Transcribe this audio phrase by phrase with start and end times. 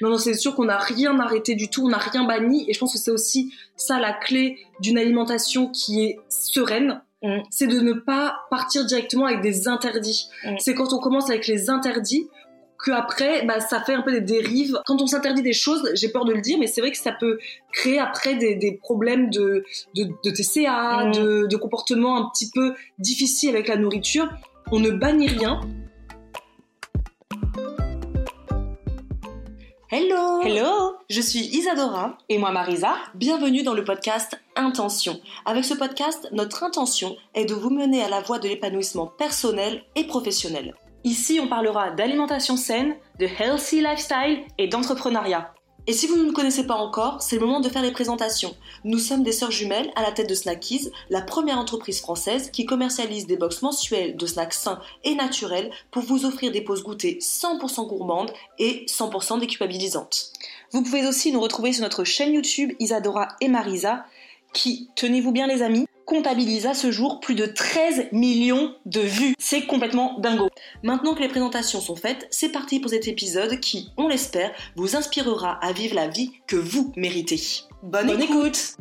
[0.00, 2.74] Non, non, c'est sûr qu'on n'a rien arrêté du tout, on n'a rien banni, et
[2.74, 7.38] je pense que c'est aussi ça la clé d'une alimentation qui est sereine, Mm.
[7.48, 10.28] c'est de ne pas partir directement avec des interdits.
[10.44, 10.56] Mm.
[10.58, 12.28] C'est quand on commence avec les interdits
[12.78, 14.78] que après, bah, ça fait un peu des dérives.
[14.84, 17.12] Quand on s'interdit des choses, j'ai peur de le dire, mais c'est vrai que ça
[17.12, 17.38] peut
[17.72, 19.64] créer après des, des problèmes de,
[19.96, 21.12] de, de TCA, Mm.
[21.12, 24.28] de, de comportements un petit peu difficiles avec la nourriture.
[24.70, 25.60] On ne bannit rien.
[29.96, 35.20] Hello Hello Je suis Isadora Et moi, Marisa Bienvenue dans le podcast Intention.
[35.46, 39.84] Avec ce podcast, notre intention est de vous mener à la voie de l'épanouissement personnel
[39.94, 40.74] et professionnel.
[41.04, 45.53] Ici, on parlera d'alimentation saine, de healthy lifestyle et d'entrepreneuriat.
[45.86, 48.56] Et si vous ne nous connaissez pas encore, c'est le moment de faire les présentations.
[48.84, 52.64] Nous sommes des sœurs jumelles à la tête de Snackies, la première entreprise française qui
[52.64, 57.18] commercialise des box mensuelles de snacks sains et naturels pour vous offrir des pauses goûters
[57.20, 60.32] 100% gourmandes et 100% déculpabilisantes.
[60.72, 64.06] Vous pouvez aussi nous retrouver sur notre chaîne YouTube Isadora et Marisa
[64.54, 69.34] qui, tenez-vous bien les amis, comptabilise à ce jour plus de 13 millions de vues.
[69.38, 70.48] C'est complètement dingo.
[70.82, 74.96] Maintenant que les présentations sont faites, c'est parti pour cet épisode qui, on l'espère, vous
[74.96, 77.40] inspirera à vivre la vie que vous méritez.
[77.82, 78.76] Bonne, Bonne écoute.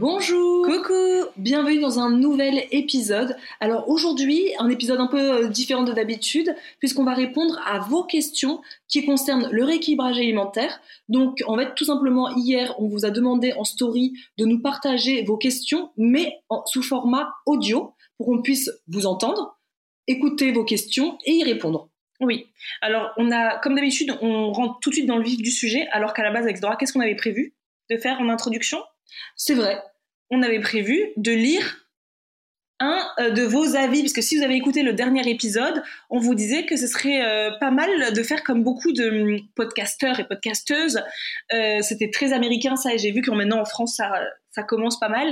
[0.00, 0.94] Bonjour Coucou
[1.36, 3.36] Bienvenue dans un nouvel épisode.
[3.60, 8.04] Alors aujourd'hui, un épisode un peu euh, différent de d'habitude, puisqu'on va répondre à vos
[8.04, 10.80] questions qui concernent le rééquilibrage alimentaire.
[11.10, 15.22] Donc en fait, tout simplement, hier, on vous a demandé en story de nous partager
[15.22, 19.58] vos questions, mais en- sous format audio, pour qu'on puisse vous entendre,
[20.06, 21.90] écouter vos questions et y répondre.
[22.20, 22.46] Oui.
[22.80, 25.88] Alors, on a, comme d'habitude, on rentre tout de suite dans le vif du sujet,
[25.92, 27.54] alors qu'à la base, avec Dora, qu'est-ce qu'on avait prévu
[27.90, 28.78] de faire en introduction?
[29.36, 29.82] C'est vrai.
[30.30, 31.80] On avait prévu de lire
[32.80, 36.18] un euh, de vos avis, parce que si vous avez écouté le dernier épisode, on
[36.18, 40.18] vous disait que ce serait euh, pas mal de faire comme beaucoup de hum, podcasteurs
[40.18, 41.02] et podcasteuses.
[41.52, 44.10] Euh, C'était très américain ça, et j'ai vu que maintenant en France ça,
[44.50, 45.28] ça commence pas mal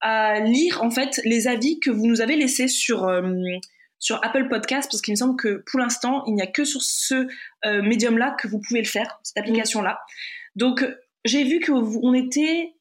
[0.00, 3.42] à lire en fait les avis que vous nous avez laissés sur hum,
[3.98, 6.82] sur Apple Podcast, parce qu'il me semble que pour l'instant il n'y a que sur
[6.82, 7.26] ce
[7.64, 10.00] médium-là que vous pouvez le faire, cette application-là.
[10.56, 10.84] Donc
[11.24, 12.74] j'ai vu que vous, on était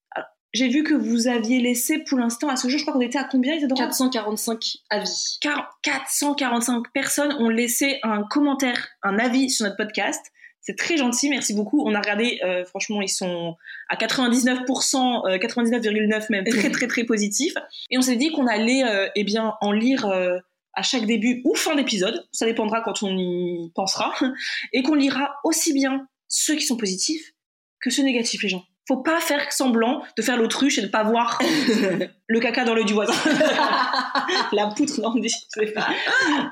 [0.54, 3.18] j'ai vu que vous aviez laissé pour l'instant, à ce jour, je crois qu'on était
[3.18, 5.38] à combien, Isadora 445 avis.
[5.42, 10.22] 40 445 personnes ont laissé un commentaire, un avis sur notre podcast.
[10.60, 11.82] C'est très gentil, merci beaucoup.
[11.88, 13.56] On a regardé, euh, franchement, ils sont
[13.90, 17.56] à 99%, euh, 99,9 même, très très très positifs.
[17.90, 20.38] Et on s'est dit qu'on allait, euh, eh bien, en lire euh,
[20.74, 24.14] à chaque début ou fin d'épisode, ça dépendra quand on y pensera,
[24.74, 27.34] et qu'on lira aussi bien ceux qui sont positifs
[27.80, 28.64] que ceux négatifs, les gens.
[28.88, 31.40] Faut pas faire semblant de faire l'autruche et de pas voir
[32.28, 33.14] le caca dans l'œil du voisin.
[34.52, 35.34] La poutre, non, on dit.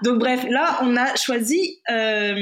[0.04, 2.36] Donc bref, là, on a choisi euh,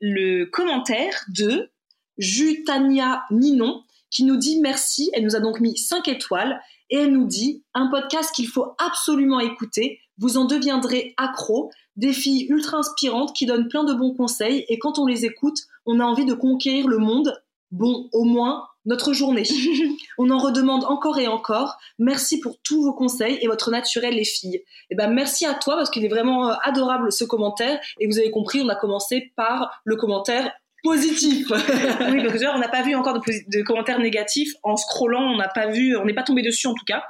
[0.00, 1.70] le commentaire de
[2.18, 5.10] Jutania Ninon qui nous dit merci.
[5.12, 8.74] Elle nous a donc mis 5 étoiles et elle nous dit un podcast qu'il faut
[8.78, 10.00] absolument écouter.
[10.18, 11.70] Vous en deviendrez accro.
[11.96, 15.58] Des filles ultra inspirantes qui donnent plein de bons conseils et quand on les écoute,
[15.86, 17.42] on a envie de conquérir le monde.
[17.70, 19.42] Bon, au moins notre journée.
[20.18, 21.76] on en redemande encore et encore.
[21.98, 24.62] Merci pour tous vos conseils et votre naturel, les filles.
[24.90, 27.78] Eh ben, merci à toi parce qu'il est vraiment euh, adorable ce commentaire.
[28.00, 30.52] Et vous avez compris, on a commencé par le commentaire
[30.82, 31.46] positif.
[31.50, 34.52] oui, parce que d'ailleurs, on n'a pas vu encore de, commentaires négatifs.
[34.62, 37.04] En scrollant, on n'a pas vu, on n'est pas tombé dessus en tout cas.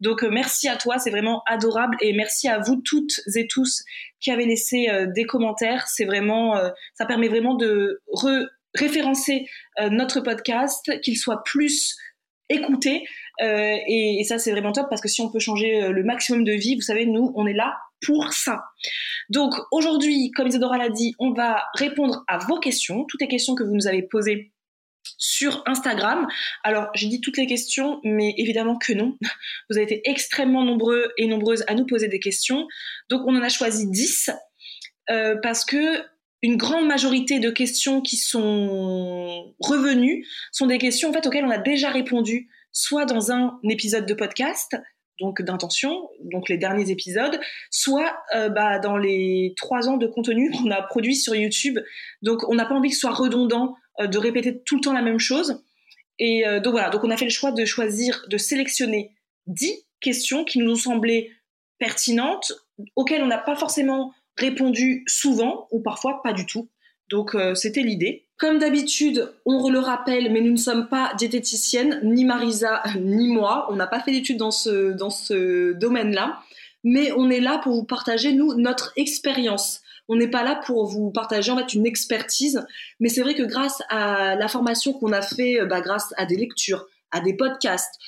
[0.00, 1.96] Donc, euh, merci à toi, c'est vraiment adorable.
[2.00, 3.84] Et merci à vous toutes et tous
[4.20, 5.86] qui avez laissé euh, des commentaires.
[5.88, 9.46] C'est vraiment, euh, ça permet vraiment de re- référencer
[9.80, 11.96] euh, notre podcast, qu'il soit plus
[12.48, 13.04] écouté.
[13.40, 16.44] Euh, et, ça, c'est vraiment top parce que si on peut changer euh, le maximum
[16.44, 18.64] de vie, vous savez, nous, on est là pour ça.
[19.30, 23.54] Donc aujourd'hui, comme Isadora l'a dit, on va répondre à vos questions, toutes les questions
[23.54, 24.52] que vous nous avez posées
[25.18, 26.26] sur Instagram.
[26.64, 29.16] Alors, j'ai dit toutes les questions, mais évidemment que non.
[29.70, 32.66] Vous avez été extrêmement nombreux et nombreuses à nous poser des questions.
[33.08, 34.30] Donc, on en a choisi 10
[35.10, 36.02] euh, parce que
[36.42, 41.50] une grande majorité de questions qui sont revenues sont des questions en fait auxquelles on
[41.50, 44.76] a déjà répondu, soit dans un épisode de podcast,
[45.20, 47.38] donc d'intention, donc les derniers épisodes,
[47.70, 51.78] soit euh, bah, dans les trois ans de contenu qu'on a produit sur YouTube.
[52.22, 54.92] Donc on n'a pas envie que ce soit redondant euh, de répéter tout le temps
[54.92, 55.62] la même chose.
[56.18, 59.14] Et euh, donc voilà, donc on a fait le choix de choisir, de sélectionner
[59.46, 61.30] dix questions qui nous ont semblé
[61.78, 62.52] pertinentes,
[62.96, 66.68] auxquelles on n'a pas forcément répondu souvent ou parfois pas du tout.
[67.08, 68.26] Donc euh, c'était l'idée.
[68.38, 73.66] Comme d'habitude, on le rappelle, mais nous ne sommes pas diététiciennes, ni Marisa, ni moi.
[73.70, 76.40] On n'a pas fait d'études dans ce, dans ce domaine-là.
[76.84, 79.82] Mais on est là pour vous partager, nous, notre expérience.
[80.08, 82.66] On n'est pas là pour vous partager en fait une expertise,
[82.98, 86.26] mais c'est vrai que grâce à la formation qu'on a fait, euh, bah, grâce à
[86.26, 88.00] des lectures, à des podcasts,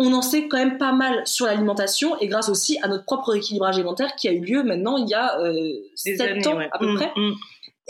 [0.00, 3.36] on en sait quand même pas mal sur l'alimentation et grâce aussi à notre propre
[3.36, 5.52] équilibrage alimentaire qui a eu lieu maintenant il y a euh,
[5.96, 7.12] 7 ans à peu Mmh, près.
[7.16, 7.32] mmh.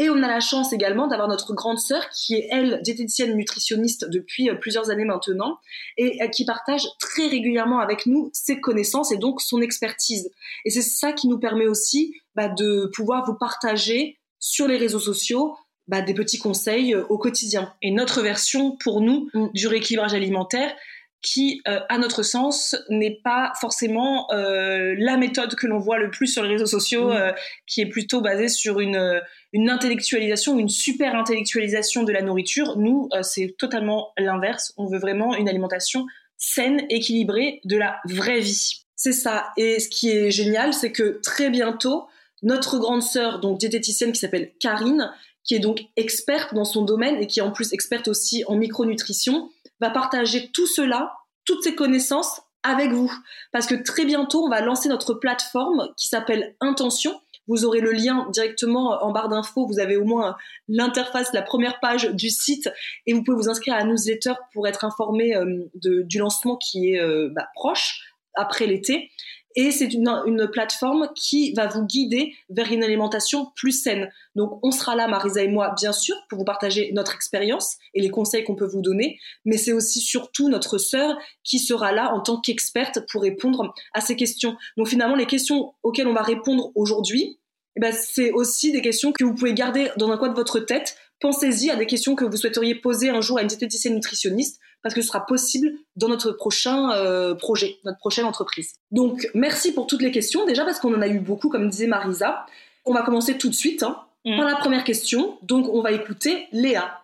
[0.01, 4.09] Et on a la chance également d'avoir notre grande sœur qui est, elle, diététicienne nutritionniste
[4.09, 5.59] depuis euh, plusieurs années maintenant
[5.97, 10.31] et euh, qui partage très régulièrement avec nous ses connaissances et donc son expertise.
[10.65, 15.01] Et c'est ça qui nous permet aussi bah, de pouvoir vous partager sur les réseaux
[15.01, 15.57] sociaux
[15.89, 17.75] bah, des petits conseils euh, au quotidien.
[17.83, 19.49] Et notre version pour nous Mm.
[19.53, 20.73] du rééquilibrage alimentaire
[21.21, 26.11] qui, euh, à notre sens, n'est pas forcément euh, la méthode que l'on voit le
[26.11, 27.13] plus sur les réseaux sociaux, Mm.
[27.13, 27.33] euh,
[27.67, 29.21] qui est plutôt basée sur une,
[29.53, 32.77] une intellectualisation, une super intellectualisation de la nourriture.
[32.79, 34.73] Nous, c'est totalement l'inverse.
[34.77, 36.07] On veut vraiment une alimentation
[36.37, 38.85] saine, équilibrée, de la vraie vie.
[38.95, 39.49] C'est ça.
[39.57, 42.07] Et ce qui est génial, c'est que très bientôt,
[42.43, 45.13] notre grande sœur, donc diététicienne qui s'appelle Karine,
[45.45, 48.55] qui est donc experte dans son domaine et qui est en plus experte aussi en
[48.55, 49.51] micronutrition,
[49.81, 51.15] va partager tout cela,
[51.45, 53.13] toutes ces connaissances avec vous.
[53.53, 57.21] Parce que très bientôt, on va lancer notre plateforme qui s'appelle Intention.
[57.47, 59.67] Vous aurez le lien directement en barre d'infos.
[59.67, 60.37] Vous avez au moins
[60.69, 62.69] l'interface, la première page du site,
[63.07, 66.93] et vous pouvez vous inscrire à la newsletter pour être informé euh, du lancement qui
[66.93, 69.11] est euh, bah, proche après l'été.
[69.61, 74.09] Et c'est une, plateforme qui va vous guider vers une alimentation plus saine.
[74.37, 78.01] Donc, on sera là, Marisa et moi, bien sûr, pour vous partager notre expérience et
[78.01, 79.19] les conseils qu'on peut vous donner.
[79.45, 84.01] Mais c'est aussi surtout notre sœur qui sera là en tant qu'experte pour répondre à
[84.01, 84.57] ces questions.
[84.77, 87.41] Donc, finalement, les questions auxquelles on va répondre aujourd'hui,
[87.75, 90.61] eh ben, c'est aussi des questions que vous pouvez garder dans un coin de votre
[90.61, 90.97] tête.
[91.21, 94.95] Pensez-y à des questions que vous souhaiteriez poser un jour à une diététicienne nutritionniste parce
[94.95, 98.75] que ce sera possible dans notre prochain euh, projet, notre prochaine entreprise.
[98.93, 101.89] Donc, merci pour toutes les questions, déjà parce qu'on en a eu beaucoup, comme disait
[101.89, 102.47] Marisa.
[102.85, 104.37] On va commencer tout de suite hein, Mm.
[104.37, 105.39] par la première question.
[105.43, 107.03] Donc, on va écouter Léa.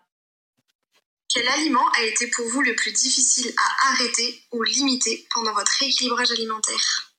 [1.32, 5.72] Quel aliment a été pour vous le plus difficile à arrêter ou limiter pendant votre
[5.80, 7.13] rééquilibrage alimentaire?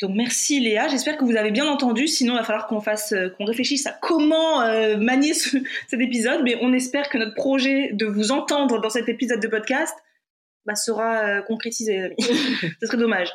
[0.00, 3.12] Donc merci Léa, j'espère que vous avez bien entendu, sinon il va falloir qu'on fasse,
[3.12, 5.56] euh, qu'on réfléchisse à comment euh, manier ce-
[5.88, 9.48] cet épisode, mais on espère que notre projet de vous entendre dans cet épisode de
[9.48, 9.94] podcast
[10.66, 12.14] bah, sera euh, concrétisé.
[12.18, 13.32] Ce serait dommage.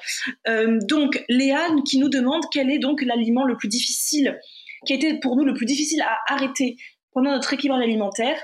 [0.87, 4.39] Donc Léa qui nous demande quel est donc l'aliment le plus difficile,
[4.85, 6.77] qui a été pour nous le plus difficile à arrêter
[7.11, 8.39] pendant notre équilibrage alimentaire?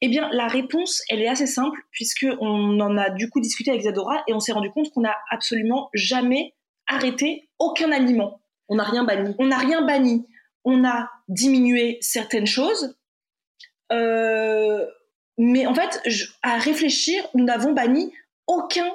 [0.00, 3.70] Eh bien la réponse, elle est assez simple, puisque on en a du coup discuté
[3.70, 6.54] avec Zadora et on s'est rendu compte qu'on n'a absolument jamais
[6.86, 8.40] arrêté aucun aliment.
[8.68, 9.34] On n'a rien banni.
[9.38, 10.26] On n'a rien banni.
[10.64, 12.96] On a diminué certaines choses.
[13.92, 14.86] Euh,
[15.38, 18.12] mais en fait, je- à réfléchir, nous n'avons banni
[18.46, 18.86] aucun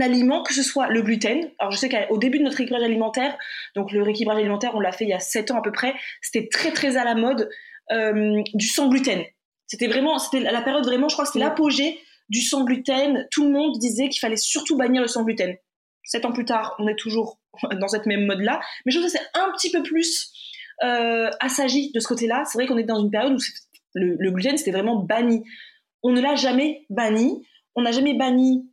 [0.00, 1.50] aliment, que ce soit le gluten.
[1.58, 3.36] Alors je sais qu'au début de notre rééquilibrage alimentaire,
[3.74, 5.94] donc le rééquilibrage alimentaire, on l'a fait il y a 7 ans à peu près,
[6.22, 7.50] c'était très très à la mode
[7.90, 9.22] euh, du sans gluten.
[9.66, 11.98] C'était vraiment, c'était la période vraiment, je crois que c'était l'apogée
[12.28, 13.26] du sans gluten.
[13.32, 15.56] Tout le monde disait qu'il fallait surtout bannir le sans gluten.
[16.04, 17.39] Sept ans plus tard, on est toujours
[17.80, 18.60] dans cette même mode-là.
[18.84, 20.32] Mais je trouve que c'est un petit peu plus
[20.82, 22.44] euh, assagi de ce côté-là.
[22.46, 23.38] C'est vrai qu'on est dans une période où
[23.94, 25.42] le, le gluten, c'était vraiment banni.
[26.02, 27.46] On ne l'a jamais banni.
[27.74, 28.70] On n'a jamais banni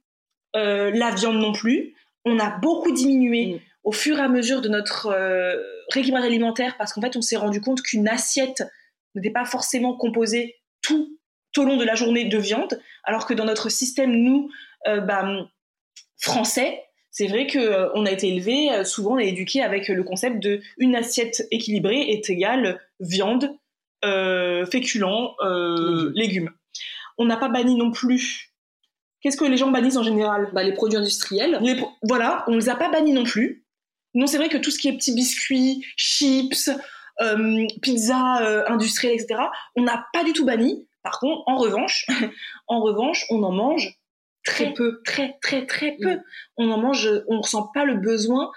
[0.56, 1.96] euh, la viande non plus.
[2.26, 3.60] On a beaucoup diminué Mm.
[3.84, 5.56] au fur et à mesure de notre euh,
[5.92, 8.64] rééquilibrage alimentaire parce qu'en fait, on s'est rendu compte qu'une assiette
[9.16, 11.18] n'était pas forcément composée tout
[11.58, 14.50] au long de la journée de viande, alors que dans notre système, nous,
[14.88, 15.28] euh, bah,
[16.20, 16.84] français,
[17.18, 20.04] c'est vrai que euh, on a été élevé, euh, souvent on est éduqué avec le
[20.04, 23.58] concept de une assiette équilibrée est égale viande,
[24.06, 25.34] euh, féculents,
[26.14, 26.52] légumes.
[27.18, 28.54] On n'a pas banni non plus.
[29.22, 30.52] Qu'est-ce que les gens bannissent en général?
[30.54, 31.58] Bah, les produits industriels.
[31.64, 33.66] Les pro- Voilà, on les a pas bannis non plus.
[34.14, 36.70] Non, c'est vrai que tout ce qui est petits biscuits, chips,
[37.82, 39.42] pizza industrielle, etc.,
[39.76, 40.88] on n'a pas du tout banni.
[41.02, 42.06] Par contre, en revanche,
[42.68, 43.98] en revanche, on en mange
[44.48, 46.16] très peu, très très très peu.
[46.16, 46.24] Mm.
[46.58, 48.52] On en mange, on ressent pas le besoin.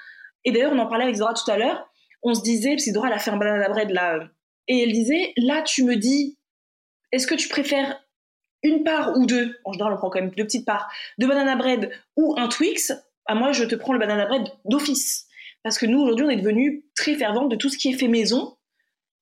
[0.44, 1.90] Et d'ailleurs, on en parlait avec Zora tout à l'heure.
[2.22, 4.20] On se disait, parce que Dora elle a fait un banana bread là
[4.68, 6.38] Et elle disait, là, tu me dis,
[7.12, 8.00] est-ce que tu préfères
[8.62, 11.56] une part ou deux, en général on prend quand même deux petites parts, de banana
[11.56, 12.92] bread ou un Twix,
[13.26, 15.26] à moi je te prends le banana bread d'office.
[15.62, 18.08] Parce que nous aujourd'hui on est devenus très fervents de tout ce qui est fait
[18.08, 18.56] maison.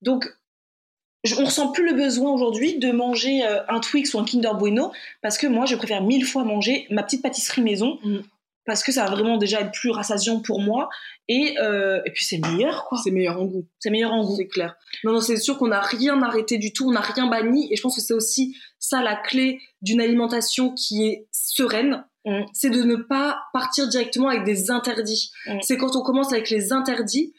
[0.03, 0.27] Donc
[1.39, 4.93] on ressent plus le besoin aujourd'hui de manger euh, un Twix ou un Kinder Bueno
[5.23, 8.19] parce que moi je préfère mille fois manger ma petite pâtisserie maison mm.
[8.65, 10.89] parce que ça va vraiment déjà être plus rassasiant pour moi
[11.29, 12.99] et, euh, et puis c'est meilleur quoi.
[13.03, 13.67] C'est meilleur en goût.
[13.79, 14.37] C'est meilleur en goût.
[14.37, 14.77] C'est clair.
[15.05, 17.77] Non non c'est sûr qu'on n'a rien arrêté du tout, on n'a rien banni et
[17.77, 22.05] je pense que c'est aussi ça la clé d'une alimentation qui est sereine.
[22.25, 22.43] Mm.
[22.53, 25.33] C'est de ne pas partir directement avec des interdits.
[25.47, 25.59] Mm.
[25.63, 27.35] C'est quand on commence avec les interdits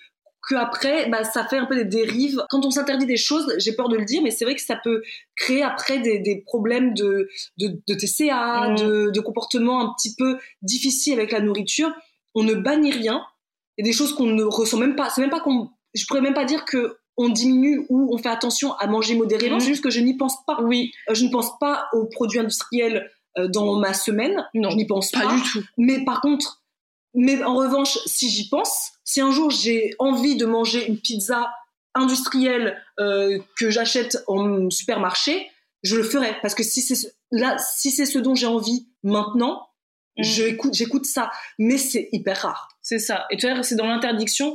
[0.49, 2.43] que après bah, ça fait un peu des dérives.
[2.49, 4.75] Quand on s'interdit des choses, j'ai peur de le dire, mais c'est vrai que ça
[4.75, 5.03] peut
[5.35, 7.29] créer après des, des problèmes de,
[7.59, 8.75] de, de TCA, mm.
[8.75, 11.91] de, de comportements un petit peu difficiles avec la nourriture.
[12.33, 13.23] On ne bannit rien.
[13.77, 15.09] Il y a des choses qu'on ne ressent même pas.
[15.09, 15.69] C'est même pas qu'on.
[15.93, 19.57] Je pourrais même pas dire que on diminue ou on fait attention à manger modérément.
[19.57, 19.59] Mm.
[19.59, 20.61] C'est juste que je n'y pense pas.
[20.63, 20.91] Oui.
[21.09, 24.43] Euh, je ne pense pas aux produits industriels euh, dans ma semaine.
[24.55, 25.61] Non, je n'y pense pas, pas du tout.
[25.77, 26.58] Mais par contre,
[27.13, 31.51] mais en revanche, si j'y pense, si un jour j'ai envie de manger une pizza
[31.95, 35.49] industrielle euh, que j'achète en supermarché,
[35.83, 39.69] je le ferai parce que si c'est là, si c'est ce dont j'ai envie maintenant,
[40.19, 40.23] Mm.
[40.23, 41.31] j'écoute, j'écoute ça.
[41.57, 42.69] Mais c'est hyper rare.
[42.81, 43.25] C'est ça.
[43.31, 44.53] Et tu vois, c'est dans l'interdiction,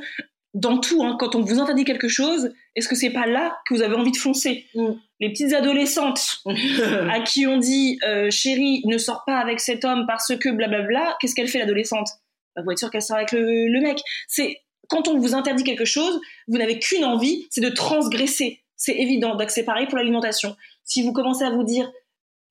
[0.53, 1.03] dans tout.
[1.03, 3.95] Hein, quand on vous interdit quelque chose, est-ce que c'est pas là que vous avez
[3.95, 4.67] envie de foncer?
[4.75, 4.93] Mm.
[5.21, 6.43] Les petites adolescentes
[7.11, 11.17] à qui on dit euh, chérie, ne sors pas avec cet homme parce que blablabla,
[11.21, 12.09] qu'est-ce qu'elle fait l'adolescente?
[12.57, 14.01] Bah, Vous êtes sûr qu'elle sort avec le, le mec.
[14.29, 18.63] C'est quand on vous interdit quelque chose, vous n'avez qu'une envie, c'est de transgresser.
[18.77, 19.35] C'est évident.
[19.37, 20.57] Donc c'est pareil pour l'alimentation.
[20.85, 21.91] Si vous commencez à vous dire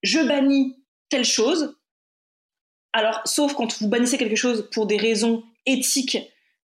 [0.01, 0.75] je bannis
[1.09, 1.77] telle chose,
[2.91, 6.17] alors sauf quand vous bannissez quelque chose pour des raisons éthiques,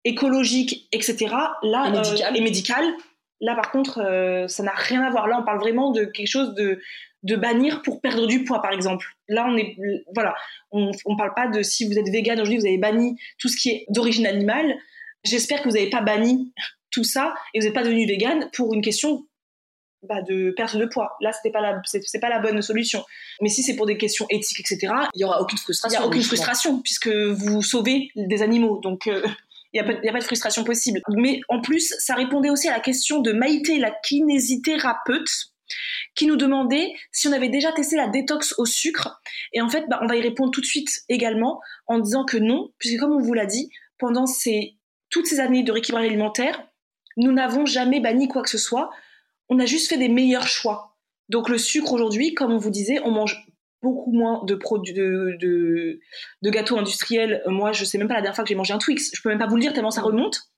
[0.05, 1.27] écologiques, etc.
[1.63, 2.35] Là Et médicales.
[2.35, 2.95] euh, et médicales,
[3.41, 5.27] là par contre euh, ça n'a rien à voir.
[5.27, 6.81] Là on parle vraiment de quelque chose de
[7.27, 9.07] de bannir pour perdre du poids par exemple.
[9.29, 9.77] Là on est
[10.15, 10.35] voilà,
[10.71, 13.57] on on parle pas de si vous êtes vegan aujourd'hui vous avez banni tout ce
[13.57, 14.77] qui est d'origine animale.
[15.25, 16.53] J'espère que vous n'avez pas banni
[16.91, 19.27] tout ça et vous n'êtes pas devenu vegan pour une question
[20.03, 21.17] bah, de perte de poids.
[21.21, 23.03] Là, c'était pas la, c'est, pas la bonne solution.
[23.41, 25.99] Mais si c'est pour des questions éthiques, etc., Il y aura aucune il frustration.
[25.99, 26.37] n'y a aucune justement.
[26.37, 28.79] frustration puisque vous sauvez des animaux.
[28.83, 29.27] Donc, euh,
[29.73, 31.01] il n'y a, il y a pas de frustration possible.
[31.09, 35.29] Mais en plus, ça répondait aussi à la question de Maïté, la kinésithérapeute,
[36.15, 39.21] qui nous demandait si on avait déjà testé la détox au sucre.
[39.53, 42.37] Et en fait, bah, on va y répondre tout de suite également en disant que
[42.37, 44.25] non, puisque comme on vous l'a dit, pendant
[45.11, 46.67] toutes ces années de rééquilibrage alimentaire,
[47.17, 48.91] nous n'avons jamais banni quoi que ce soit.
[49.49, 50.97] On a juste fait des meilleurs choix.
[51.29, 53.47] Donc le sucre aujourd'hui, comme on vous disait, on mange
[53.83, 54.59] beaucoup moins de
[56.43, 57.43] de, gâteaux industriels.
[57.47, 59.11] Euh, Moi, je sais même pas la dernière fois que j'ai mangé un Twix.
[59.15, 60.51] Je peux même pas vous le dire tellement ça remonte.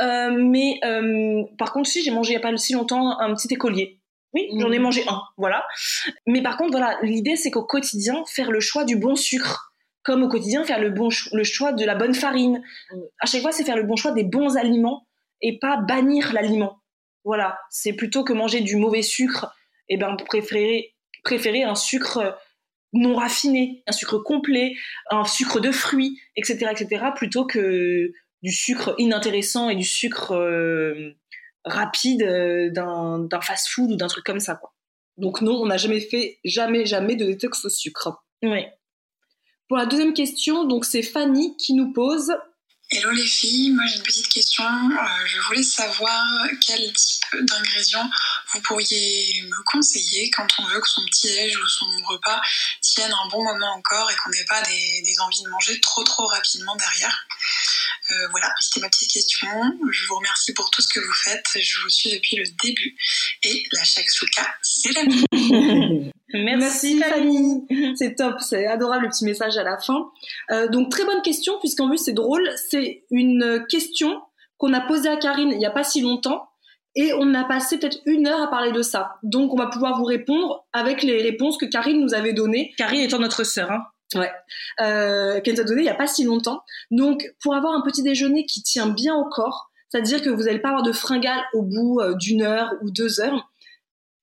[0.00, 3.34] Euh, mais euh, par contre, si j'ai mangé il y a pas si longtemps un
[3.34, 3.98] petit écolier.
[4.32, 5.66] Oui, j'en ai mangé un, voilà.
[6.26, 9.72] Mais par contre, voilà, l'idée c'est qu'au quotidien, faire le choix du bon sucre,
[10.04, 12.62] comme au quotidien, faire le bon cho- le choix de la bonne farine.
[12.92, 13.02] Mhm.
[13.20, 15.06] À chaque fois, c'est faire le bon choix des bons aliments
[15.42, 16.78] et pas bannir l'aliment.
[17.24, 19.52] Voilà, c'est plutôt que manger du mauvais sucre,
[19.88, 22.38] et ben préférer préférer un sucre
[22.92, 24.74] non raffiné, un sucre complet,
[25.10, 28.10] un sucre de fruits, etc., etc., plutôt que
[28.42, 31.14] du sucre inintéressant et du sucre euh,
[31.64, 34.72] rapide euh, d'un fast-food ou d'un truc comme ça, quoi.
[35.16, 38.22] Donc non, on n'a jamais fait, jamais, jamais de détox au sucre.
[38.42, 38.64] Oui.
[39.68, 42.32] Pour la deuxième question, donc c'est Fanny qui nous pose.
[42.92, 44.64] Hello les filles, moi j'ai une petite question.
[44.64, 46.24] Euh, je voulais savoir
[46.66, 48.10] quel type d'ingrédients
[48.52, 52.40] vous pourriez me conseiller quand on veut que son petit-déj ou son repas
[52.80, 56.02] tienne un bon moment encore et qu'on n'ait pas des, des envies de manger trop
[56.02, 57.26] trop rapidement derrière.
[58.10, 59.48] Euh, voilà, c'était ma petite question.
[59.90, 61.46] Je vous remercie pour tout ce que vous faites.
[61.60, 62.96] Je vous suis depuis le début.
[63.44, 66.10] Et la shakshuka, c'est la mienne.
[66.32, 67.66] Merci, Fanny.
[67.96, 70.10] C'est top, c'est adorable le petit message à la fin.
[70.50, 74.20] Euh, donc très bonne question puisqu'en plus c'est drôle, c'est une question
[74.58, 76.48] qu'on a posée à Karine il n'y a pas si longtemps
[76.94, 79.18] et on a passé peut-être une heure à parler de ça.
[79.22, 83.02] Donc on va pouvoir vous répondre avec les réponses que Karine nous avait données, Carrie
[83.02, 83.84] étant notre sœur, hein.
[84.16, 86.62] Euh, qu'elle nous a données il n'y a pas si longtemps.
[86.90, 90.58] Donc pour avoir un petit déjeuner qui tient bien au corps, c'est-à-dire que vous n'allez
[90.60, 93.50] pas avoir de fringales au bout euh, d'une heure ou deux heures,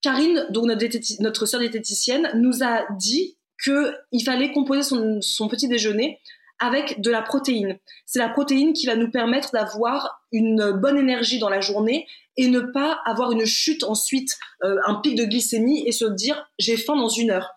[0.00, 5.48] Karine, donc notre, diététi- notre sœur diététicienne, nous a dit qu'il fallait composer son, son
[5.48, 6.20] petit déjeuner
[6.60, 7.78] avec de la protéine.
[8.06, 12.48] C'est la protéine qui va nous permettre d'avoir une bonne énergie dans la journée et
[12.48, 16.76] ne pas avoir une chute ensuite, euh, un pic de glycémie et se dire j'ai
[16.76, 17.50] faim dans une heure.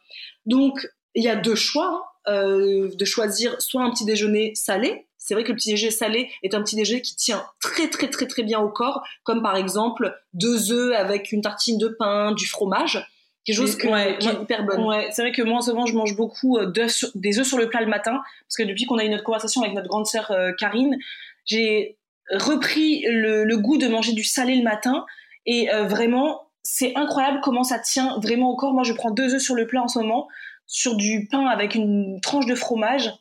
[0.46, 5.08] Donc il y a deux choix, hein, euh, de choisir soit un petit déjeuner salé,
[5.18, 8.10] c'est vrai que le petit déjeuner salé est un petit déjeuner qui tient très très
[8.10, 12.32] très très bien au corps, comme par exemple deux œufs avec une tartine de pain,
[12.32, 13.08] du fromage
[13.46, 14.84] quelque chose qui est hyper bonne.
[14.84, 16.72] Ouais, c'est vrai que moi en ce moment je mange beaucoup euh,
[17.16, 19.62] des œufs sur le plat le matin parce que depuis qu'on a eu notre conversation
[19.62, 20.98] avec notre grande sœur euh, Karine,
[21.46, 21.98] j'ai
[22.32, 25.06] repris le, goût de manger du salé le matin
[25.46, 28.74] et euh, vraiment c'est incroyable comment ça tient vraiment au corps.
[28.74, 30.28] Moi je prends deux œufs sur le plat en ce moment
[30.72, 33.12] sur du pain avec une tranche de fromage.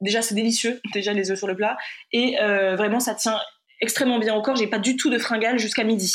[0.00, 1.76] Déjà c'est délicieux déjà les œufs sur le plat
[2.12, 2.36] et
[2.76, 3.38] vraiment ça tient
[3.80, 4.56] extrêmement bien au corps.
[4.56, 6.12] J'ai pas du tout de fringales jusqu'à midi.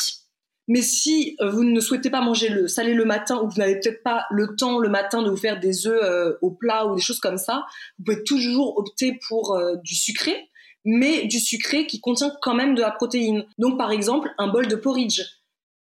[0.70, 3.58] Mais si euh, vous ne souhaitez pas manger le salé le matin ou que vous
[3.58, 6.86] n'avez peut-être pas le temps le matin de vous faire des œufs euh, au plat
[6.86, 7.64] ou des choses comme ça,
[7.98, 10.48] vous pouvez toujours opter pour euh, du sucré,
[10.84, 13.46] mais du sucré qui contient quand même de la protéine.
[13.58, 15.22] Donc par exemple, un bol de porridge.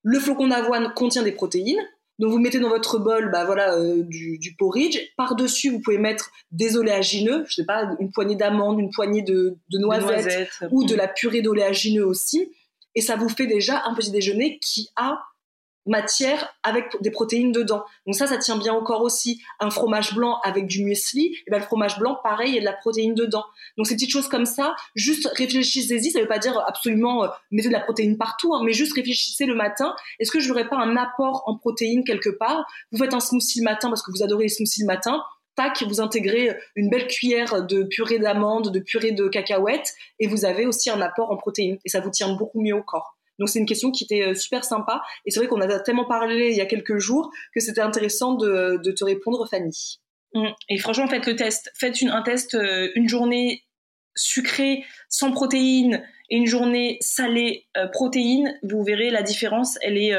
[0.03, 1.81] Le flocon d'avoine contient des protéines,
[2.19, 4.97] donc vous mettez dans votre bol, bah voilà, du, porridge.
[5.17, 9.21] Par dessus, vous pouvez mettre des oléagineux, je sais pas, une poignée d'amandes, une poignée
[9.21, 12.51] de, noisettes, ou de la purée d'oléagineux aussi.
[12.95, 15.19] Et ça vous fait déjà un petit déjeuner qui a
[15.85, 17.83] matière avec des protéines dedans.
[18.05, 19.41] Donc ça, ça tient bien corps aussi.
[19.59, 22.61] Un fromage blanc avec du muesli, et ben le fromage blanc, pareil, il y a
[22.61, 23.43] de la protéine dedans.
[23.77, 26.11] Donc ces petites choses comme ça, juste réfléchissez-y.
[26.11, 29.45] Ça veut pas dire absolument euh, mettez de la protéine partout, hein, mais juste réfléchissez
[29.45, 29.95] le matin.
[30.19, 32.65] Est-ce que je n'aurais pas un apport en protéines quelque part?
[32.91, 35.21] Vous faites un smoothie le matin parce que vous adorez les smoothies le matin
[35.55, 40.45] tac, vous intégrez une belle cuillère de purée d'amandes, de purée de cacahuètes, et vous
[40.45, 43.14] avez aussi un apport en protéines, et ça vous tient beaucoup mieux au corps.
[43.39, 46.05] Donc c'est une question qui était euh, super sympa, et c'est vrai qu'on a tellement
[46.05, 49.99] parlé il y a quelques jours que c'était intéressant de, te répondre, Fanny.
[50.33, 50.47] Mmh.
[50.69, 51.71] Et franchement, faites le test.
[51.75, 53.63] Faites un test, euh, une journée
[54.15, 58.57] sucrée sans protéines et une journée salée euh, protéines.
[58.63, 60.13] Vous verrez la différence, elle est,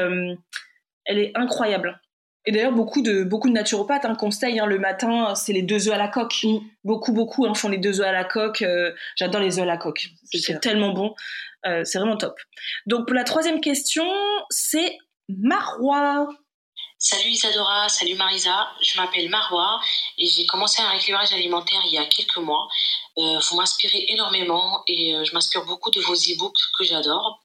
[1.05, 1.99] elle est incroyable.
[2.47, 5.89] Et d'ailleurs, beaucoup de, beaucoup de naturopathes hein, conseillent hein, le matin, c'est les deux
[5.89, 6.43] œufs à la coque.
[6.43, 6.59] Mm.
[6.85, 8.61] Beaucoup, beaucoup hein, font les deux œufs à la coque.
[8.61, 10.07] Euh, j'adore les œufs à la coque.
[10.31, 11.13] C'est tellement bon.
[11.65, 12.35] Euh, c'est vraiment top.
[12.85, 14.05] Donc, pour la troisième question,
[14.49, 16.29] c'est Marois.
[16.99, 19.79] Salut Isadora, salut Marisa, je m'appelle Marois
[20.17, 22.67] et j'ai commencé un rééquilibrage alimentaire il y a quelques mois.
[23.17, 27.43] Euh, vous m'inspirez énormément et je m'inspire beaucoup de vos e-books que j'adore.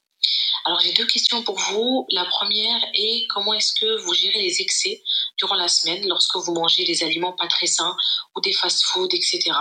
[0.65, 2.05] Alors j'ai deux questions pour vous.
[2.09, 5.03] La première est comment est-ce que vous gérez les excès
[5.37, 7.95] durant la semaine lorsque vous mangez des aliments pas très sains
[8.35, 9.51] ou des fast-foods, etc.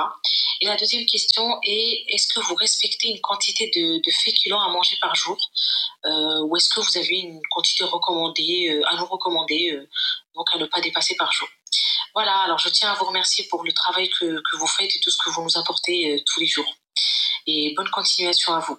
[0.61, 4.97] Et la deuxième question est est-ce que vous respectez une quantité de, féculents à manger
[5.01, 5.39] par jour?
[6.05, 9.89] Euh, ou est-ce que vous avez une quantité recommandée euh, à nous recommander euh,
[10.35, 11.49] donc à ne pas dépasser par jour?
[12.15, 15.11] Voilà, alors je tiens à vous remercier pour le travail que vous faites et tout
[15.11, 16.73] ce que vous nous apportez tous les jours.
[17.47, 18.79] Et bonne continuation à vous.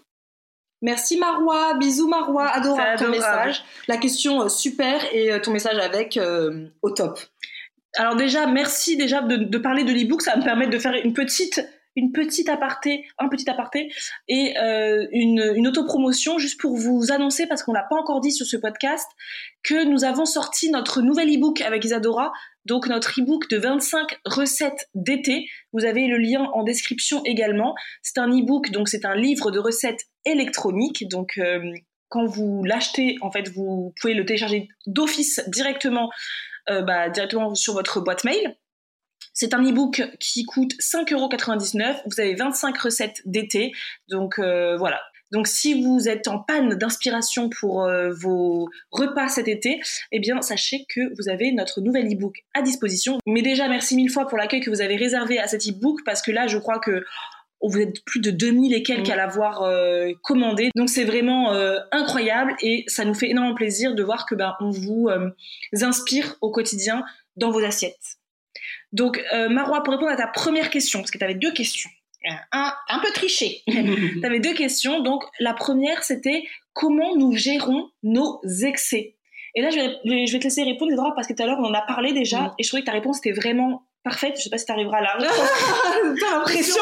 [0.83, 3.63] Merci Marois, bisous Marois, adorable, ton message.
[3.87, 7.21] La question euh, super et euh, ton message avec euh, au top.
[7.95, 11.13] Alors déjà, merci déjà de, parler de l'ebook, ça va me permettre de faire une
[11.13, 11.65] petite
[11.95, 13.93] une petite aparté, un petit aparté
[14.27, 18.47] et une, une autopromotion juste pour vous annoncer parce qu'on l'a pas encore dit sur
[18.47, 19.05] ce podcast
[19.61, 22.33] que nous avons sorti notre nouvel ebook avec Isadora
[22.65, 25.49] donc notre e-book de 25 recettes d'été.
[25.73, 27.75] Vous avez le lien en description également.
[28.01, 31.07] C'est un e-book, donc c'est un livre de recettes électroniques.
[31.09, 31.73] Donc euh,
[32.09, 36.09] quand vous l'achetez, en fait, vous pouvez le télécharger d'office directement,
[36.69, 38.55] euh, bah, directement sur votre boîte mail.
[39.33, 42.01] C'est un e-book qui coûte 5,99€.
[42.05, 43.71] Vous avez 25 recettes d'été.
[44.09, 45.01] Donc euh, voilà,
[45.33, 50.41] donc si vous êtes en panne d'inspiration pour euh, vos repas cet été, eh bien
[50.41, 53.17] sachez que vous avez notre nouvel e-book à disposition.
[53.25, 56.21] Mais déjà merci mille fois pour l'accueil que vous avez réservé à cet e-book parce
[56.21, 57.03] que là je crois que
[57.61, 60.69] oh, vous êtes plus de 2000 et quelques à l'avoir euh, commandé.
[60.75, 64.55] Donc c'est vraiment euh, incroyable et ça nous fait énormément plaisir de voir que ben
[64.59, 65.09] on vous
[65.81, 67.03] inspire au quotidien
[67.37, 68.17] dans vos assiettes.
[68.91, 69.19] Donc
[69.49, 71.89] Marois, pour répondre à ta première question, parce que tu avais deux questions
[72.25, 73.61] un, un peu triché.
[73.67, 75.01] tu avais deux questions.
[75.01, 79.15] Donc, la première, c'était comment nous gérons nos excès?
[79.55, 81.59] Et là, je vais, je vais te laisser répondre, Edouard, parce que tout à l'heure,
[81.59, 82.55] on en a parlé déjà, mm.
[82.57, 84.35] et je trouvais que ta réponse était vraiment parfaite.
[84.37, 85.17] Je sais pas si tu arriveras là.
[86.19, 86.81] T'as l'impression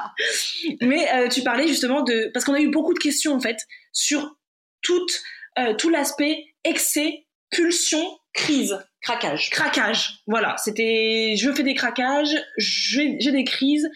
[0.80, 2.30] Mais euh, tu parlais justement de...
[2.32, 3.58] Parce qu'on a eu beaucoup de questions, en fait,
[3.92, 4.36] sur
[4.82, 5.20] toute,
[5.58, 8.78] euh, tout l'aspect excès, pulsion, crise.
[9.02, 9.50] Craquage.
[9.50, 10.20] Craquage.
[10.26, 10.56] Voilà.
[10.58, 13.88] C'était, je fais des craquages, j'ai des crises,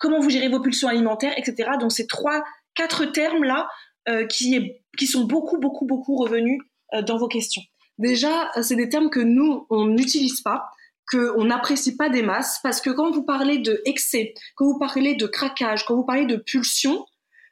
[0.00, 1.70] comment vous gérez vos pulsions alimentaires, etc.
[1.78, 2.42] Donc ces trois,
[2.74, 3.68] quatre termes là
[4.08, 6.60] euh, qui, qui sont beaucoup, beaucoup, beaucoup revenus
[6.94, 7.62] euh, dans vos questions.
[7.98, 10.64] Déjà, c'est des termes que nous on n'utilise pas,
[11.08, 15.14] qu'on n'apprécie pas des masses, parce que quand vous parlez de excès, quand vous parlez
[15.14, 17.04] de craquage, quand vous parlez de pulsion,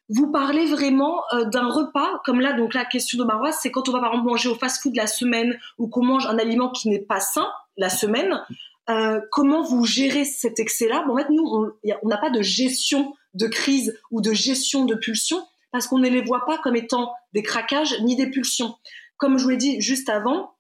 [0.08, 3.88] vous parlez vraiment euh, d'un repas, comme là, donc la question de Marois, c'est quand
[3.88, 6.88] on va par exemple manger au fast-food la semaine ou qu'on mange un aliment qui
[6.88, 8.42] n'est pas sain la semaine,
[8.90, 11.04] euh, comment vous gérez cet excès-là?
[11.08, 15.46] En fait, nous, on n'a pas de gestion de crise ou de gestion de pulsion
[15.70, 18.76] parce qu'on ne les voit pas comme étant des craquages ni des pulsions.
[19.18, 20.54] Comme je vous l'ai dit juste avant,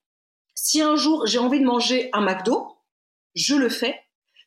[0.54, 2.76] si un jour j'ai envie de manger un McDo,
[3.34, 3.98] je le fais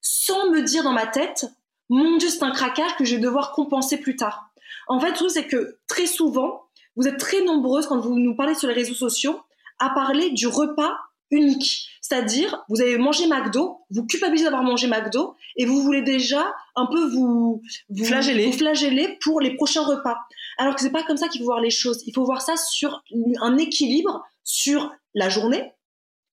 [0.01, 1.45] sans me dire dans ma tête,
[1.89, 4.51] mon Dieu, c'est un craquage que je vais devoir compenser plus tard.
[4.87, 6.63] En fait, le truc, c'est que très souvent,
[6.95, 9.39] vous êtes très nombreuses quand vous nous parlez sur les réseaux sociaux
[9.79, 10.97] à parler du repas
[11.31, 11.87] unique.
[12.01, 16.85] C'est-à-dire, vous avez mangé McDo, vous culpabilisez d'avoir mangé McDo et vous voulez déjà un
[16.85, 18.51] peu vous, vous, flageller.
[18.51, 20.17] flageller pour les prochains repas.
[20.57, 22.03] Alors que c'est pas comme ça qu'il faut voir les choses.
[22.05, 23.01] Il faut voir ça sur
[23.41, 25.71] un équilibre sur la journée,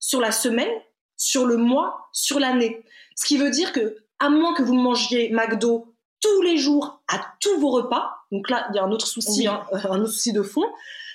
[0.00, 0.70] sur la semaine,
[1.16, 2.84] sur le mois, sur l'année.
[3.14, 7.20] Ce qui veut dire que, à moins que vous mangiez McDo tous les jours à
[7.40, 10.32] tous vos repas, donc là, il y a un autre souci, hein, un autre souci
[10.32, 10.64] de fond.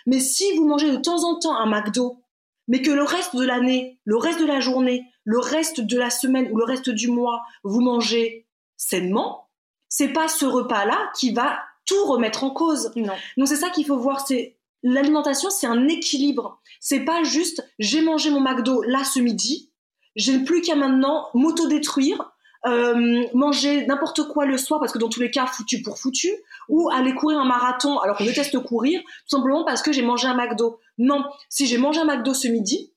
[0.05, 2.22] Mais si vous mangez de temps en temps un McDo
[2.67, 6.09] mais que le reste de l'année, le reste de la journée, le reste de la
[6.09, 8.47] semaine ou le reste du mois, vous mangez
[8.77, 9.49] sainement,
[9.89, 12.91] c'est pas ce repas-là qui va tout remettre en cause.
[12.95, 13.13] Non.
[13.37, 16.61] Donc c'est ça qu'il faut voir, c'est l'alimentation, c'est un équilibre.
[16.79, 19.71] C'est pas juste j'ai mangé mon McDo là ce midi,
[20.15, 22.31] j'ai plus qu'à maintenant m'auto-détruire,
[22.65, 26.29] euh, manger n'importe quoi le soir parce que dans tous les cas foutu pour foutu,
[26.69, 30.27] ou aller courir un marathon alors qu'on déteste courir, tout simplement parce que j'ai mangé
[30.27, 30.79] un McDo.
[30.97, 32.93] Non, si j'ai mangé un McDo ce midi,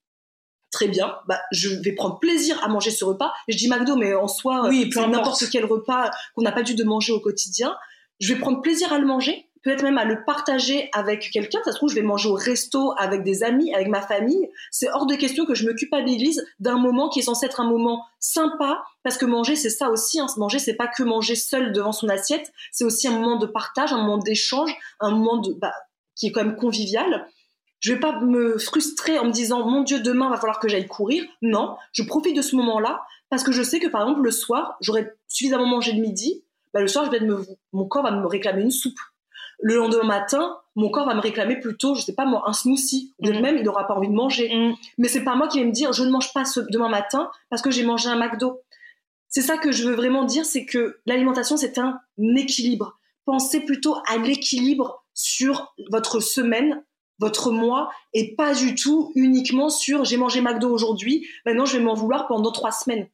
[0.71, 3.33] très bien, bah, je vais prendre plaisir à manger ce repas.
[3.47, 6.75] Je dis McDo, mais en soi, oui, c'est n'importe quel repas qu'on n'a pas dû
[6.75, 7.75] de manger au quotidien.
[8.19, 11.59] Je vais prendre plaisir à le manger, peut-être même à le partager avec quelqu'un.
[11.63, 14.49] Ça se trouve, je vais manger au resto avec des amis, avec ma famille.
[14.71, 17.69] C'est hors de question que je me culpabilise d'un moment qui est censé être un
[17.69, 20.19] moment sympa, parce que manger, c'est ça aussi.
[20.19, 20.27] Hein.
[20.37, 22.51] Manger, c'est pas que manger seul devant son assiette.
[22.71, 25.73] C'est aussi un moment de partage, un moment d'échange, un moment de, bah,
[26.15, 27.27] qui est quand même convivial.
[27.79, 30.87] Je vais pas me frustrer en me disant mon Dieu demain va falloir que j'aille
[30.87, 31.23] courir.
[31.41, 34.77] Non, je profite de ce moment-là parce que je sais que par exemple le soir
[34.81, 36.43] j'aurais suffisamment mangé le midi.
[36.73, 38.99] Bah, le soir je vais me, mon corps va me réclamer une soupe.
[39.59, 43.13] Le lendemain matin, mon corps va me réclamer plutôt, je sais pas moi, un smoothie.
[43.19, 43.41] Ou Mhm.
[43.41, 44.53] même il n'aura pas envie de manger.
[44.55, 44.75] Mm.
[44.99, 47.29] Mais c'est pas moi qui vais me dire je ne mange pas ce demain matin
[47.49, 48.61] parce que j'ai mangé un McDo.
[49.29, 51.99] C'est ça que je veux vraiment dire, c'est que l'alimentation c'est un
[52.35, 52.97] équilibre.
[53.25, 56.83] Pensez plutôt à l'équilibre sur votre semaine,
[57.19, 61.83] votre mois, et pas du tout uniquement sur j'ai mangé McDo aujourd'hui, maintenant je vais
[61.83, 63.07] m'en vouloir pendant trois semaines.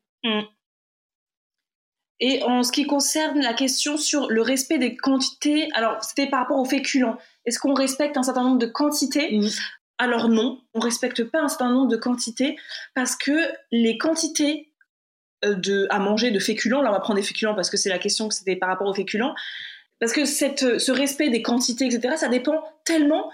[2.20, 6.40] Et en ce qui concerne la question sur le respect des quantités, alors c'était par
[6.40, 7.18] rapport aux féculents.
[7.46, 9.40] Est-ce qu'on respecte un certain nombre de quantités?
[9.98, 12.56] Alors non, on respecte pas un certain nombre de quantités
[12.96, 13.38] parce que
[13.72, 14.74] les quantités
[15.44, 17.90] euh, de, à manger de féculents, là on va prendre des féculents parce que c'est
[17.90, 19.36] la question que c'était par rapport aux féculents,
[20.00, 23.32] parce que cette, ce respect des quantités, etc., ça dépend tellement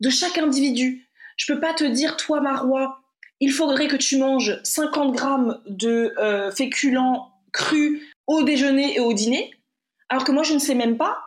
[0.00, 1.06] de chaque individu.
[1.36, 3.00] Je peux pas te dire, toi Marois,
[3.40, 9.12] il faudrait que tu manges 50 grammes de euh, féculents crus au déjeuner et au
[9.12, 9.50] dîner,
[10.08, 11.18] alors que moi je ne sais même pas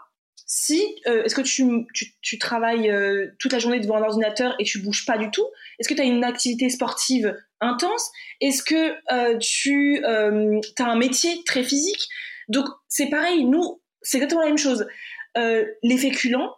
[0.46, 4.80] si euh, est-ce que tu, travailles euh, toute la journée devant un ordinateur et tu
[4.80, 5.46] bouges pas du tout?
[5.80, 8.12] Est-ce que tu as une activité sportive intense?
[8.40, 8.96] Est-ce que
[9.40, 12.08] tu as un métier très physique?
[12.50, 14.86] Donc c'est pareil, nous c'est exactement la même chose.
[15.36, 16.56] Les féculents,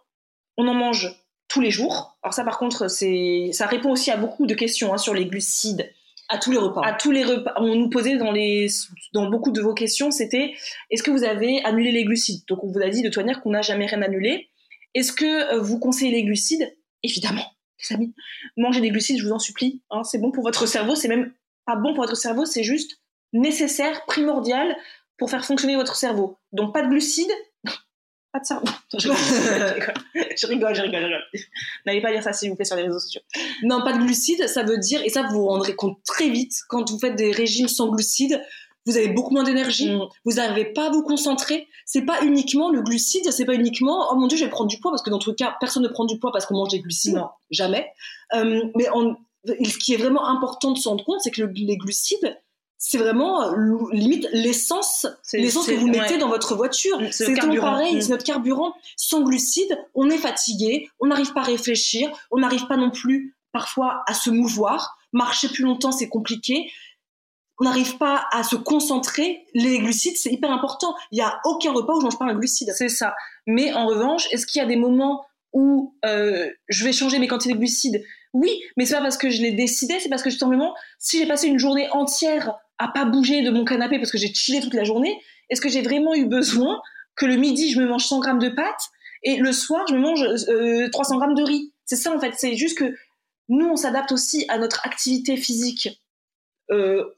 [0.58, 2.16] on en mange tous les jours.
[2.22, 5.26] Alors ça par contre c'est ça répond aussi à beaucoup de questions hein, sur les
[5.26, 5.92] glucides
[6.28, 6.82] À tous les repas.
[6.84, 7.54] à tous les repas.
[7.58, 8.66] On nous posait dans, les,
[9.12, 10.54] dans beaucoup de vos questions, c'était
[10.90, 12.42] est-ce que vous avez annulé les glucides?
[12.48, 14.48] Donc on vous a dit de toute manière qu'on n'a jamais rien annulé.
[14.94, 16.74] Est-ce que euh, vous conseillez les glucides?
[17.02, 17.44] Évidemment,
[17.78, 18.14] les amis.
[18.56, 19.82] Mangez des glucides, je vous en supplie.
[19.90, 21.32] hein, c'est bon pour votre cerveau, c'est même
[21.66, 23.00] pas bon pour votre cerveau, c'est juste
[23.32, 24.76] nécessaire, primordial
[25.18, 26.38] pour faire fonctionner votre cerveau.
[26.52, 27.30] Donc pas de glucides,
[28.36, 28.66] pas de cerveau.
[30.36, 31.22] Je rigole, je rigole, je rigole.
[31.86, 33.20] N'allez pas dire ça s'il vous plaît sur les réseaux sociaux.
[33.62, 36.54] Non, pas de glucides, ça veut dire, et ça vous vous rendrez compte très vite,
[36.68, 38.40] quand vous faites des régimes sans glucides,
[38.86, 40.02] vous avez beaucoup moins d'énergie, Mm.
[40.24, 41.66] vous n'arrivez pas à vous concentrer.
[41.86, 44.78] C'est pas uniquement le glucide, c'est pas uniquement oh mon dieu, je vais prendre du
[44.78, 46.70] poids, parce que dans tous les cas, personne ne prend du poids parce qu'on mange
[46.70, 47.14] des glucides.
[47.16, 47.28] Non.
[47.50, 47.86] Jamais.
[48.34, 51.52] Euh, mais on- ce qui est vraiment important de se rendre compte, c'est que le-
[51.54, 52.38] les glucides,
[52.78, 53.52] c'est vraiment
[53.92, 56.18] limite l'essence l'essence que vous mettez ouais.
[56.18, 57.00] dans votre voiture.
[57.00, 58.00] Mm, c'est pareil, Mm.
[58.00, 58.74] c'est notre carburant.
[58.96, 63.34] Sans glucides, on est fatigué, on n'arrive pas à réfléchir, on n'arrive pas non plus
[63.52, 64.98] parfois à se mouvoir.
[65.12, 66.70] Marcher plus longtemps, c'est compliqué.
[67.58, 69.46] On n'arrive pas à se concentrer.
[69.54, 70.94] Les glucides, c'est hyper important.
[71.10, 72.70] Il n'y a aucun repas où je mange pas un glucide.
[72.76, 73.14] C'est ça.
[73.46, 77.28] Mais en revanche, est-ce qu'il y a des moments où euh, je vais changer mes
[77.28, 78.04] quantités de glucides?
[78.34, 81.18] Oui, mais c'est pas parce que je l'ai décidé, c'est parce que tout simplement, si
[81.18, 84.60] j'ai passé une journée entière à pas bouger de mon canapé parce que j'ai chillé
[84.60, 86.80] toute la journée, est-ce que j'ai vraiment eu besoin
[87.16, 88.90] que le midi je me mange 100 grammes de pâtes
[89.22, 91.72] et le soir je me mange euh, 300 grammes de riz?
[91.84, 92.32] C'est ça en fait.
[92.36, 92.94] C'est juste que
[93.48, 96.00] nous on s'adapte aussi à notre activité physique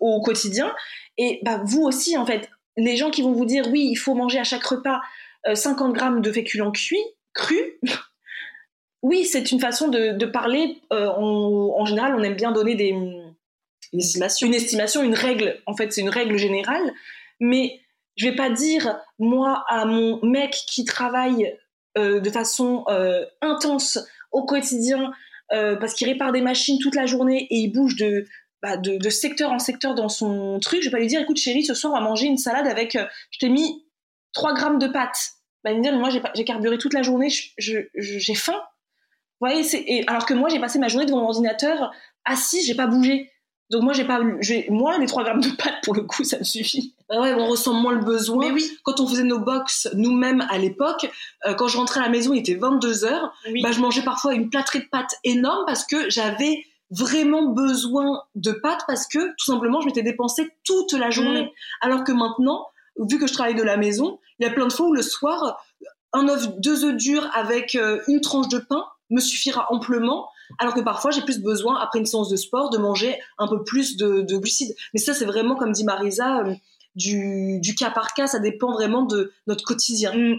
[0.00, 0.74] au quotidien.
[1.16, 4.14] Et bah, vous aussi, en fait, les gens qui vont vous dire oui, il faut
[4.14, 5.00] manger à chaque repas
[5.52, 7.64] 50 grammes de féculents cuits, crus.
[9.02, 10.82] oui, c'est une façon de, parler.
[10.90, 12.94] en général, on aime bien donner des,
[13.92, 14.00] une
[14.54, 15.02] estimation.
[15.02, 15.60] Une règle.
[15.66, 16.92] En fait, c'est une règle générale.
[17.40, 17.80] Mais
[18.16, 21.56] je vais pas dire, moi, à mon mec qui travaille
[21.96, 23.98] euh, de façon euh, intense
[24.32, 25.12] au quotidien,
[25.52, 28.26] euh, parce qu'il répare des machines toute la journée et il bouge de,
[28.60, 31.64] bah, de, secteur en secteur dans son truc, je vais pas lui dire, écoute chérie,
[31.64, 32.98] ce soir on va manger une salade avec,
[33.30, 33.86] je t'ai mis
[34.34, 35.32] 3 grammes de pâtes.
[35.64, 38.60] Bah, il me dire, moi j'ai carburé toute la journée, j'ai faim.
[39.40, 41.92] Vous voyez, et, alors que moi j'ai passé ma journée devant mon ordinateur
[42.24, 43.30] assis, j'ai pas bougé.
[43.70, 44.20] Donc moi j'ai pas
[44.70, 46.94] moi les 3 grammes de pâtes pour le coup ça me suffit.
[47.08, 48.46] Bah ouais, on ressent moins le besoin.
[48.46, 48.70] Mais oui.
[48.82, 51.10] Quand on faisait nos box nous-mêmes à l'époque,
[51.46, 53.30] euh, quand je rentrais à la maison, il était 22 h
[53.62, 58.52] bah je mangeais parfois une plâtrée de pâtes énorme parce que j'avais vraiment besoin de
[58.52, 61.44] pâtes parce que tout simplement je m'étais dépensé toute la journée.
[61.44, 61.50] Mm.
[61.82, 62.66] Alors que maintenant,
[62.98, 65.02] vu que je travaille de la maison, il y a plein de fois où le
[65.02, 65.62] soir
[66.12, 70.28] un œuf, deux œufs durs avec euh, une tranche de pain me suffira amplement
[70.58, 73.62] alors que parfois j'ai plus besoin, après une séance de sport, de manger un peu
[73.64, 74.74] plus de, glucides.
[74.94, 76.54] Mais ça, c'est vraiment, comme dit Marisa, euh,
[76.94, 80.14] du, cas par cas, ça dépend vraiment de notre quotidien.
[80.14, 80.38] Mm.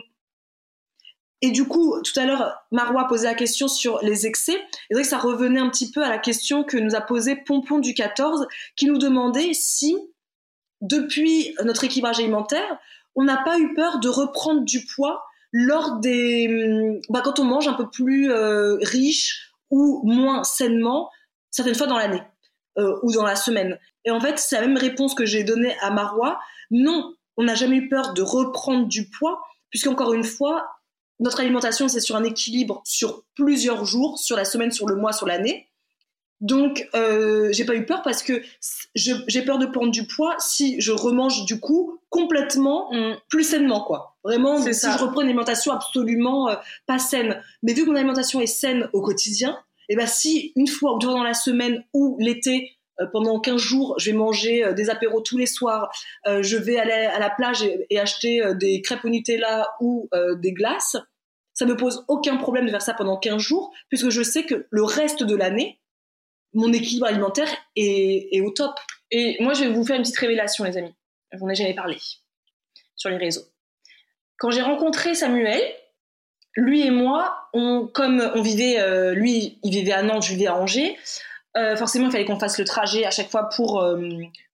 [1.41, 4.55] Et du coup, tout à l'heure, Marois posé la question sur les excès.
[4.55, 7.01] Et c'est vrai que ça revenait un petit peu à la question que nous a
[7.01, 8.45] posée Pompon du 14,
[8.75, 9.95] qui nous demandait si,
[10.81, 12.77] depuis notre équilibrage alimentaire,
[13.15, 17.45] on n'a pas eu peur de reprendre du poids lors des, mm, bah, quand on
[17.45, 21.09] mange un peu plus euh, riche ou moins sainement
[21.51, 22.21] certaines fois dans l'année
[22.77, 23.79] euh, ou dans la semaine.
[24.05, 26.39] Et en fait, c'est la même réponse que j'ai donnée à Marois.
[26.71, 30.67] Non, on n'a jamais eu peur de reprendre du poids, puisqu'encore une fois,
[31.19, 35.11] notre alimentation, c'est sur un équilibre sur plusieurs jours, sur la semaine, sur le mois,
[35.11, 35.68] sur l'année.
[36.41, 38.41] Donc, euh, j'ai pas eu peur parce que
[38.95, 43.17] j'ai peur de prendre du poids si je remange du coup complètement mm.
[43.29, 44.17] plus sainement, quoi.
[44.23, 47.41] Vraiment, si je reprends une alimentation absolument euh, pas saine.
[47.63, 49.57] Mais vu que mon alimentation est saine au quotidien,
[49.89, 53.05] et eh ben si une fois ou deux fois dans la semaine ou l'été, euh,
[53.11, 55.89] pendant 15 jours, je vais manger euh, des apéros tous les soirs,
[56.25, 60.95] je vais aller à la plage et, acheter des crêpes au Nutella ou des glaces,
[61.53, 64.67] ça me pose aucun problème de faire ça pendant 15 jours, puisque je sais que
[64.69, 65.79] le reste de l'année,
[66.53, 68.73] mon équilibre alimentaire est, au top.
[69.11, 70.93] Et moi, je vais vous faire une petite révélation, les amis.
[71.31, 71.97] Je vous en ai jamais parlé
[72.95, 73.45] sur les réseaux.
[74.37, 75.61] Quand j'ai rencontré Samuel,
[76.55, 77.49] lui et moi,
[77.93, 80.97] comme on vivait, euh, lui, il vivait à Nantes, je vivais à Angers,
[81.57, 84.07] euh, forcément, il fallait qu'on fasse le trajet à chaque fois pour, euh,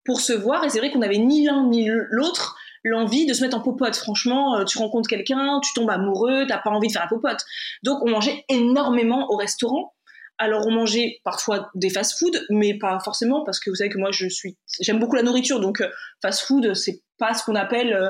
[0.04, 0.64] pour se voir.
[0.64, 3.96] Et c'est vrai qu'on n'avait ni l'un ni l'autre l'envie de se mettre en popote.
[3.96, 7.44] Franchement, tu rencontres quelqu'un, tu tombes amoureux, t'as pas envie de faire la popote.
[7.84, 9.95] Donc, on mangeait énormément au restaurant.
[10.38, 14.12] Alors on mangeait parfois des fast-food, mais pas forcément parce que vous savez que moi
[14.12, 15.90] je suis, j'aime beaucoup la nourriture, donc euh,
[16.22, 18.10] fast-food c'est pas ce qu'on appelle euh,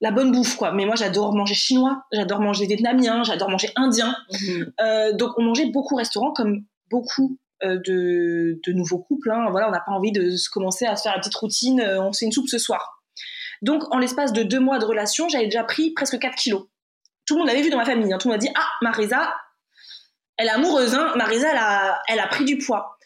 [0.00, 0.72] la bonne bouffe quoi.
[0.72, 4.16] Mais moi j'adore manger chinois, j'adore manger vietnamien, j'adore manger indien.
[4.32, 4.72] Mhm.
[4.80, 9.30] Euh, donc on mangeait beaucoup au restaurant comme beaucoup de, nouveaux couples.
[9.30, 9.46] Hein.
[9.50, 11.80] Voilà, on n'a pas envie de se commencer à se faire la petite routine.
[11.80, 13.02] on fait une soupe ce soir.
[13.62, 16.66] Donc en l'espace de deux mois de relation, j'avais déjà pris presque 4 kilos.
[17.24, 18.12] Tout le monde l'avait vu dans ma famille.
[18.12, 18.18] Hein.
[18.18, 19.32] Tout le monde m'a dit ah Marisa,
[20.36, 21.12] elle est amoureuse, hein.
[21.16, 22.98] Marisa, elle a, elle a pris du poids.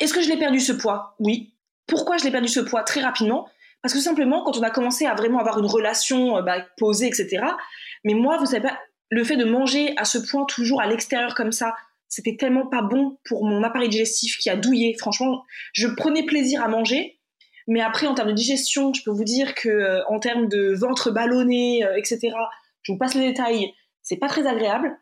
[0.00, 1.16] Est-ce que je l'ai perdu ce poids?
[1.18, 1.54] Oui.
[1.86, 2.82] Pourquoi je l'ai perdu ce poids?
[2.82, 3.48] Très rapidement.
[3.82, 7.06] Parce que simplement, quand on a commencé à vraiment avoir une relation euh, bah, posée,
[7.06, 7.44] etc.
[8.04, 8.78] Mais moi, vous savez pas,
[9.10, 11.74] le fait de manger à ce point toujours à l'extérieur comme ça,
[12.08, 14.96] c'était tellement pas bon pour mon appareil digestif qui a douillé.
[14.98, 17.18] Franchement, je prenais plaisir à manger,
[17.66, 20.74] mais après en termes de digestion, je peux vous dire que euh, en termes de
[20.74, 22.32] ventre ballonné, euh, etc.
[22.82, 24.96] Je vous passe les détails, c'est pas très agréable.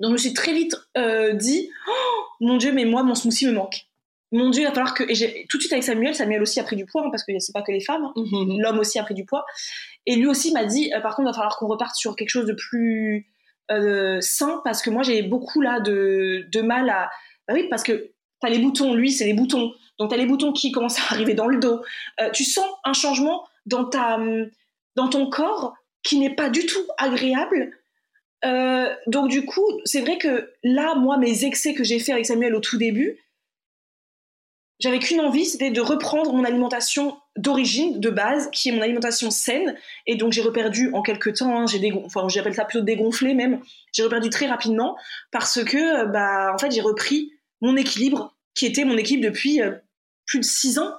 [0.00, 3.46] Donc je me suis très vite euh, dit, oh, mon Dieu, mais moi, mon smoothie
[3.46, 3.86] me manque.
[4.30, 5.04] Mon Dieu, il va falloir que...
[5.04, 7.32] Et tout de suite avec Samuel, Samuel aussi a pris du poids, hein, parce que
[7.38, 8.12] c'est pas que les femmes, hein.
[8.16, 8.60] mhm.
[8.60, 9.44] l'homme aussi a pris du poids.
[10.06, 12.28] Et lui aussi m'a dit, euh, par contre, il va falloir qu'on reparte sur quelque
[12.28, 13.26] chose de plus
[13.70, 17.10] euh, sain, parce que moi, j'ai beaucoup là de, de mal à...
[17.46, 19.72] Bah oui, parce que t'as les boutons, lui, c'est les boutons.
[19.98, 21.82] Donc t'as les boutons qui commencent à arriver dans le dos.
[22.32, 24.18] tu sens un changement dans, ta,
[24.94, 27.72] dans ton corps qui n'est pas du tout agréable
[28.44, 32.26] euh, donc du coup, c'est vrai que là, moi, mes excès que j'ai fait avec
[32.26, 33.18] Samuel au tout début,
[34.80, 39.30] j'avais qu'une envie, c'était de reprendre mon alimentation d'origine, de base, qui est mon alimentation
[39.30, 39.74] saine.
[40.06, 43.60] Et donc j'ai reperdu en quelques temps, hein, j'ai enfin j'appelle ça plutôt dégonflé même,
[43.92, 44.96] j'ai reperdu très rapidement
[45.32, 49.72] parce que bah en fait j'ai repris mon équilibre qui était mon équilibre depuis euh,
[50.26, 50.92] plus de six ans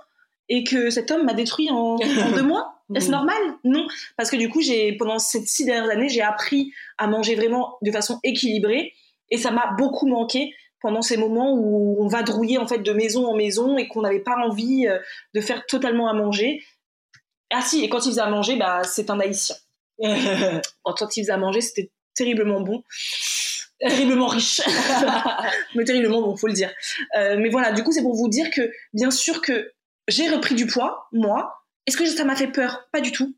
[0.49, 2.75] et que cet homme m'a détruit en, en deux mois.
[2.95, 3.11] Est-ce mmh.
[3.11, 3.37] normal?
[3.63, 7.35] Non, parce que du coup, j'ai pendant ces six dernières années, j'ai appris à manger
[7.35, 8.93] vraiment de façon équilibrée
[9.29, 12.91] et ça m'a beaucoup manqué pendant ces moments où on va drouiller en fait de
[12.91, 14.97] maison en maison et qu'on n'avait pas envie euh,
[15.33, 16.63] de faire totalement à manger.
[17.51, 19.55] Ah si, et quand il faisait à manger, bah, c'est un haïtien.
[20.83, 22.83] quand il faisait à manger, c'était terriblement bon.
[23.79, 24.61] Terriblement riche.
[25.75, 26.71] mais terriblement bon, faut le dire.
[27.17, 29.71] Euh, mais voilà, du coup, c'est pour vous dire que, bien sûr que
[30.09, 31.55] j'ai repris du poids, moi.
[31.85, 32.87] Est-ce que ça m'a fait peur?
[32.91, 33.35] Pas du tout.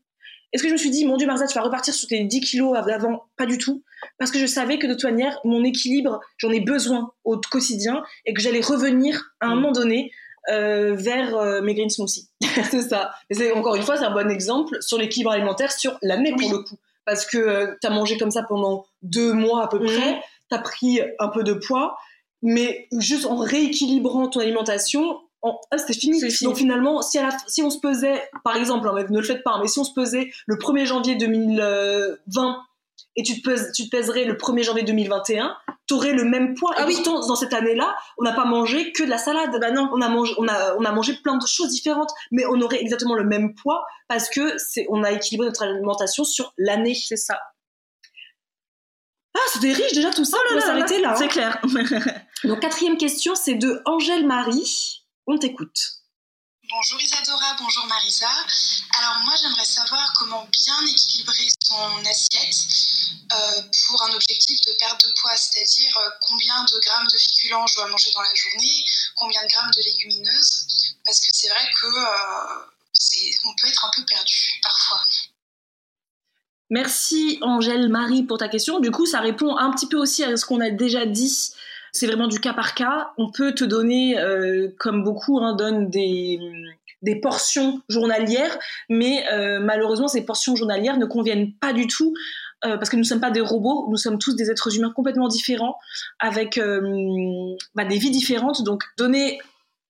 [0.52, 2.40] Est-ce que je me suis dit, mon Dieu, Marza, tu vas repartir sur tes 10
[2.40, 3.24] kilos d'avant?
[3.36, 3.82] Pas du tout.
[4.18, 8.02] Parce que je savais que de toute manière, mon équilibre, j'en ai besoin au quotidien
[8.26, 9.54] et que j'allais revenir à un mm.
[9.54, 10.12] moment donné
[10.50, 12.28] euh, vers euh, mes green smoothies.
[12.70, 13.12] c'est ça.
[13.30, 16.50] Et c'est, encore une fois, c'est un bon exemple sur l'équilibre alimentaire sur l'année pour
[16.50, 16.76] le coup.
[17.06, 19.86] Parce que euh, tu as mangé comme ça pendant deux mois à peu mm.
[19.86, 21.96] près, tu as pris un peu de poids,
[22.42, 26.20] mais juste en rééquilibrant ton alimentation, ah, c'était fini.
[26.42, 29.68] Donc finalement, si, si on se pesait, par exemple, hein, ne le faites pas, mais
[29.68, 32.62] si on se pesait le 1er janvier 2020
[33.16, 35.54] et tu te, pèses, tu te pèserais le 1er janvier 2021,
[35.86, 36.72] tu aurais le même poids.
[36.76, 36.94] Ah et oui.
[36.94, 39.58] pourtant, dans cette année-là, on n'a pas mangé que de la salade.
[39.60, 39.90] Bah non.
[39.92, 42.80] On a mangé, on a, on a mangé plein de choses différentes, mais on aurait
[42.80, 46.94] exactement le même poids parce que c'est, on a équilibré notre alimentation sur l'année.
[46.94, 47.38] C'est ça.
[49.34, 50.36] Ah, c'était riche déjà tout ça.
[50.40, 51.14] Oh on va s'arrêter là.
[51.16, 51.28] C'est hein.
[51.28, 51.62] clair.
[52.44, 55.01] Donc quatrième question, c'est de Angèle Marie.
[55.26, 56.02] On t'écoute.
[56.68, 58.30] Bonjour Isadora, bonjour Marisa.
[58.98, 62.56] Alors moi j'aimerais savoir comment bien équilibrer son assiette
[63.32, 67.66] euh, pour un objectif de perte de poids, c'est-à-dire euh, combien de grammes de féculents
[67.68, 68.84] je dois manger dans la journée,
[69.16, 72.64] combien de grammes de légumineuses, parce que c'est vrai que euh,
[73.44, 75.04] on peut être un peu perdu parfois.
[76.70, 78.80] Merci Angèle Marie pour ta question.
[78.80, 81.52] Du coup, ça répond un petit peu aussi à ce qu'on a déjà dit
[81.92, 83.12] c'est vraiment du cas par cas.
[83.18, 86.38] On peut te donner, euh, comme beaucoup hein, donnent des,
[87.02, 92.14] des portions journalières, mais euh, malheureusement, ces portions journalières ne conviennent pas du tout
[92.64, 94.92] euh, parce que nous ne sommes pas des robots, nous sommes tous des êtres humains
[94.94, 95.76] complètement différents,
[96.18, 96.58] avec
[97.74, 98.62] bah, des vies différentes.
[98.64, 99.40] Donc, donner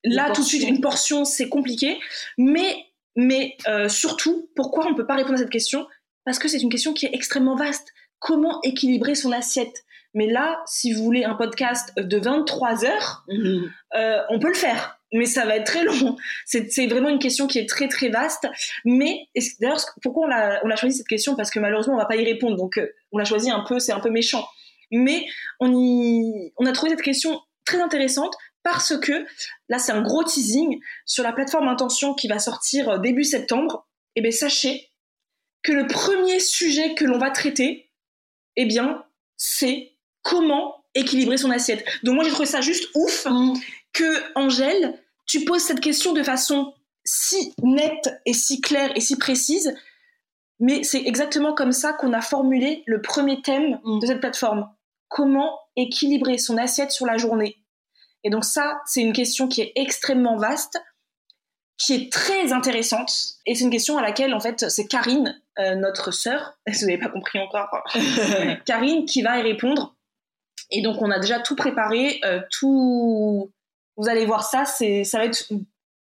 [0.05, 2.01] là tout de suite une portion, c'est compliqué.
[2.37, 2.85] Mais,
[3.15, 3.57] mais
[3.89, 5.87] surtout, pourquoi on ne peut pas répondre à cette question?
[6.25, 7.89] Parce que c'est une question qui est extrêmement vaste.
[8.19, 9.85] Comment équilibrer son assiette?
[10.15, 13.71] Mais là, si vous voulez un podcast de 23 heures, mhm.
[13.97, 14.99] euh, on peut le faire.
[15.15, 16.17] Mais ça va être très long.
[16.47, 18.47] C'est vraiment une question qui est très très vaste.
[18.85, 19.29] Mais
[19.61, 21.37] d'ailleurs, pourquoi on a, on a choisi cette question?
[21.37, 22.57] Parce que malheureusement, on va pas y répondre.
[22.57, 24.47] Donc, euh, on l'a choisi un peu, c'est un peu méchant.
[24.91, 25.27] Mais
[25.61, 29.27] on, y, on a trouvé cette question très intéressante parce que
[29.69, 33.89] là, c'est un gros teasing sur la plateforme Intention qui va sortir euh, début septembre.
[34.15, 34.91] Et eh bien, sachez
[35.63, 37.91] que le premier sujet que l'on va traiter,
[38.57, 39.05] eh bien,
[39.37, 39.92] c'est
[40.23, 41.85] comment équilibrer son assiette.
[42.03, 43.55] Donc moi j'ai trouvé ça juste ouf mm.
[43.93, 49.17] que Angèle, tu poses cette question de façon si nette et si claire et si
[49.17, 49.75] précise,
[50.61, 54.01] mais c'est exactement comme ça qu'on a formulé le premier thème mm.
[54.01, 54.69] de cette plateforme.
[55.09, 57.59] Comment équilibrer son assiette sur la journée
[58.25, 60.81] Et donc ça, c'est une question qui est extrêmement vaste,
[61.79, 63.11] qui est très intéressante,
[63.45, 66.91] et c'est une question à laquelle en fait c'est Karine, euh, notre sœur, si vous
[66.91, 67.69] n'avez pas compris encore,
[68.67, 69.92] Karine qui va y répondre
[70.73, 73.53] et donc, on a déjà tout préparé, euh, tout.
[73.97, 75.53] Vous allez voir ça, c'est, ça va être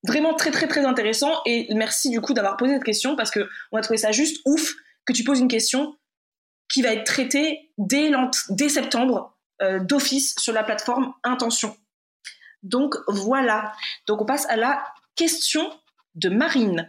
[0.05, 1.43] vraiment très très très intéressant.
[1.45, 4.41] Et merci du coup d'avoir posé cette question parce que on a trouvé ça juste
[4.47, 5.97] ouf que tu poses une question
[6.73, 8.11] qui va être traitée dès,
[8.51, 11.77] dès septembre euh, d'office sur la plateforme Intention.
[12.63, 13.73] Donc voilà.
[14.07, 14.85] Donc on passe à la
[15.17, 15.71] question
[16.15, 16.89] de Marine.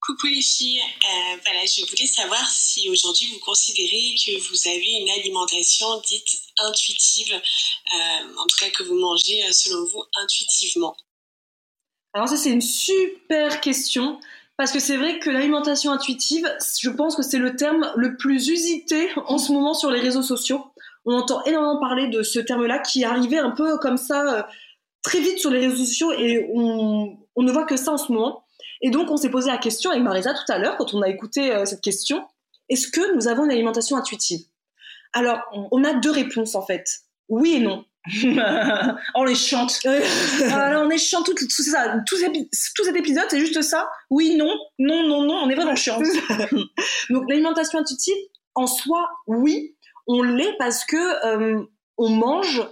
[0.00, 4.90] Coucou les filles, euh, voilà, je voulais savoir si aujourd'hui vous considérez que vous avez
[5.00, 10.96] une alimentation dite intuitive, euh, en tout cas que vous mangez euh, selon vous intuitivement.
[12.14, 14.20] Alors ça c'est une super question
[14.56, 16.46] parce que c'est vrai que l'alimentation intuitive,
[16.80, 20.22] je pense que c'est le terme le plus usité en ce moment sur les réseaux
[20.22, 20.64] sociaux.
[21.04, 24.46] On entend énormément parler de ce terme-là qui est arrivé un peu comme ça
[25.02, 28.12] très vite sur les réseaux sociaux et on, on ne voit que ça en ce
[28.12, 28.44] moment.
[28.82, 31.08] Et donc, on s'est posé la question avec Marisa tout à l'heure, quand on a
[31.08, 32.26] écouté euh, cette question,
[32.68, 34.44] est-ce que nous avons une alimentation intuitive?
[35.12, 36.84] Alors, on a deux réponses en fait.
[37.28, 37.84] Oui et non.
[39.14, 39.80] on les chante.
[40.50, 41.98] Alors, on est chante tout, ça.
[42.06, 43.88] Tout, cet épisode, c'est juste ça.
[44.10, 45.34] Oui, non, non, non, non.
[45.44, 45.98] On est vraiment chiant.
[47.10, 48.16] Donc, l'alimentation intuitive,
[48.54, 51.62] en soi, oui, on l'est parce que euh,
[51.96, 52.62] on mange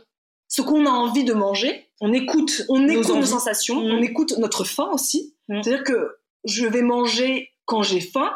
[0.49, 1.89] ce qu'on a envie de manger.
[2.01, 3.91] On écoute, on écoute nos, sensations, mmh.
[3.93, 5.37] on écoute notre faim aussi.
[5.49, 5.63] Mm.
[5.63, 8.33] C'est-à-dire que je vais manger quand j'ai faim,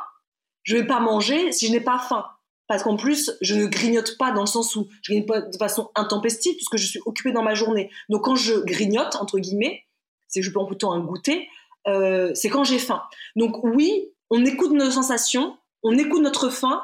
[0.62, 2.24] je vais pas manger si je n'ai pas faim.
[2.66, 5.56] Parce qu'en plus, je ne grignote pas dans le sens où je grignote pas de
[5.56, 7.90] façon intempestive puisque je suis occupée dans ma journée.
[8.08, 9.84] Donc quand je grignote, entre guillemets,
[10.28, 11.48] c'est que je prends plutôt un goûter,
[11.86, 13.02] euh, c'est quand j'ai faim.
[13.36, 16.82] Donc oui, on écoute nos sensations, on écoute notre faim,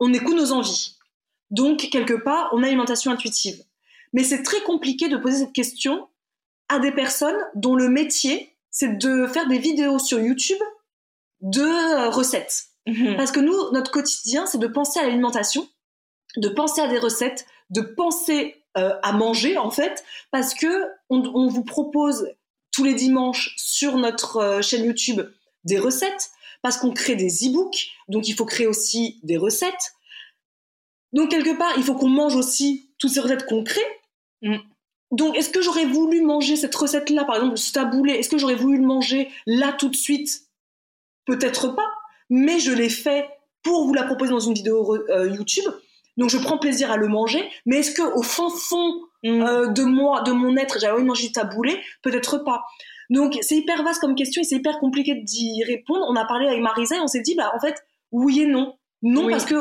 [0.00, 0.96] on écoute nos envies.
[1.50, 3.62] Donc quelque part, on a alimentation intuitive.
[4.12, 6.08] Mais c'est très compliqué de poser cette question
[6.68, 10.58] à des personnes dont le métier, c'est de faire des vidéos sur YouTube
[11.40, 12.70] de euh, recettes.
[12.86, 13.16] Mhm.
[13.16, 15.68] Parce que nous, notre quotidien, c'est de penser à l'alimentation,
[16.36, 21.22] de penser à des recettes, de penser euh, à manger en fait, parce que on,
[21.34, 22.28] on vous propose
[22.72, 25.22] tous les dimanches sur notre euh, chaîne YouTube
[25.64, 26.30] des recettes,
[26.62, 29.94] parce qu'on crée des e-books, donc il faut créer aussi des recettes.
[31.12, 33.80] Donc quelque part, il faut qu'on mange aussi toutes ces recettes qu'on crée.
[34.42, 34.56] Mm.
[35.12, 38.54] Donc est-ce que j'aurais voulu manger cette recette-là, par exemple ce taboulé, est-ce que j'aurais
[38.54, 40.42] voulu le manger là tout de suite?
[41.24, 41.88] Peut-être pas,
[42.30, 43.28] mais je l'ai fait
[43.62, 45.70] pour vous la proposer dans une vidéo euh, YouTube.
[46.16, 49.42] Donc je prends plaisir à le manger, mais est-ce que au fin fond Mm.
[49.42, 51.80] euh, de moi, de mon être, j'avais envie de manger du taboulé?
[52.02, 52.62] Peut-être pas.
[53.10, 56.04] Donc c'est hyper vaste comme question et c'est hyper compliqué d'y répondre.
[56.08, 57.74] On a parlé avec Marisa et on s'est dit bah en fait
[58.12, 58.76] oui et non.
[59.02, 59.32] Non Oui.
[59.32, 59.56] parce que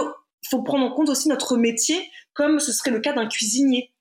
[0.49, 1.97] faut prendre en compte aussi notre métier
[2.33, 3.91] comme ce serait le cas d'un cuisinier.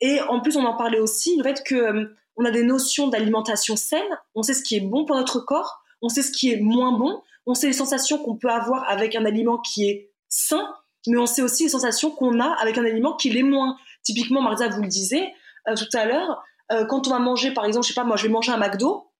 [0.00, 3.08] Et en plus on en parlait aussi le fait que euh, on a des notions
[3.08, 4.00] d'alimentation saine,
[4.34, 6.92] on sait ce qui est bon pour notre corps, on sait ce qui est moins
[6.92, 10.68] bon, on sait les sensations qu'on peut avoir avec un aliment qui est sain,
[11.06, 13.76] mais on sait aussi les sensations qu'on a avec un aliment qui l'est moins.
[14.04, 15.32] Typiquement, Marisa vous le disait
[15.68, 16.42] euh, tout à l'heure,
[16.72, 18.58] euh, quand on va manger, par exemple, je sais pas, moi je vais manger un
[18.58, 19.10] McDo,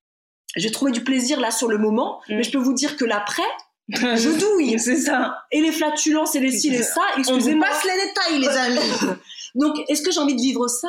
[0.57, 2.37] je vais trouver du plaisir là sur le moment, Mm.
[2.37, 3.43] mais je peux vous dire que l'après,
[3.91, 4.79] je douille.
[4.79, 5.45] C'est ça.
[5.51, 7.67] Et les flatulences et les ci, les ça, On vous excusez-moi.
[7.67, 8.49] passe les détails, les
[8.79, 9.19] amis.
[9.55, 10.89] Donc, est-ce que j'ai envie de vivre ça?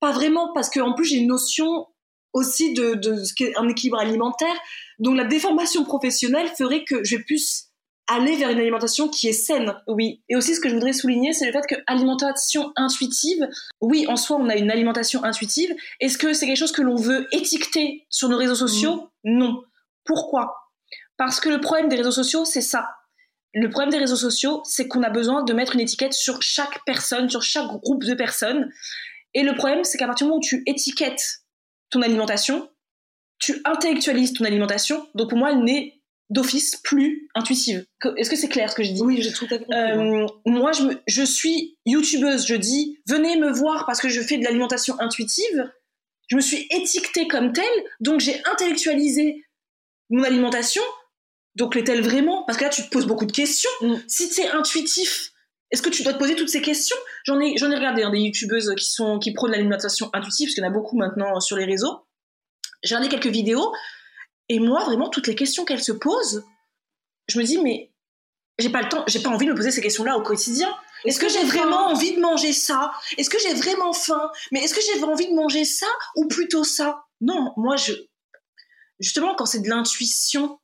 [0.00, 1.86] Pas vraiment, parce qu'en plus, j'ai une notion
[2.32, 4.54] aussi de, de ce qu'est un équilibre alimentaire.
[4.98, 7.68] Donc, la déformation professionnelle ferait que je plus
[8.08, 9.74] aller vers une alimentation qui est saine.
[9.86, 13.46] Oui, et aussi ce que je voudrais souligner, c'est le fait que alimentation intuitive,
[13.80, 15.74] oui, en soi, on a une alimentation intuitive.
[16.00, 19.10] Est-ce que c'est quelque chose que l'on veut étiqueter sur nos réseaux sociaux?
[19.24, 19.62] Non.
[20.04, 20.54] Pourquoi?
[21.18, 22.88] Parce que le problème des réseaux sociaux, c'est ça.
[23.52, 26.84] Le problème des réseaux sociaux, c'est qu'on a besoin de mettre une étiquette sur chaque
[26.86, 28.70] personne, sur chaque groupe de personnes.
[29.34, 31.42] Et le problème, c'est qu'à partir du moment où tu étiquettes
[31.90, 32.68] ton alimentation,
[33.38, 35.06] tu intellectualises ton alimentation.
[35.14, 35.94] Donc pour moi, elle n'est
[36.30, 37.86] d'office plus intuitive.
[38.16, 39.00] Est-ce que c'est clair ce que je dis?
[39.00, 42.46] Oui, j'ai tout à fait euh, moi, je, me- je suis youtubeuse.
[42.46, 45.70] Je dis, venez me voir parce que je fais de l'alimentation intuitive.
[46.28, 47.64] Je me suis étiquetée comme telle,
[48.00, 49.42] donc j'ai intellectualisé
[50.10, 50.82] mon alimentation.
[51.54, 52.44] Donc l'est-elle vraiment?
[52.44, 53.70] Parce que là, tu te poses beaucoup de questions.
[53.80, 53.94] Mm.
[54.06, 55.32] Si c'est intuitif,
[55.70, 56.96] est-ce que tu dois te poser toutes ces questions?
[57.24, 60.54] J'en ai, j'en ai regardé hein, des youtubeuses qui sont qui prônent l'alimentation intuitive, parce
[60.54, 62.06] qu'il y en a beaucoup maintenant sur les réseaux.
[62.82, 63.72] J'ai regardé quelques vidéos,
[64.48, 66.44] et moi, vraiment, toutes les questions qu'elles se posent,
[67.28, 67.92] je me dis, mais
[68.58, 70.74] j'ai pas le temps, j'ai pas envie de me poser ces questions-là au quotidien.
[71.04, 72.92] Est-ce que j'ai vraiment envie de manger ça?
[73.16, 74.30] Est-ce que j'ai vraiment faim?
[74.50, 77.04] Mais est-ce que j'ai envie de manger ça ou plutôt ça?
[77.20, 77.92] Non, moi je
[78.98, 80.58] justement quand c'est de l'intuition,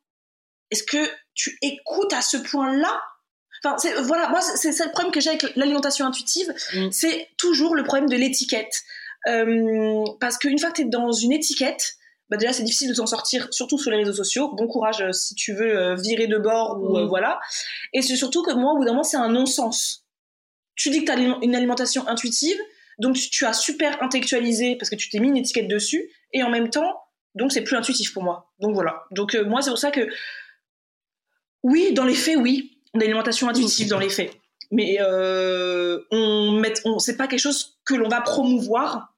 [0.71, 3.01] est-ce que tu écoutes à ce point-là?
[3.65, 6.89] Enfin, voilà, moi c'est ça le problème que j'ai avec l'alimentation intuitive, Mm.
[6.91, 8.83] c'est toujours le problème de l'étiquette.
[9.27, 11.95] Euh, parce qu'une fois que tu es dans une étiquette,
[12.29, 14.53] bah déjà c'est difficile de s'en sortir, surtout sur les réseaux sociaux.
[14.55, 17.09] Bon courage euh, si tu veux euh, virer de bord ou Mm.
[17.09, 17.41] voilà.
[17.95, 20.05] Et c'est surtout que moi, au bout d'un moment, c'est un non-sens.
[20.77, 22.59] Tu dis que tu as une alimentation intuitive,
[22.99, 26.43] donc tu, tu as super intellectualisé parce que tu t'es mis une étiquette dessus, et
[26.43, 27.01] en même temps,
[27.35, 28.53] donc c'est plus intuitif pour moi.
[28.59, 29.05] Donc voilà.
[29.13, 30.09] Donc moi, c'est pour ça que,
[31.63, 34.33] oui, dans les faits, oui, une alimentation intuitive dans les faits.
[34.71, 39.15] Mais euh, on met, on, c'est pas quelque chose que l'on va promouvoir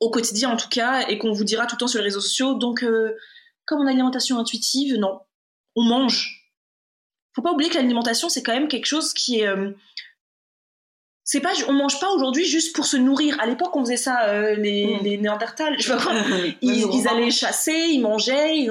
[0.00, 2.20] au quotidien en tout cas, et qu'on vous dira tout le temps sur les réseaux
[2.20, 2.54] sociaux.
[2.54, 3.16] Donc, euh,
[3.64, 5.20] comme on a une alimentation intuitive, non,
[5.74, 6.52] on mange.
[7.34, 9.46] Faut pas oublier que l'alimentation, c'est quand même quelque chose qui est.
[9.46, 9.70] euh,
[11.24, 13.36] c'est pas, on mange pas aujourd'hui juste pour se nourrir.
[13.40, 15.02] À l'époque, on faisait ça, euh, les, Mm.
[15.02, 16.12] les Néandertals, je sais pas quoi.
[16.62, 18.56] Ils, ils allaient chasser, ils mangeaient.
[18.58, 18.70] ils-.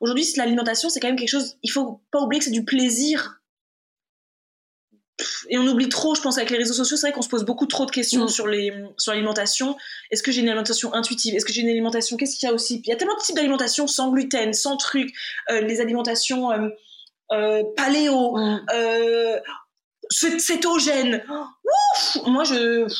[0.00, 1.56] Aujourd'hui, l'alimentation, c'est quand même quelque chose.
[1.64, 3.39] Il faut pas oublier que c'est du plaisir.
[5.48, 7.44] Et on oublie trop, je pense, avec les réseaux sociaux, c'est vrai qu'on se pose
[7.44, 8.28] beaucoup trop de questions Mm.
[8.28, 9.76] sur les sur l'alimentation.
[10.10, 11.34] Est-ce que j'ai une alimentation intuitive?
[11.34, 12.80] Est-ce que j'ai une alimentation Qu'est-ce qu'il y a aussi?
[12.84, 15.12] Il y a tellement de types d'alimentation sans gluten, sans trucs.
[15.50, 16.68] Euh, les alimentations euh,
[17.32, 18.66] euh, paléo, Mm.
[18.74, 19.38] euh,
[20.12, 21.22] cét- cétogène.
[21.30, 22.84] Ouf Moi, je.
[22.84, 22.92] ouf,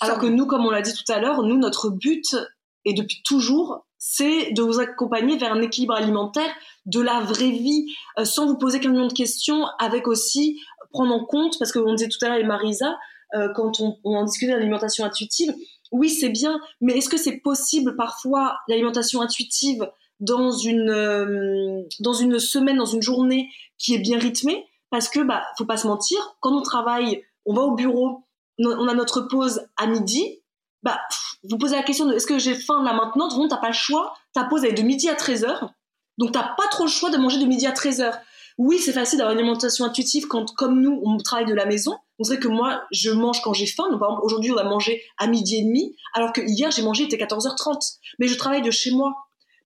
[0.00, 2.36] Alors que nous, comme on l'a dit tout à l'heure, nous, notre but,
[2.84, 6.50] et depuis toujours, c'est de vous accompagner vers un équilibre alimentaire
[6.84, 7.86] de la vraie vie,
[8.18, 10.60] euh, sans vous poser qu'un million de questions, avec aussi
[10.94, 12.96] prendre en compte, parce qu'on disait tout à l'heure avec Marisa,
[13.34, 15.52] euh, quand on, en discutait d'alimentation intuitive,
[15.92, 19.90] oui, c'est bien, mais est-ce que c'est possible parfois l'alimentation intuitive
[20.20, 24.64] dans une, euh, dans une semaine, dans une journée qui est bien rythmée?
[24.90, 28.24] Parce que, bah, faut pas se mentir, quand on travaille, on va au bureau,
[28.58, 30.40] on a notre pause à midi,
[30.84, 31.00] bah,
[31.42, 33.28] vous posez la question de est-ce que j'ai faim là maintenant?
[33.28, 34.14] Façon, t'as pas le choix.
[34.32, 35.70] Ta pause elle est de midi à 13h.
[36.18, 38.12] Donc, t'as pas trop le choix de manger de midi à 13h.
[38.56, 41.96] Oui, c'est facile d'avoir une alimentation intuitive quand, comme nous, on travaille de la maison.
[42.20, 43.90] on sait que moi, je mange quand j'ai faim.
[43.90, 46.82] Donc, par exemple, aujourd'hui, on a mangé à midi et demi, alors que hier, j'ai
[46.82, 47.98] mangé, il était 14h30.
[48.18, 49.12] Mais je travaille de chez moi.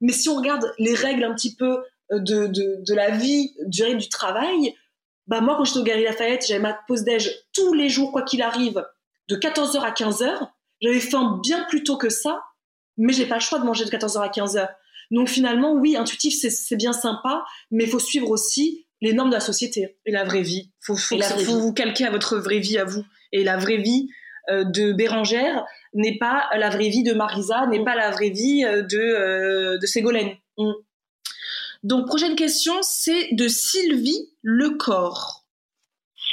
[0.01, 1.83] Mais si on regarde les règles un petit peu
[2.13, 4.75] euh, de, de, la vie, du du travail,
[5.27, 8.23] bah moi, quand j'étais au Galerie Lafayette, j'avais ma pause déj tous les jours, quoi
[8.23, 8.87] qu'il arrive,
[9.29, 10.49] de 14h à 15h.
[10.81, 12.43] J'avais faim bien plus tôt que ça,
[12.97, 14.69] mais j'ai pas le choix de manger de 14h à 15h.
[15.11, 19.35] Donc finalement, oui, intuitif, c'est bien sympa, mais il faut suivre aussi les normes de
[19.35, 19.97] la société.
[20.07, 20.71] Et la vraie vie.
[20.81, 23.05] Faut, faut, faut vous calquer à votre vraie vie à vous.
[23.33, 24.09] Et la vraie vie
[24.51, 27.85] euh, de Bérangère n'est pas la vraie vie de Marisa, n'est mm.
[27.85, 30.37] pas la vraie vie euh, de, euh, de Ségolène.
[30.57, 30.73] Mm.
[31.85, 35.45] Donc, prochaine question, c'est de Sylvie Lecor.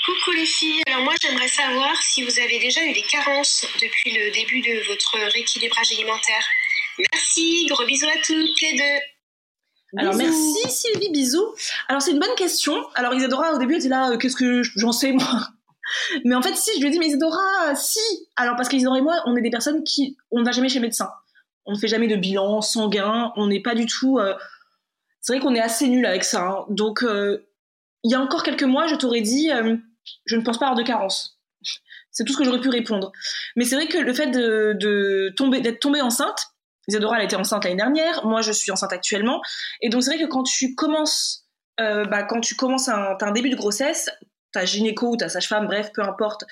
[0.05, 4.11] Coucou les filles, alors moi j'aimerais savoir si vous avez déjà eu des carences depuis
[4.11, 6.47] le début de votre rééquilibrage alimentaire.
[6.97, 9.97] Merci, gros bisous à toutes les deux.
[9.97, 11.55] Alors merci Sylvie, bisous.
[11.87, 12.75] Alors c'est une bonne question.
[12.95, 15.25] Alors Isadora au début elle était là, euh, qu'est-ce que j'en sais moi?
[16.25, 17.99] Mais en fait si, je lui ai dit mais Isadora, si.
[18.35, 20.79] Alors parce qu'Isadora et moi on est des personnes qui, on ne va jamais chez
[20.79, 21.09] le médecin.
[21.65, 24.19] On ne fait jamais de bilan sanguin, on n'est pas du tout...
[24.19, 24.35] Euh,
[25.21, 26.43] c'est vrai qu'on est assez nul avec ça.
[26.43, 26.65] Hein.
[26.69, 27.47] Donc euh,
[28.03, 29.49] il y a encore quelques mois je t'aurais dit,
[30.25, 31.39] je ne pense pas avoir de carence.
[32.11, 33.11] C'est tout ce que j'aurais pu répondre.
[33.55, 36.54] Mais c'est vrai que le fait de, tomber, d'être tombée enceinte,
[36.87, 38.25] Isadora, elle était enceinte l'année dernière.
[38.25, 39.41] Moi, je suis enceinte actuellement.
[39.81, 41.45] Et donc, c'est vrai que quand tu commences,
[41.79, 44.09] euh, bah, quand tu commences un, début de grossesse,
[44.51, 46.43] ta gynéco ou ta sage-femme, bref, peu importe,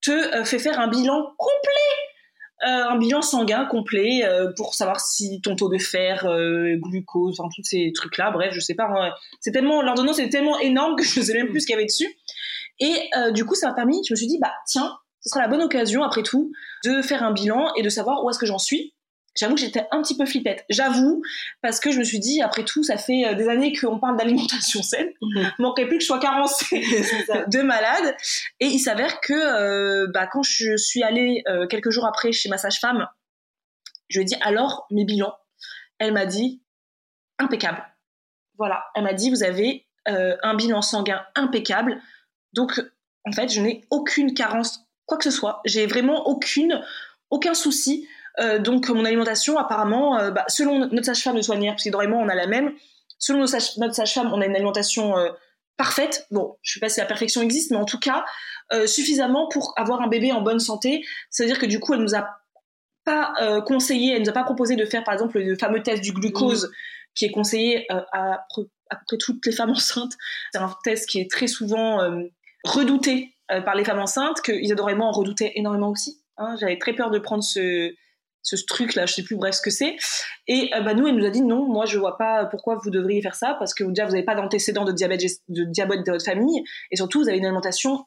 [0.00, 4.22] te euh, fait faire un bilan complet, euh, un bilan sanguin complet
[4.56, 6.26] pour savoir si ton taux de fer,
[6.76, 8.84] glucose, enfin tous ces trucs-là, bref, je sais pas.
[8.84, 9.12] Hein.
[9.40, 11.76] c'est tellement l'ordonnance est tellement énorme que je ne sais même plus ce qu'il y
[11.76, 12.08] avait dessus.
[12.78, 14.00] Et du coup, ça m'a permis.
[14.08, 16.52] Je me suis dit, bah tiens, ce sera la bonne occasion après tout
[16.84, 18.94] de faire un bilan et de savoir où est-ce que j'en suis
[19.34, 20.64] J'avoue que j'étais un petit peu flippette.
[20.68, 21.22] J'avoue,
[21.62, 24.16] parce que je me suis dit, après tout, ça fait euh, des années qu'on parle
[24.16, 25.08] d'alimentation saine.
[25.22, 25.52] Mhm.
[25.60, 26.80] Manquait plus que je sois carencée
[27.46, 28.16] de malade.
[28.60, 32.48] Et il s'avère que euh, bah, quand je suis allée euh, quelques jours après chez
[32.48, 33.06] ma sage-femme,
[34.08, 35.34] je lui ai dit, alors, mes bilans
[35.98, 36.60] Elle m'a dit,
[37.38, 37.82] impeccable.
[38.58, 42.02] Voilà, elle m'a dit, vous avez un bilan sanguin impeccable.
[42.52, 42.82] Donc,
[43.24, 45.60] en fait, je n'ai aucune carence, quoi que ce soit.
[45.64, 46.82] J'ai vraiment aucune,
[47.30, 48.08] aucun souci.
[48.40, 52.28] Euh, donc mon alimentation, apparemment, euh, bah, selon notre sage-femme de soignère, parce qu'évidemment on
[52.28, 52.72] a la même,
[53.18, 55.30] selon notre sage-femme, on a une alimentation euh,
[55.76, 56.26] parfaite.
[56.30, 58.24] Bon, je sais pas si la perfection existe, mais en tout cas
[58.86, 61.04] suffisamment pour avoir un bébé en bonne santé.
[61.28, 62.26] C'est-à-dire que du coup, elle nous a
[63.04, 63.34] pas
[63.66, 66.64] conseillé, elle nous a pas proposé de faire par exemple le fameux test du glucose
[66.64, 66.70] mmh.
[67.14, 68.66] qui est conseillé à, à, peu
[69.06, 70.14] près toutes les femmes enceintes.
[70.54, 72.00] C'est un test qui est très souvent
[72.64, 76.22] redouté par les femmes enceintes, que Isadora et moi on redoutait énormément aussi.
[76.38, 76.56] Hein.
[76.58, 77.92] J'avais très peur de prendre ce,
[78.42, 79.96] ce truc là, je sais plus bref ce que c'est.
[80.48, 82.90] Et euh, bah nous, elle nous a dit non, moi je vois pas pourquoi vous
[82.90, 86.12] devriez faire ça parce que déjà vous n'avez pas d'antécédents de diabète de diabète dans
[86.12, 88.04] votre famille et surtout vous avez une alimentation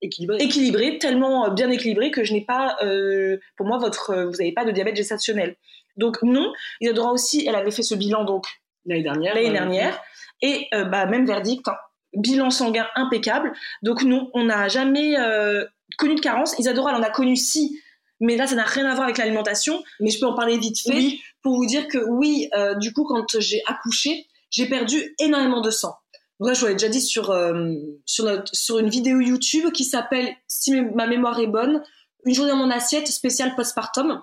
[0.00, 4.36] équilibrée, équilibrée tellement euh, bien équilibrée que je n'ai pas, euh, pour moi votre, vous
[4.38, 5.56] n'avez pas de diabète gestationnel.
[5.96, 8.46] Donc non, Isadora aussi, elle avait fait ce bilan donc
[8.86, 10.00] l'année dernière, l'année dernière
[10.40, 11.74] et bah même verdict, hein.
[12.14, 13.52] bilan sanguin impeccable.
[13.82, 15.16] Donc non, on n'a jamais
[15.98, 16.56] connu de carence.
[16.60, 17.80] Isadora, elle en a connu si
[18.20, 19.82] mais là, ça n'a rien à voir avec l'alimentation.
[20.00, 23.04] Mais je peux en parler vite fait pour vous dire que oui, euh, du coup,
[23.04, 25.94] quand j'ai accouché, j'ai perdu énormément de sang.
[26.40, 27.74] Bref, je vous l'ai déjà dit sur, euh,
[28.06, 31.82] sur, notre, sur une vidéo YouTube qui s'appelle, si ma mémoire est bonne,
[32.24, 34.22] Une journée dans mon assiette spéciale postpartum.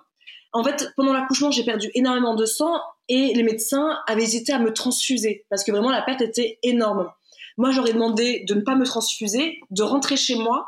[0.53, 2.79] En fait, pendant l'accouchement, j'ai perdu énormément de sang
[3.09, 7.11] et les médecins avaient hésité à me transfuser parce que vraiment la perte était énorme.
[7.57, 10.67] Moi, j'aurais demandé de ne pas me transfuser, de rentrer chez moi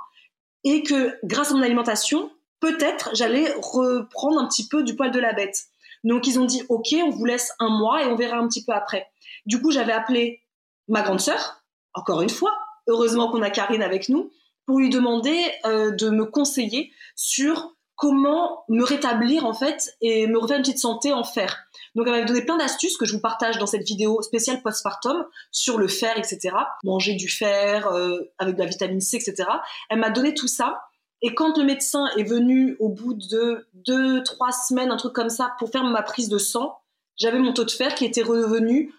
[0.63, 2.29] et que grâce à mon alimentation,
[2.59, 5.65] peut-être j'allais reprendre un petit peu du poil de la bête.
[6.03, 8.63] Donc ils ont dit ok, on vous laisse un mois et on verra un petit
[8.63, 9.07] peu après.
[9.45, 10.41] Du coup j'avais appelé
[10.87, 12.53] ma grande sœur, encore une fois,
[12.87, 14.31] heureusement qu'on a Karine avec nous,
[14.65, 20.37] pour lui demander euh, de me conseiller sur comment me rétablir en fait et me
[20.37, 21.57] refaire une petite santé en fer.
[21.95, 25.25] Donc elle m'avait donné plein d'astuces que je vous partage dans cette vidéo spéciale postpartum
[25.51, 26.55] sur le fer, etc.
[26.83, 29.49] Manger du fer euh, avec de la vitamine C, etc.
[29.89, 30.79] Elle m'a donné tout ça
[31.21, 35.29] et quand le médecin est venu au bout de deux, trois semaines, un truc comme
[35.29, 36.77] ça, pour faire ma prise de sang,
[37.17, 38.93] j'avais mon taux de fer qui était revenu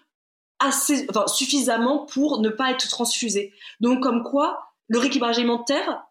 [0.59, 3.53] assez, enfin, suffisamment pour ne pas être transfusé.
[3.79, 6.03] Donc, comme quoi, le rééquilibrage alimentaire,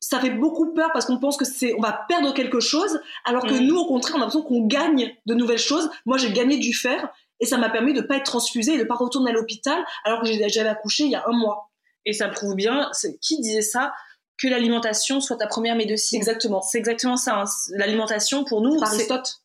[0.00, 3.42] ça fait beaucoup peur parce qu'on pense que c'est, on va perdre quelque chose, alors
[3.42, 3.66] que mm.
[3.66, 5.90] nous, au contraire, on a l'impression qu'on gagne de nouvelles choses.
[6.06, 7.08] Moi, j'ai gagné du fer
[7.40, 9.34] et ça m'a permis de ne pas être transfusé et de ne pas retourner à
[9.34, 11.70] l'hôpital alors que j'avais accouché il y a un mois.
[12.04, 12.90] Et ça prouve bien,
[13.20, 13.92] qui disait ça?
[14.38, 16.18] Que l'alimentation soit ta première médecine.
[16.18, 16.62] Exactement.
[16.62, 17.42] C'est exactement ça.
[17.42, 17.44] Hein.
[17.70, 18.84] L'alimentation, pour nous, c'est...
[18.84, 19.42] Aristote.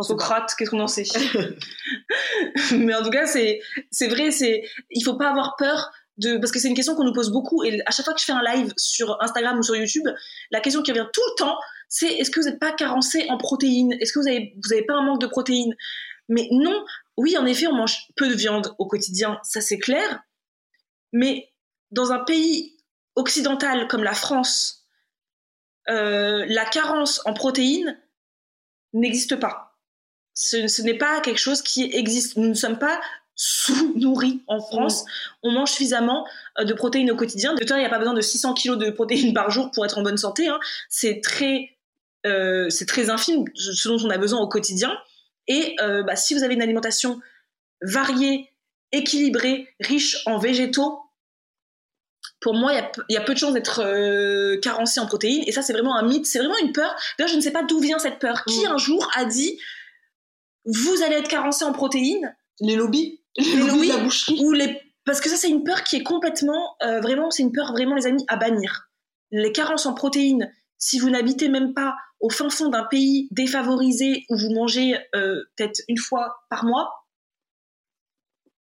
[0.00, 1.04] Socrate, qu'est-ce qu'on en sait?
[2.72, 3.60] Mais en tout cas, c'est
[3.90, 7.04] c'est vrai, c'est il faut pas avoir peur de parce que c'est une question qu'on
[7.04, 9.62] nous pose beaucoup et à chaque fois que je fais un live sur Instagram ou
[9.62, 10.06] sur YouTube,
[10.50, 11.58] la question qui revient tout le temps,
[11.88, 13.92] c'est est-ce que vous n'êtes pas carencé en protéines?
[14.00, 15.74] Est-ce que vous avez vous avez pas un manque de protéines?
[16.28, 16.84] Mais non,
[17.16, 20.20] oui, en effet, on mange peu de viande au quotidien, ça c'est clair.
[21.12, 21.52] Mais
[21.90, 22.75] dans un pays
[23.16, 24.86] occidental comme la France,
[25.88, 27.98] euh, la carence en protéines
[28.92, 29.78] n'existe pas.
[30.34, 32.36] Ce, n'est pas quelque chose qui existe.
[32.36, 33.00] Nous ne sommes pas
[33.34, 35.04] sous-nourris en France.
[35.42, 36.26] On mange suffisamment
[36.58, 37.54] euh, de protéines au quotidien.
[37.54, 39.84] De temps, il n'y a pas besoin de 600 kilos de protéines par jour pour
[39.84, 40.48] être en bonne santé.
[40.48, 40.58] Hein.
[40.88, 41.76] C'est très,
[42.26, 44.96] euh, très infime ce dont on a besoin au quotidien.
[45.48, 47.20] Et bah, si vous avez une alimentation
[47.80, 48.50] variée,
[48.90, 51.05] équilibrée, riche en végétaux,
[52.40, 55.00] pour moi, il y a, peu- il y a peu de chances d'être euh, carencé
[55.00, 55.42] en protéines.
[55.46, 56.94] Et ça, c'est vraiment un mythe, c'est vraiment une peur.
[57.18, 58.44] D'ailleurs, je ne sais pas d'où vient cette peur.
[58.44, 59.58] Qui un jour a dit,
[60.64, 63.20] vous allez être carencé en protéines Les lobbies.
[63.36, 64.38] Les Les lobbies de la boucherie.
[64.42, 67.52] ou les parce que ça c'est une peur qui est complètement euh, vraiment c'est une
[67.52, 68.88] peur vraiment les amis à bannir
[69.30, 74.24] les carences en protéines si vous n'habitez même pas au fin fond d'un pays défavorisé
[74.30, 76.90] où vous mangez euh, peut-être une fois par mois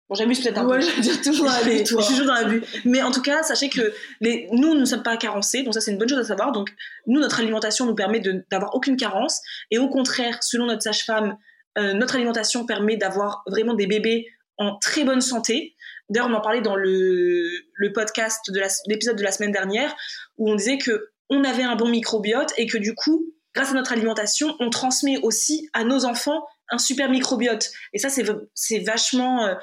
[0.10, 2.02] bon j'abuse peut-être un Ouais, peu je toujours avec suis toi.
[2.02, 4.86] je suis toujours dans l'abus mais en tout cas sachez que les, nous nous ne
[4.86, 6.52] sommes pas carencés donc ça c'est une bonne chose à savoir.
[6.52, 6.70] Donc
[7.08, 9.42] nous notre alimentation nous permet d'avoir aucune carence.
[9.72, 11.38] Et au contraire selon notre sage-femme
[11.78, 14.28] euh, notre alimentation permet d'avoir vraiment des bébés
[14.58, 15.76] en très bonne santé.
[16.10, 19.94] D'ailleurs, on en parlait dans le, le podcast de la- l'épisode de la semaine dernière
[20.38, 23.74] où on disait que on avait un bon microbiote et que du coup, grâce à
[23.74, 27.70] notre alimentation, on transmet aussi à nos enfants un super microbiote.
[27.94, 29.56] Et ça, c'est vachement euh,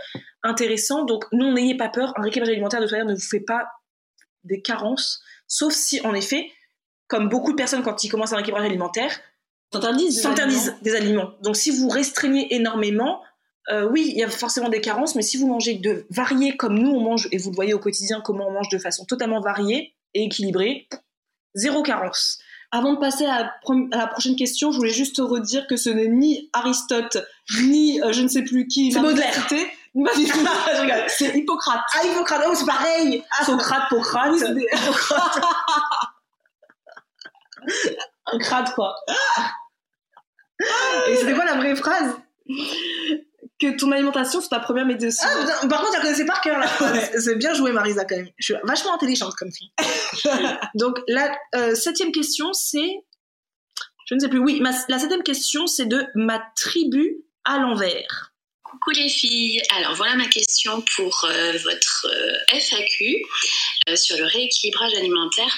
[0.43, 1.05] intéressant.
[1.05, 2.13] Donc, non, n'ayez pas peur.
[2.17, 3.67] Un rééquilibrage alimentaire de toute manière ne vous fait pas
[4.45, 6.51] des carences, sauf si, en effet,
[7.07, 9.21] comme beaucoup de personnes quand ils commencent un rééquilibrage alimentaire,
[10.21, 10.77] S'interdisent.
[10.83, 11.33] des des aliments.
[11.43, 13.23] Donc si vous restreignez énormément,
[13.71, 16.79] euh, oui, il y a forcément des carences, mais si vous mangez de varié comme
[16.79, 19.41] nous on mange, et vous le voyez au quotidien comment on mange de façon totalement
[19.41, 20.89] variée et équilibrée,
[21.55, 22.39] zéro carence.
[22.75, 25.67] Avant de passer à la, prom- à la prochaine question, je voulais juste te redire
[25.67, 27.19] que ce n'est ni Aristote,
[27.65, 28.91] ni euh, je ne sais plus qui.
[28.93, 29.47] C'est Baudelaire.
[31.09, 31.83] C'est Hippocrate.
[31.95, 34.69] Ah, Hippocrate, oh, c'est pareil Socrate, Pocrate, Oui, c'est des-
[38.27, 38.95] un crade quoi.
[41.09, 42.17] Et c'était quoi la vraie phrase?
[43.63, 45.27] Que ton alimentation, c'est ta première médecine.
[45.31, 47.11] ah, putain, Par contre, elle connaissait par cœur la phrase.
[47.19, 48.29] C'est bien joué Marisa quand même.
[48.39, 49.73] Je suis vachement intelligente comme fille.
[50.75, 52.91] Donc la euh, septième question c'est,
[54.07, 54.39] je ne sais plus.
[54.41, 58.32] Oui, ma- la septième question c'est de ma tribu à l'envers.
[58.73, 63.23] Coucou les filles, alors voilà ma question pour euh, votre euh, FAQ
[63.91, 65.55] euh, sur le rééquilibrage alimentaire.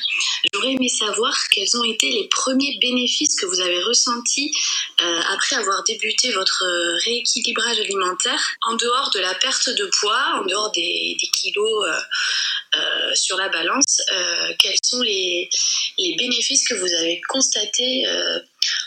[0.53, 4.51] J'aurais aimé savoir quels ont été les premiers bénéfices que vous avez ressentis
[4.99, 6.65] après avoir débuté votre
[7.05, 11.85] rééquilibrage alimentaire, en dehors de la perte de poids, en dehors des, kilos
[13.15, 14.01] sur la balance,
[14.59, 15.49] quels sont les,
[15.99, 18.05] bénéfices que vous avez constatés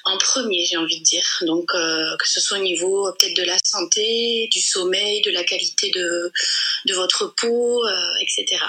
[0.07, 1.25] en premier, j'ai envie de dire.
[1.41, 5.31] Donc, euh, que ce soit au niveau euh, peut-être de la santé, du sommeil, de
[5.31, 6.31] la qualité de,
[6.95, 8.63] votre peau, euh, etc.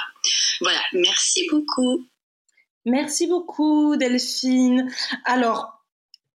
[0.60, 2.06] Voilà, merci beaucoup.
[2.84, 4.90] Merci beaucoup Delphine.
[5.24, 5.77] Alors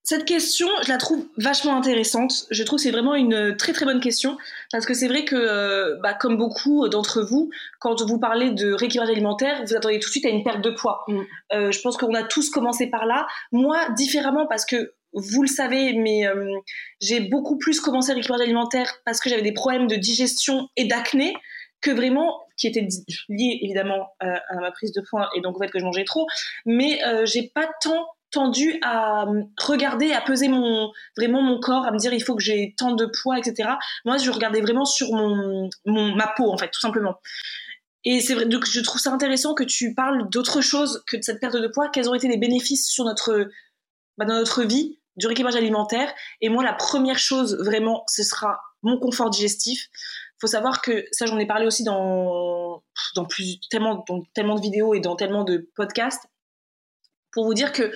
[0.03, 2.45] cette question, je la trouve vachement intéressante.
[2.51, 4.37] Je trouve que c'est vraiment une très très bonne question
[4.71, 7.49] parce que c'est vrai que, euh, bah, comme beaucoup d'entre vous,
[7.79, 10.71] quand vous parlez de rééquilibrage alimentaire, vous attendez tout de suite à une perte de
[10.71, 11.05] poids.
[11.07, 11.21] Mm.
[11.53, 13.27] Euh, je pense qu'on a tous commencé par là.
[13.53, 16.49] Moi, différemment parce que vous le savez, mais euh,
[16.99, 20.85] j'ai beaucoup plus commencé le rééquilibrage alimentaire parce que j'avais des problèmes de digestion et
[20.85, 21.33] d'acné
[21.79, 25.55] que vraiment qui étaient di- liés évidemment euh, à ma prise de poids et donc
[25.55, 26.25] au fait que je mangeais trop
[26.65, 31.85] mais euh, j'ai pas tant tendu à euh, regarder, à peser mon vraiment mon corps,
[31.85, 33.69] à me dire il faut que j'ai tant de poids, etc.
[34.03, 37.15] Moi, je regardais vraiment sur mon, mon ma peau en fait, tout simplement.
[38.05, 41.21] Et c'est vrai, donc je trouve ça intéressant que tu parles d'autre chose que de
[41.21, 41.89] cette perte de poids.
[41.89, 43.47] Quels ont été les bénéfices sur notre
[44.17, 46.13] bah, dans notre vie du rééquilibrage alimentaire?
[46.41, 49.87] Et moi, la première chose vraiment, ce sera mon confort digestif.
[50.41, 52.83] Faut savoir que ça, j'en ai parlé aussi dans
[53.15, 56.23] dans plus tellement dans tellement de vidéos et dans tellement de podcasts
[57.33, 57.91] pour vous dire que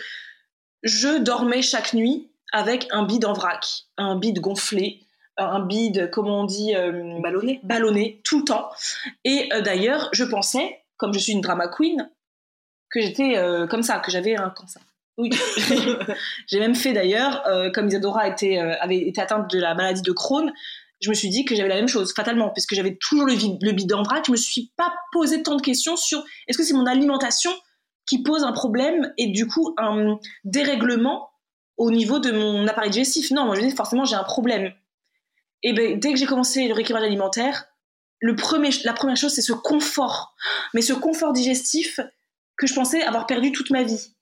[0.83, 3.65] je dormais chaque nuit avec un bide en vrac,
[3.97, 5.01] un bide gonflé,
[5.37, 7.59] un bide, comment on dit, euh, Ballonné.
[7.63, 8.69] ballonné tout le temps.
[9.23, 12.09] Et euh, d'ailleurs, je pensais, comme je suis une drama queen,
[12.89, 14.81] que j'étais euh, comme ça, que j'avais un cancer.
[15.17, 15.31] Oui.
[16.47, 20.03] J'ai même fait d'ailleurs, euh, comme Isadora était, euh, avait été atteinte de la maladie
[20.03, 20.53] de Crohn,
[21.01, 23.57] je me suis dit que j'avais la même chose, fatalement, puisque j'avais toujours le, vide,
[23.61, 24.25] le bide en vrac.
[24.25, 27.51] Je me suis pas posé tant de questions sur est-ce que c'est mon alimentation
[28.07, 31.29] qui pose un problème et du coup un dérèglement
[31.75, 33.29] au niveau de mon appareil digestif.
[33.31, 34.73] Non, moi je dis forcément j'ai un problème.
[35.61, 37.65] Et ben dès que j'ai commencé le rééquilibrage alimentaire,
[38.19, 40.35] le premier, la première chose, c'est ce confort.
[40.73, 41.99] Mais ce confort digestif
[42.57, 44.15] que je pensais avoir perdu toute ma vie.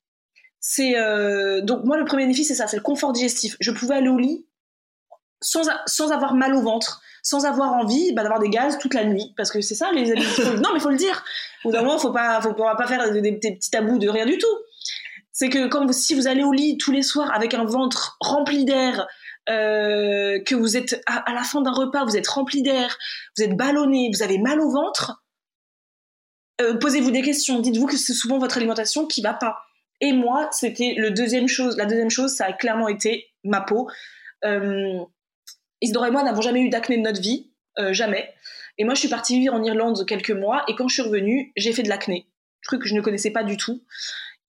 [0.60, 3.56] C'est euh, donc moi le premier bénéfice c'est ça, c'est le confort digestif.
[3.60, 4.48] Je pouvais aller au lit
[5.46, 9.06] sans, sans avoir mal au ventre, sans avoir envie bah, d'avoir des gaz toute la
[9.06, 10.60] nuit, parce que c'est ça les habitudes.
[10.64, 11.24] non mais faut le dire.
[11.64, 14.26] Au bout d'un moment, faut pas, faut pas faire des, des petits tabous de rien
[14.26, 14.58] du tout.
[15.32, 18.18] C'est que quand vous, si vous allez au lit tous les soirs avec un ventre
[18.22, 19.08] rempli d'air,
[19.50, 22.98] euh, que vous êtes à, la fin d'un repas, vous êtes rempli d'air,
[23.38, 25.24] vous êtes ballonné, vous avez mal au ventre,
[26.62, 27.60] euh, posez-vous des questions.
[27.60, 29.58] Dites-vous que c'est souvent votre alimentation qui va pas.
[30.02, 31.78] Et moi, c'était le deuxième chose.
[31.78, 33.88] La deuxième chose, ça a clairement été ma peau.
[34.44, 35.00] Euh,
[35.86, 38.34] Isidore et moi n'avons jamais eu d'acné de notre vie, euh, jamais.
[38.78, 41.54] Et moi, je suis partie vivre en Irlande quelques mois, et quand je suis revenue,
[41.56, 42.28] j'ai fait de l'acné,
[42.64, 43.84] truc que je ne connaissais pas du tout.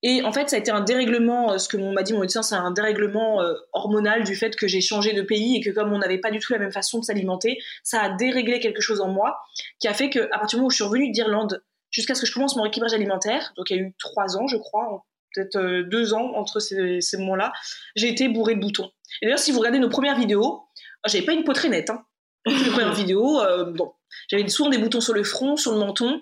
[0.02, 2.42] Et en fait, ça a été un dérèglement, euh, ce que m'a dit mon médecin,
[2.42, 5.92] c'est un dérèglement euh, hormonal du fait que j'ai changé de pays et que comme
[5.92, 9.00] on n'avait pas du tout la même façon de s'alimenter, ça a déréglé quelque chose
[9.00, 9.38] en moi
[9.78, 12.26] qui a fait qu'à partir du moment où je suis revenue d'Irlande jusqu'à ce que
[12.26, 15.82] je commence mon rééquilibrage alimentaire, donc il y a eu trois ans, je crois, peut-être
[15.88, 17.52] deux ans entre ces, ces moments-là,
[17.94, 18.90] j'ai été bourrée de boutons.
[19.22, 20.65] Et d'ailleurs, si vous regardez nos premières vidéos,
[21.08, 21.90] j'avais pas une peau très nette.
[21.90, 22.04] Hein.
[22.46, 23.40] Les premières vidéos,
[23.72, 23.92] bon,
[24.28, 26.20] j'avais souvent des boutons sur le front, sur le menton.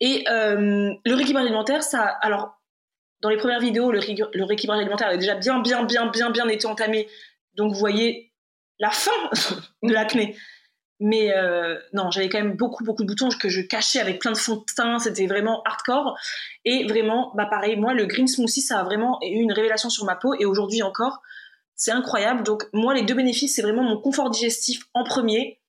[0.00, 2.60] Et euh, le rééquilibrage alimentaire, ça, alors,
[3.20, 6.48] dans les premières vidéos, le, le rééquilibrage alimentaire avait déjà bien, bien, bien, bien, bien
[6.48, 7.08] été entamé.
[7.54, 8.32] Donc, vous voyez
[8.78, 9.10] la fin
[9.82, 10.36] de l'acné.
[10.98, 14.32] Mais euh, non, j'avais quand même beaucoup, beaucoup de boutons que je cachais avec plein
[14.32, 14.98] de fond de teint.
[14.98, 16.18] C'était vraiment hardcore.
[16.64, 20.04] Et vraiment, bah pareil, moi, le green smoothie, ça a vraiment eu une révélation sur
[20.04, 20.34] ma peau.
[20.38, 21.20] Et aujourd'hui encore,
[21.76, 22.42] c'est incroyable.
[22.42, 25.60] Donc, moi, les deux bénéfices, c'est vraiment mon confort digestif en premier.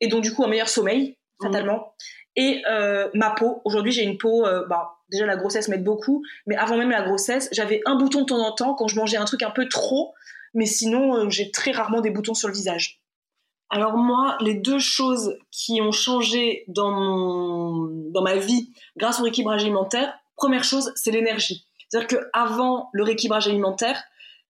[0.00, 1.94] Et donc, du coup, un meilleur sommeil, fatalement.
[2.36, 6.22] Et euh, ma peau, aujourd'hui j'ai une peau, euh, bah, déjà la grossesse m'aide beaucoup,
[6.46, 9.16] mais avant même la grossesse, j'avais un bouton de temps en temps quand je mangeais
[9.16, 10.14] un truc un peu trop,
[10.54, 13.00] mais sinon euh, j'ai très rarement des boutons sur le visage.
[13.68, 19.24] Alors moi, les deux choses qui ont changé dans, mon, dans ma vie grâce au
[19.24, 21.66] rééquilibrage alimentaire, première chose, c'est l'énergie.
[21.88, 24.02] C'est-à-dire qu'avant le rééquilibrage alimentaire,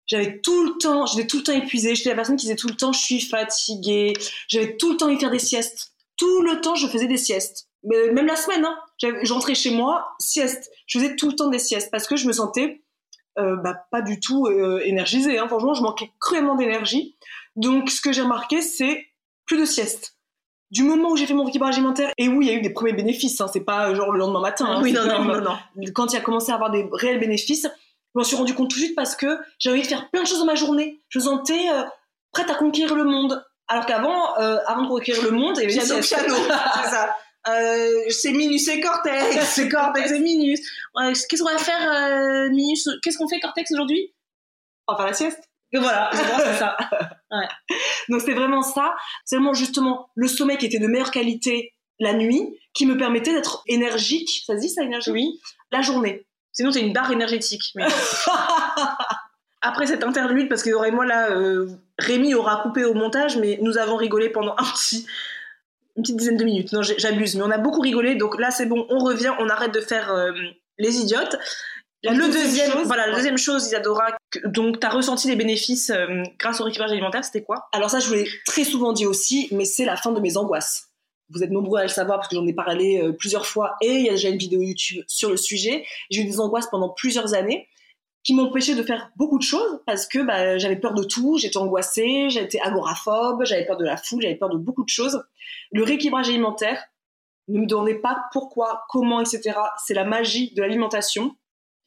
[0.08, 2.68] j'avais tout le temps, j'étais tout le temps épuisée, j'étais la personne qui disait tout
[2.68, 4.14] le temps je suis fatiguée,
[4.48, 5.94] j'avais tout le temps envie de faire des siestes.
[6.18, 8.78] Tout le temps, je faisais des siestes même la semaine, hein,
[9.24, 10.72] j'entrais chez moi, sieste.
[10.86, 12.82] Je faisais tout le temps des siestes parce que je me sentais
[13.38, 15.38] euh, bah, pas du tout euh, énergisée.
[15.38, 15.48] Hein.
[15.48, 17.16] Franchement, je manquais cruellement d'énergie.
[17.56, 19.06] Donc, ce que j'ai remarqué, c'est
[19.46, 20.16] plus de sieste.
[20.70, 22.72] Du moment où j'ai fait mon rééquilibrage alimentaire, et oui, il y a eu des
[22.72, 24.66] premiers bénéfices, hein, c'est pas genre le lendemain matin.
[24.66, 25.58] Hein, oui, non, non, non, non,
[25.96, 27.68] Quand il a commencé à avoir des réels bénéfices,
[28.18, 30.24] je m'en suis rendu compte tout de suite parce que j'avais envie de faire plein
[30.24, 31.04] de choses dans ma journée.
[31.10, 31.84] Je me sentais euh,
[32.32, 33.46] prête à conquérir le monde.
[33.68, 37.16] Alors qu'avant, avant de conquérir le monde, il y avait c'est ça.
[37.48, 40.60] Euh, c'est Minus c'est Cortex, c'est Cortex et Minus.
[41.30, 42.90] Qu'est-ce qu'on va faire, euh, Minus?
[43.02, 44.14] Qu'est-ce qu'on fait, Cortex, aujourd'hui?
[44.88, 45.44] On va faire la sieste.
[45.74, 46.78] Et voilà, c'est ça.
[47.32, 47.48] Ouais.
[48.10, 48.96] Donc c'est vraiment ça.
[49.26, 52.42] C'est vraiment justement le sommeil qui était de meilleure qualité la nuit,
[52.74, 54.30] qui me permettait d'être énergique.
[54.46, 55.12] Ça se dit ça, énergie?
[55.12, 55.40] Oui.
[55.72, 56.26] La journée.
[56.58, 57.72] Sinon, c'est une barre énergétique.
[57.76, 57.86] Mais...
[59.62, 61.68] Après cette interlude, parce que et moi là, euh,
[62.00, 65.06] Rémi aura coupé au montage, mais nous avons rigolé pendant un petit,
[65.96, 66.74] une petite dizaine de minutes.
[66.74, 68.16] Non, j'abuse, mais on a beaucoup rigolé.
[68.16, 70.32] Donc là, c'est bon, on revient, on arrête de faire euh,
[70.80, 71.38] les idiotes.
[72.02, 75.92] La le deuxième, chose, voilà, la deuxième chose, Isadora, donc tu as ressenti les bénéfices
[75.92, 77.68] euh, grâce au rééquilibrage alimentaire, c'était quoi?
[77.72, 80.38] Alors ça, je vous l'ai très souvent dit aussi, mais c'est la fin de mes
[80.38, 80.87] angoisses.
[81.30, 83.92] Vous êtes nombreux à le savoir parce que j'en ai parlé euh, plusieurs fois et
[83.92, 85.86] il y a déjà une vidéo YouTube sur le sujet.
[86.10, 87.68] J'ai eu des angoisses pendant plusieurs années
[88.24, 91.58] qui m'empêchait de faire beaucoup de choses parce que bah, j'avais peur de tout, j'étais
[91.58, 95.24] angoissée, j'étais agoraphobe, j'avais peur de la foule, j'avais peur de beaucoup de choses.
[95.72, 96.84] Le rééquilibrage alimentaire,
[97.48, 99.58] ne me demandez pas pourquoi, comment, etc.
[99.86, 101.36] C'est la magie de l'alimentation.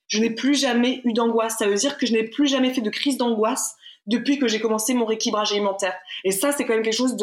[0.08, 1.56] Je n'ai plus jamais eu d'angoisse.
[1.58, 3.76] Ça veut dire que je n'ai plus jamais fait de crise d'angoisse
[4.06, 5.94] depuis que j'ai commencé mon rééquilibrage alimentaire.
[6.24, 7.16] Et ça, c'est quand même quelque chose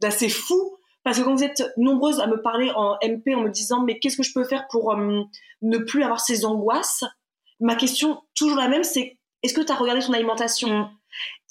[0.00, 3.50] d'assez fou parce que quand vous êtes nombreuses à me parler en MP en me
[3.50, 5.22] disant mais qu'est-ce que je peux faire pour euh,
[5.62, 7.04] ne plus avoir ces angoisses?
[7.60, 10.88] Ma question, toujours la même, c'est est-ce que tu as regardé ton alimentation?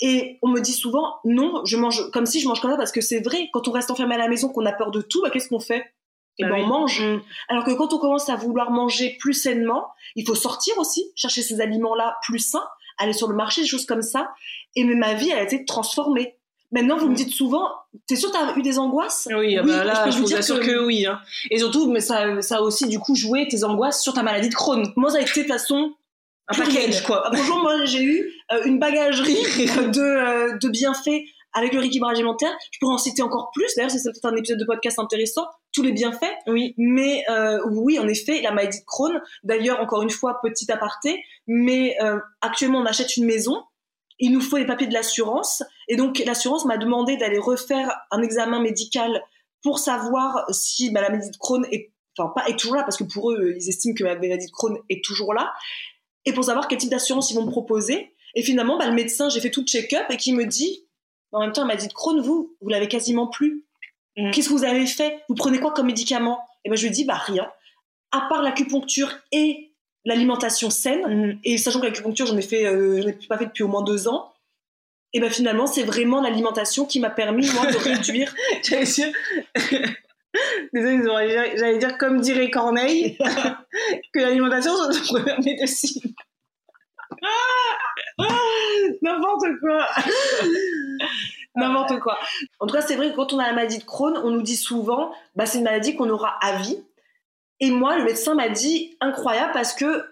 [0.02, 2.92] Et on me dit souvent non, je mange comme si je mange comme ça parce
[2.92, 5.22] que c'est vrai, quand on reste enfermé à la maison, qu'on a peur de tout,
[5.22, 5.94] bah, qu'est-ce qu'on fait?
[6.40, 7.02] Et eh bah ben, on mange.
[7.02, 7.22] Mm.
[7.48, 11.44] Alors que quand on commence à vouloir manger plus sainement, il faut sortir aussi, chercher
[11.44, 14.34] ces aliments-là plus sains, aller sur le marché, des choses comme ça.
[14.76, 16.40] Et mais ma vie, elle a été transformée.
[16.74, 17.70] Maintenant, vous me dites souvent,
[18.08, 19.28] t'es sûr t'as eu des angoisses?
[19.32, 20.84] Oui, ah bah là, je, peux vous, dire que...
[20.84, 21.06] oui.
[21.06, 21.20] Hein.
[21.52, 24.50] Et surtout, mais ça, ça a aussi du coup joué tes angoisses sur ta maladie
[24.50, 24.92] de Crohn.
[24.96, 25.94] Moi, ça a été de façon
[26.48, 27.30] un package quoi.
[27.32, 29.34] Bonjour, moi j'ai eu euh, une bagagerie
[29.94, 32.52] de, euh, de bienfaits avec le rééquilibrage alimentaire.
[32.72, 33.68] Je pourrais en citer encore plus.
[33.76, 35.46] D'ailleurs, c'est peut-être un épisode de podcast intéressant.
[35.72, 36.34] Tous les bienfaits.
[36.48, 36.74] Oui.
[36.78, 39.22] Mais euh, oui, en effet, la maladie de Crohn.
[39.44, 41.24] D'ailleurs, encore une fois, petit aparté.
[41.46, 41.96] Mais
[42.42, 43.62] actuellement, on achète une maison.
[44.24, 45.64] Il nous faut les papiers de l'assurance.
[45.90, 49.22] Et donc, l'assurance m'a demandé d'aller refaire un examen médical
[49.62, 52.96] pour savoir si bah, la maladie de Crohn est, enfin pas est toujours là, parce
[52.96, 55.52] que pour eux, ils estiment que la maladie de Crohn est toujours là,
[56.24, 58.16] et pour savoir quel type d'assurance ils vont me proposer.
[58.34, 60.88] Et finalement, bah, le médecin, j'ai fait tout le check-up et qui me dit,
[61.34, 63.66] en même temps, la maladie de Crohn, vous, vous l'avez quasiment plus.
[64.16, 64.32] Mm.
[64.32, 65.22] Qu'est-ce que vous avez fait?
[65.28, 66.40] Vous prenez quoi comme médicament?
[66.64, 67.52] Et ben je lui dis, bah rien.
[68.12, 69.73] À part l'acupuncture et
[70.06, 73.64] l'alimentation saine, et sachant que l'acupuncture, j'en ai fait, euh, je n'ai pas fait depuis
[73.64, 74.34] au moins deux ans.
[75.14, 78.34] Et ben finalement, c'est vraiment l'alimentation qui m'a permis moi de réduire.
[78.64, 79.12] J'allais dire...
[80.74, 83.20] Désolée, j'allais dire comme dirait Corneille,
[84.14, 86.02] que l'alimentation c'est notre première médecine.
[89.04, 89.88] N'importe quoi.
[91.56, 92.18] N'importe quoi.
[92.60, 94.42] En tout cas, c'est vrai que quand on a la maladie de Crohn, on nous
[94.42, 96.84] dit souvent, bah, c'est une maladie qu'on aura à vie.
[97.64, 100.04] Et moi, le médecin m'a dit, incroyable, parce que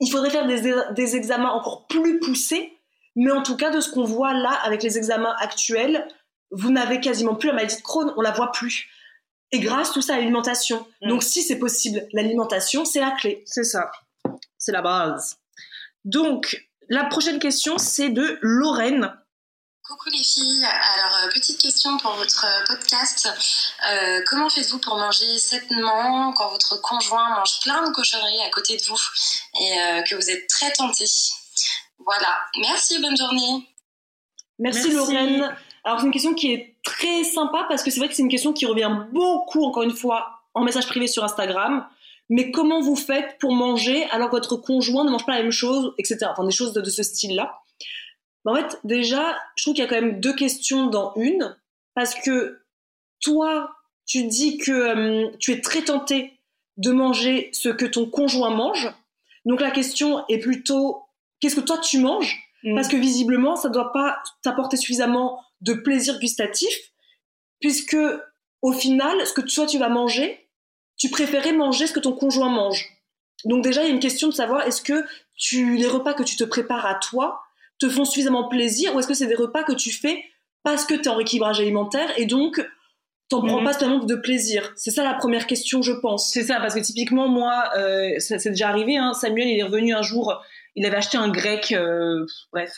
[0.00, 2.72] il faudrait faire des, des examens encore plus poussés.
[3.16, 6.08] Mais en tout cas, de ce qu'on voit là, avec les examens actuels,
[6.50, 8.88] vous n'avez quasiment plus la maladie de Crohn, on la voit plus.
[9.52, 10.86] Et grâce tout ça à l'alimentation.
[11.02, 11.08] Mm.
[11.10, 13.42] Donc si c'est possible, l'alimentation, c'est la clé.
[13.44, 13.90] C'est ça.
[14.56, 15.36] C'est la base.
[16.06, 19.14] Donc, la prochaine question, c'est de Lorraine.
[19.90, 23.28] Coucou les filles, alors euh, petite question pour votre euh, podcast.
[23.90, 28.76] Euh, comment faites-vous pour manger sainement quand votre conjoint mange plein de cochonneries à côté
[28.76, 29.00] de vous
[29.60, 31.06] et euh, que vous êtes très tenté?
[31.98, 33.68] Voilà, merci, bonne journée.
[34.60, 34.92] Merci, Merci.
[34.92, 35.56] Lorraine.
[35.82, 38.28] Alors c'est une question qui est très sympa parce que c'est vrai que c'est une
[38.28, 41.84] question qui revient beaucoup, encore une fois, en message privé sur Instagram.
[42.28, 45.50] Mais comment vous faites pour manger alors que votre conjoint ne mange pas la même
[45.50, 46.26] chose, etc.
[46.30, 47.60] Enfin des choses de, de ce style-là.
[48.44, 51.56] Ben, en fait, déjà, je trouve qu'il y a quand même deux questions dans une
[51.94, 52.60] parce que
[53.20, 53.70] toi,
[54.06, 56.40] tu dis que euh, tu es très tenté
[56.76, 58.88] de manger ce que ton conjoint mange.
[59.44, 61.02] Donc la question est plutôt
[61.40, 62.38] qu'est-ce que toi tu manges?
[62.74, 66.74] Parce que visiblement, ça ne doit pas t'apporter suffisamment de plaisir gustatif,
[67.58, 67.96] puisque
[68.60, 70.48] au final, ce que toi tu vas manger,
[70.98, 72.86] tu préférais manger ce que ton conjoint mange.
[73.46, 75.04] Donc déjà, il y a une question de savoir est-ce que
[75.36, 77.40] tu, les repas que tu te prépares à toi
[77.80, 80.22] te font suffisamment plaisir, ou est-ce que c'est des repas que tu fais
[80.62, 82.64] parce que tu es en rééquilibrage alimentaire et donc
[83.30, 83.64] t'en prends Mhm.
[83.64, 84.72] pas tellement de plaisir?
[84.76, 86.30] C'est ça la première question, je pense.
[86.32, 88.96] C'est ça, parce que typiquement, moi, euh, ça c'est déjà arrivé.
[88.98, 90.42] Hein, Samuel, il est revenu un jour,
[90.76, 92.72] il avait acheté un grec, euh, bref.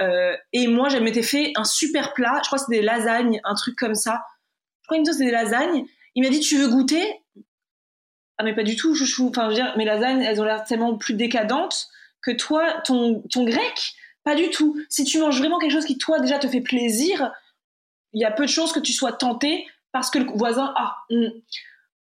[0.00, 2.40] Euh, et moi, je m'étais fait un super plat.
[2.42, 4.22] Je crois que c'était des lasagnes, un truc comme ça.
[4.82, 5.84] Je crois qu'il me dit que c'était des lasagnes.
[6.14, 7.04] Il m'a dit, tu veux goûter?
[8.38, 9.28] Ah, mais pas du tout, chouchou.
[9.28, 11.86] Enfin, je veux dire, mes lasagnes, elles ont l'air tellement plus décadentes
[12.22, 13.92] que toi, ton, ton grec,
[14.24, 14.76] pas du tout.
[14.88, 17.32] Si tu manges vraiment quelque chose qui, toi, déjà te fait plaisir,
[18.12, 20.96] il y a peu de chances que tu sois tenté parce que le voisin a.
[21.10, 21.28] Hmm.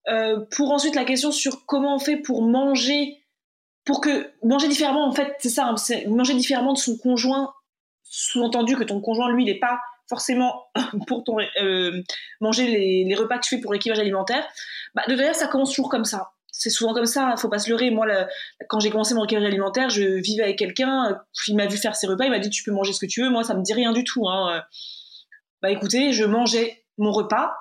[0.10, 3.18] Euh, pour ensuite la question sur comment on fait pour manger,
[3.84, 5.76] pour que manger différemment, en fait, c'est ça, hein,
[6.08, 7.54] manger différemment de son conjoint,
[8.04, 10.66] sous-entendu que ton conjoint, lui, n'est pas forcément
[11.08, 12.02] pour ton euh,
[12.40, 14.48] manger les, repas que tu fais pour l'équilibrage alimentaire.
[14.96, 16.32] Bah, de toute ça commence toujours comme ça.
[16.58, 17.92] C'est souvent comme ça, faut pas se leurrer.
[17.92, 18.08] Moi,
[18.68, 21.16] quand j'ai commencé mon équilibrage alimentaire, je vivais avec quelqu'un, euh,
[21.48, 23.22] il m'a vu faire ses repas, il m'a dit tu peux manger ce que tu
[23.22, 23.30] veux.
[23.30, 24.28] Moi, ça me dit rien du tout.
[24.28, 24.58] Hein.
[24.58, 24.62] Euh,
[25.62, 27.54] Bah écoutez, je mangeais mon repas.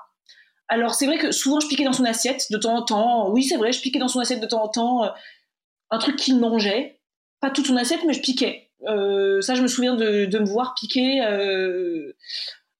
[0.68, 3.30] Alors c'est vrai que souvent je piquais dans son assiette de temps en temps.
[3.30, 5.08] Oui, c'est vrai, je piquais dans son assiette de temps en temps euh,
[5.90, 7.00] un truc qu'il mangeait.
[7.40, 8.70] Pas toute son assiette, mais je piquais.
[8.80, 11.20] Ça, je me souviens de, me voir piquer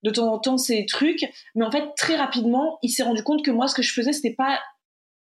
[0.03, 1.27] de temps en temps ces trucs.
[1.55, 4.13] Mais en fait, très rapidement, il s'est rendu compte que moi, ce que je faisais,
[4.13, 4.59] c'était pas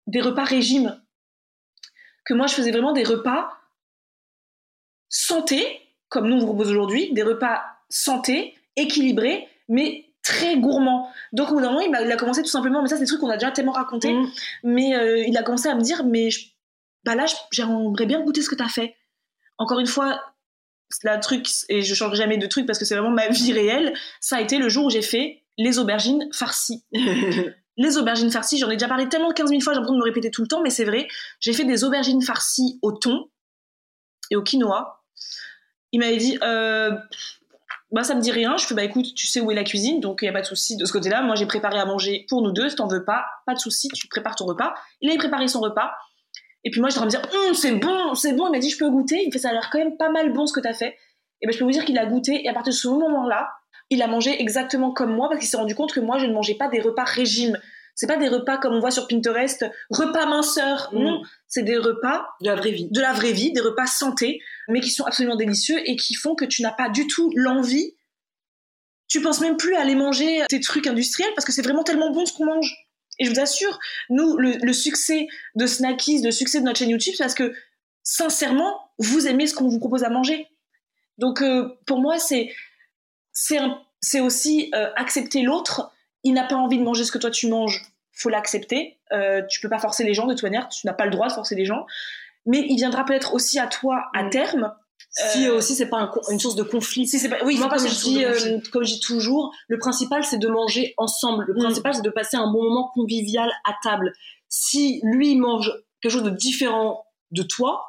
[0.06, 1.00] des repas régime.
[2.24, 3.50] Que moi, je faisais vraiment des repas
[5.08, 11.10] santé, comme nous on vous propose aujourd'hui, des repas santé, équilibrés, mais très gourmands.
[11.32, 13.02] Donc au bout d'un moment, il a, il a commencé tout simplement, mais ça c'est
[13.02, 14.30] des trucs qu'on a déjà tellement raconté, Mm.
[14.64, 16.46] mais euh, il a commencé à me dire, mais je-
[17.04, 18.96] bah là, j'aimerais bien goûter ce que tu as fait.
[19.58, 20.20] Encore une fois,
[21.02, 23.94] la truc, et je change jamais de truc parce que c'est vraiment ma vie réelle,
[24.20, 26.84] ça a été le jour où j'ai fait les aubergines farcies.
[27.76, 30.04] les aubergines farcies, j'en ai déjà parlé tellement 15 000 fois, j'ai l'impression de me
[30.04, 31.08] répéter tout le temps, mais c'est vrai.
[31.40, 33.28] J'ai fait des aubergines farcies au thon
[34.30, 35.02] et au quinoa.
[35.92, 36.92] Il m'avait dit, euh,
[37.90, 38.56] bah ça me dit rien.
[38.56, 40.40] Je fais, bah écoute, tu sais où est la cuisine, donc il n'y a pas
[40.40, 41.22] de souci de ce côté-là.
[41.22, 42.68] Moi, j'ai préparé à manger pour nous deux.
[42.68, 44.74] Si t'en veux pas, pas de souci, tu prépares ton repas.
[45.00, 45.92] Il avait préparé son repas.
[46.64, 48.48] Et puis moi, je train de me dire, Hum, c'est bon, c'est bon.
[48.48, 49.22] Il m'a dit, je peux goûter.
[49.22, 50.96] Il me fait, ça a l'air quand même pas mal bon ce que t'as fait.
[51.40, 52.44] Et ben, je peux vous dire qu'il a goûté.
[52.44, 53.50] Et à partir de ce moment-là,
[53.90, 56.32] il a mangé exactement comme moi parce qu'il s'est rendu compte que moi, je ne
[56.32, 57.58] mangeais pas des repas régime.
[57.94, 60.90] C'est pas des repas comme on voit sur Pinterest, repas minceur.
[60.92, 60.98] Mm.
[60.98, 62.88] Non, c'est des repas De la vraie vie.
[62.90, 66.34] de la vraie vie, des repas santé, mais qui sont absolument délicieux et qui font
[66.34, 67.94] que tu n'as pas du tout l'envie.
[69.06, 72.10] Tu penses même plus à aller manger tes trucs industriels parce que c'est vraiment tellement
[72.10, 72.74] bon ce qu'on mange.
[73.20, 73.78] Et je vous assure,
[74.10, 77.54] nous, le, le succès de Snackies, le succès de notre chaîne YouTube, c'est parce que
[78.02, 80.48] sincèrement, vous aimez ce qu'on vous propose à manger.
[81.18, 82.52] Donc euh, pour moi, c'est
[83.34, 85.90] c'est aussi euh, accepter l'autre
[86.26, 87.82] il n'a pas envie de manger ce que toi tu manges,
[88.14, 88.98] faut l'accepter.
[89.12, 91.28] Euh, tu peux pas forcer les gens de toute manière, tu n'as pas le droit
[91.28, 91.84] de forcer les gens.
[92.46, 94.30] Mais il viendra peut-être aussi à toi à Mm.
[94.30, 94.74] terme.
[95.10, 97.06] Si Euh, aussi c'est pas un une source de conflit.
[97.06, 100.38] si c'est pas, oui, Moi, je, dis, euh, comme je dis toujours, le principal c'est
[100.38, 101.44] de manger ensemble.
[101.46, 101.64] Le Mm.
[101.64, 104.12] principal c'est de passer un bon moment convivial à table.
[104.48, 105.70] Si lui mange
[106.00, 107.84] quelque chose de différent de toi,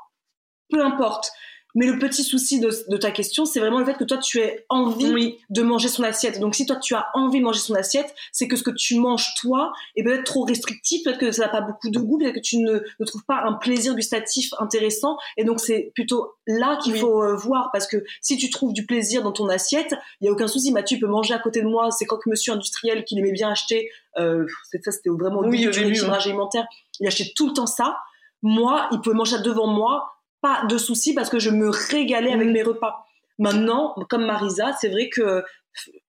[0.70, 1.32] peu importe.
[1.76, 4.40] Mais le petit souci de, de ta question, c'est vraiment le fait que toi tu
[4.40, 5.38] aies envie Oui.
[5.50, 6.40] de manger son assiette.
[6.40, 8.98] Donc si toi tu as envie de manger son assiette, c'est que ce que tu
[8.98, 12.36] manges toi est peut-être trop restrictif, peut-être que ça n'a pas beaucoup de goût, peut-être
[12.36, 15.18] que tu ne, ne trouves pas un plaisir gustatif intéressant.
[15.38, 17.00] Et donc c'est plutôt là qu'il Oui.
[17.00, 20.30] faut euh, voir parce que si tu trouves du plaisir dans ton assiette, il y
[20.30, 20.72] a aucun souci.
[20.72, 21.92] Mathieu peut manger à côté de moi.
[21.92, 23.90] C'est croque monsieur industriel qu'il aimait bien acheter.
[24.18, 24.46] Euh,
[24.82, 26.66] ça c'était vraiment au Oui, au du début, rééquilibrage alimentaire.
[27.02, 27.98] Il achetait tout le temps ça.
[28.42, 30.12] Moi, il pouvait manger devant moi
[30.46, 32.52] pas de souci parce que je me régalais avec Mm.
[32.58, 32.94] mes repas.
[33.40, 35.44] Maintenant, comme Marisa, c'est vrai que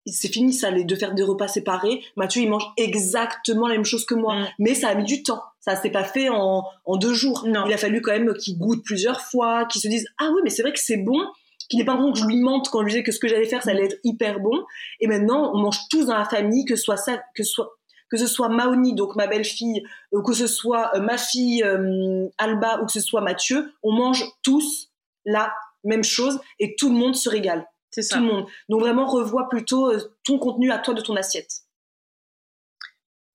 [0.07, 2.03] c'est fini ça, les de faire des repas séparés.
[2.17, 4.47] Mathieu, il mange exactement la même chose que moi, Mm.
[4.65, 5.43] mais ça a mis du temps.
[5.61, 7.45] Ça s'est pas fait en, en deux jours.
[7.47, 7.65] Non.
[7.67, 10.51] Il a fallu quand même qu'il goûte plusieurs fois, qu'il se dise ah oui, mais
[10.51, 11.21] c'est vrai que c'est bon.
[11.69, 13.29] Qu'il n'ait pas bon que je lui mente quand je lui disais que ce que
[13.29, 14.57] j'allais faire, ça allait être hyper bon.
[15.01, 17.71] Et maintenant, on mange tous dans la famille, que ce soit ça, que ce soit
[18.11, 19.83] que ce soit Maoni, donc ma belle-fille,
[20.13, 23.93] ou que ce soit euh, ma fille euh, Alba, ou que ce soit Mathieu, on
[23.93, 24.91] mange tous
[25.25, 25.55] la
[25.85, 27.67] même chose et tout le monde se régale.
[27.91, 28.17] C'est ça.
[28.17, 28.47] Tout le monde.
[28.69, 31.51] Donc vraiment, revois plutôt euh, ton contenu à toi de ton assiette.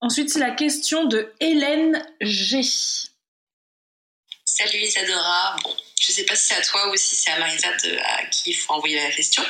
[0.01, 2.61] Ensuite, c'est la question de Hélène G.
[4.45, 5.55] Salut Isadora.
[5.63, 8.25] Bon, je sais pas si c'est à toi ou si c'est à Marisa de- à
[8.27, 9.43] qui il faut envoyer la question,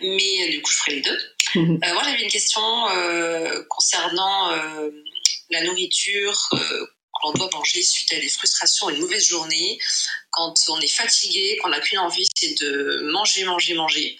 [0.00, 1.18] mais euh, du coup je ferai les deux.
[1.56, 4.90] Euh, moi j'avais une question euh, concernant euh,
[5.50, 6.48] la nourriture
[7.24, 9.78] l'on doit manger suite à des frustrations, une mauvaise journée,
[10.30, 14.16] quand on est fatigué, qu'on n'a qu'une envie, c'est de manger, manger, manger.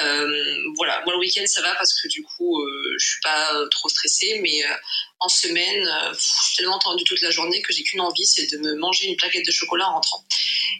[0.00, 3.52] Euh, voilà, moi le week-end ça va parce que du coup euh, je suis pas
[3.72, 4.74] trop stressée, mais euh,
[5.18, 8.76] en semaine, suis tellement tendue toute la journée que j'ai qu'une envie, c'est de me
[8.76, 10.24] manger une plaquette de chocolat en rentrant.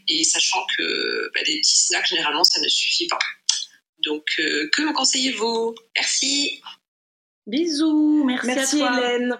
[0.08, 3.18] Et sachant que bah, des petits snacks, généralement, ça ne suffit pas.
[4.04, 5.74] Donc, euh, que me conseillez-vous?
[5.96, 6.60] Merci.
[7.46, 8.98] Bisous, merci, Merci à toi.
[9.00, 9.36] Hélène.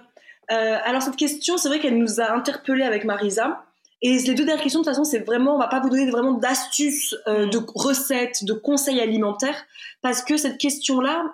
[0.50, 3.64] Euh, alors cette question, c'est vrai qu'elle nous a interpellés avec Marisa.
[4.02, 6.11] Et les deux dernières questions, de toute façon, c'est vraiment, on va pas vous donner
[6.11, 7.50] vraiment d'astuces, euh, Mm.
[7.50, 9.64] de recettes, de conseils alimentaires,
[10.00, 11.24] parce que cette question-là,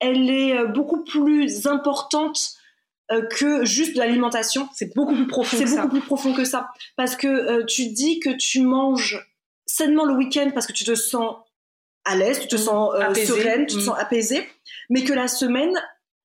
[0.00, 2.54] elle est beaucoup plus importante
[3.12, 4.66] euh, que juste de l'alimentation.
[4.74, 5.82] C'est beaucoup plus profond C'est que ça.
[5.82, 6.70] beaucoup plus profond que ça.
[6.96, 9.30] Parce que euh, tu dis que tu manges
[9.66, 11.36] sainement le week-end parce que tu te sens
[12.04, 13.84] à l'aise, tu te sens euh, sereine, tu te Mm.
[13.84, 14.46] sens apaisée,
[14.90, 15.72] mais que la semaine,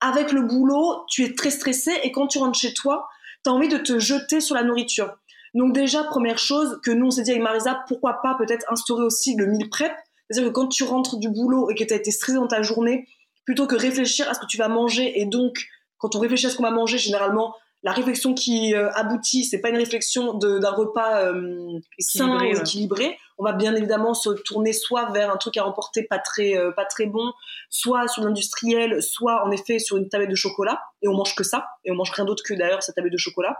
[0.01, 3.07] avec le boulot, tu es très stressée et quand tu rentres chez toi,
[3.43, 5.15] tu as envie de te jeter sur la nourriture.
[5.53, 9.03] Donc déjà, première chose que nous, on s'est dit avec Marisa, pourquoi pas peut-être instaurer
[9.03, 9.91] aussi le meal prep?
[10.29, 12.61] C'est-à-dire que quand tu rentres du boulot et que tu as été stressé dans ta
[12.61, 13.07] journée,
[13.45, 15.65] plutôt que réfléchir à ce que tu vas manger et donc
[15.97, 19.59] quand on réfléchit à ce qu'on va manger, généralement, la réflexion qui euh, aboutit, c'est
[19.59, 22.59] pas une réflexion d'un repas euh, sain Équilibré, ouais.
[22.59, 23.17] équilibré.
[23.37, 26.71] On va bien évidemment se tourner soit vers un truc à emporter pas très euh,
[26.71, 27.31] pas très bon,
[27.69, 30.81] soit sur l'industriel, soit en effet sur une tablette de chocolat.
[31.01, 33.17] Et on mange que ça, et on mange rien d'autre que d'ailleurs cette tablette de
[33.17, 33.57] chocolat.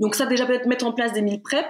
[0.00, 1.66] Donc ça déjà peut-être mettre en place des meal prep,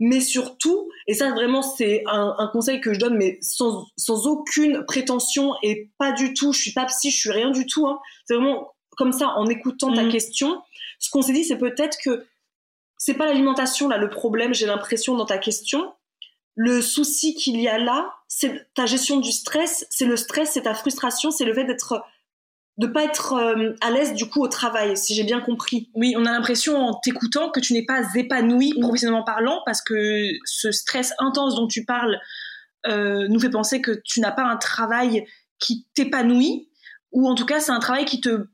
[0.00, 4.26] mais surtout, et ça vraiment c'est un, un conseil que je donne, mais sans, sans
[4.26, 7.86] aucune prétention et pas du tout, je suis pas psy, je suis rien du tout.
[7.86, 8.00] Hein.
[8.26, 10.10] C'est vraiment comme ça en écoutant ta Mhm.
[10.12, 10.60] question.
[10.98, 12.26] Ce qu'on s'est dit, c'est peut-être que
[12.98, 15.94] c'est pas l'alimentation là le problème, j'ai l'impression dans ta question.
[16.56, 20.62] Le souci qu'il y a là, c'est ta gestion du stress, c'est le stress, c'est
[20.62, 22.02] ta frustration, c'est le fait d'être
[22.78, 25.90] de pas être euh, à l'aise du coup au travail, si j'ai bien compris.
[25.94, 30.28] Oui, on a l'impression en t'écoutant que tu n'es pas épanoui professionnellement parlant parce que
[30.44, 32.20] ce stress intense dont tu parles
[32.86, 35.26] euh, nous fait penser que tu n'as pas un travail
[35.58, 36.68] qui t'épanouit
[37.10, 38.46] ou en tout cas c'est un travail qui te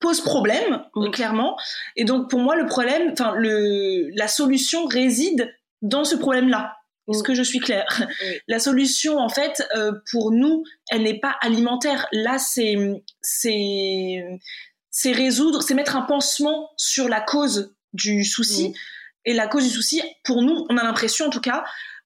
[0.00, 1.10] pose problème Mm.
[1.10, 1.56] clairement
[1.96, 6.74] et donc pour moi le problème enfin le la solution réside dans ce problème là
[7.10, 7.22] est-ce Mm.
[7.22, 8.06] que je suis claire?
[8.48, 12.06] La solution, en fait, euh, pour nous, elle n'est pas alimentaire.
[12.12, 12.76] Là, c'est
[13.22, 14.22] c'est
[14.90, 18.68] c'est résoudre, c'est mettre un pansement sur la cause du souci.
[18.68, 18.72] Mm.
[19.24, 21.64] Et la cause du souci, pour nous, on a l'impression, en tout cas,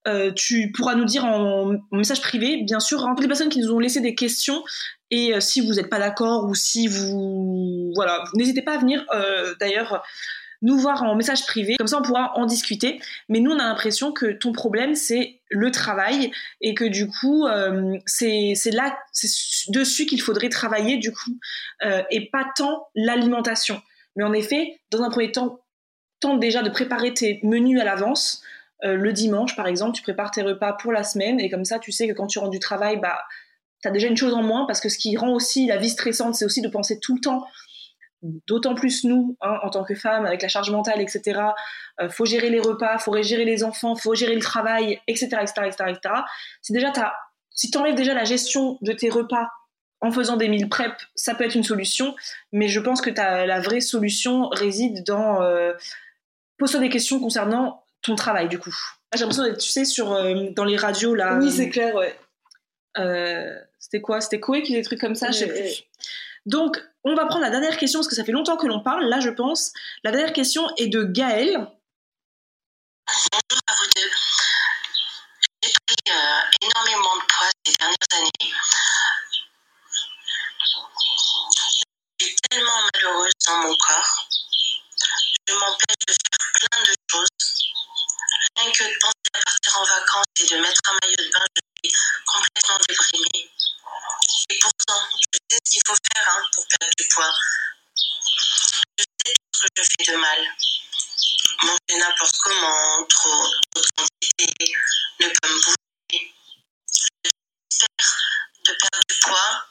[0.08, 3.60] euh, tu pourras nous dire en, message privé, bien sûr, hein, toutes les personnes qui
[3.60, 4.62] nous ont laissé des questions.
[5.10, 9.04] Et euh, si vous n'êtes pas d'accord ou si vous, voilà, n'hésitez pas à venir.
[9.14, 10.02] euh, D'ailleurs
[10.64, 13.00] nous voir en message privé, comme ça on pourra en discuter.
[13.28, 16.30] Mais nous, on a l'impression que ton problème, c'est le travail
[16.60, 17.48] et que du coup,
[18.06, 19.28] c'est là, c'est
[19.72, 21.36] dessus qu'il faudrait travailler du coup,
[22.12, 23.82] et pas tant l'alimentation.
[24.14, 25.64] Mais en effet, dans un premier temps,
[26.20, 28.42] tente déjà de préparer tes menus à l'avance.
[28.84, 31.78] Euh, le dimanche, par exemple, tu prépares tes repas pour la semaine et comme ça,
[31.78, 33.18] tu sais que quand tu rentres du travail, bah
[33.80, 35.90] tu as déjà une chose en moins parce que ce qui rend aussi la vie
[35.90, 37.44] stressante, c'est aussi de penser tout le temps
[38.22, 41.40] d'autant plus nous, hein, en tant que femmes, avec la charge mentale, etc.
[42.00, 45.52] Euh, faut gérer les repas, faut gérer les enfants, faut gérer le travail, etc., etc.,
[45.66, 46.14] etc., etc.
[46.60, 46.92] C'est déjà,
[47.50, 49.48] si tu enlèves déjà la gestion de tes repas
[50.00, 52.14] en faisant des meal prep, ça peut être une solution,
[52.52, 55.72] mais je pense que la vraie solution réside dans euh,
[56.58, 58.74] pose-toi des questions concernant ton travail, du coup.
[59.14, 61.38] J'ai l'impression d'être, tu sais, sur, euh, dans les radios, là.
[61.40, 62.18] Oui, c'est clair, ouais.
[62.98, 64.20] Euh, c'était quoi?
[64.20, 65.84] C'était Koé qui des trucs comme ça, je sais plus.
[66.46, 69.04] Donc, on va prendre la dernière question parce que ça fait longtemps que l'on parle.
[69.08, 69.72] Là, je pense.
[70.04, 71.68] La dernière question est de Gaël.
[73.06, 74.10] Bonjour à vous deux.
[75.62, 78.52] J'ai pris euh, énormément de poids ces dernières années.
[82.20, 84.28] Je suis tellement malheureuse dans mon corps.
[85.48, 87.61] Je m'empêche de faire plein de choses.
[88.62, 91.44] Que de penser à partir en vacances et de mettre un maillot de bain,
[91.82, 93.50] je suis complètement déprimée.
[94.50, 97.34] Et pourtant, je sais ce qu'il faut faire hein, pour perdre du poids.
[98.98, 100.38] Je sais ce que je fais de mal.
[101.64, 104.72] Manger n'importe comment, trop, trop de quantité,
[105.20, 106.34] ne pas me bouger.
[106.86, 108.16] J'espère
[108.64, 109.66] de perdre du poids.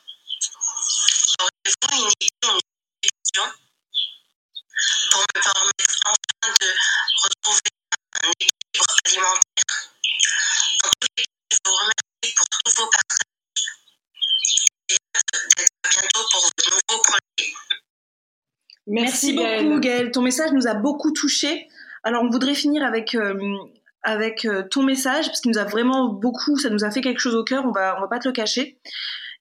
[1.40, 3.54] Auriez-vous une idée ou une question
[5.12, 6.76] pour me permettre enfin de
[7.24, 7.72] retrouver
[8.24, 9.92] un équilibre alimentaire
[10.84, 13.22] En tous les cas, je vous remercie pour tous vos partages
[19.24, 20.12] Merci, beaucoup Gaël.
[20.12, 21.68] Ton message nous a beaucoup touchés.
[22.04, 23.38] Alors on voudrait finir avec euh,
[24.04, 27.20] avec euh, ton message parce qu'il nous a vraiment beaucoup, ça nous a fait quelque
[27.20, 27.66] chose au cœur.
[27.66, 28.80] On va on va pas te le cacher.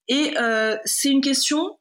[0.07, 1.79] Et euh, c'est une question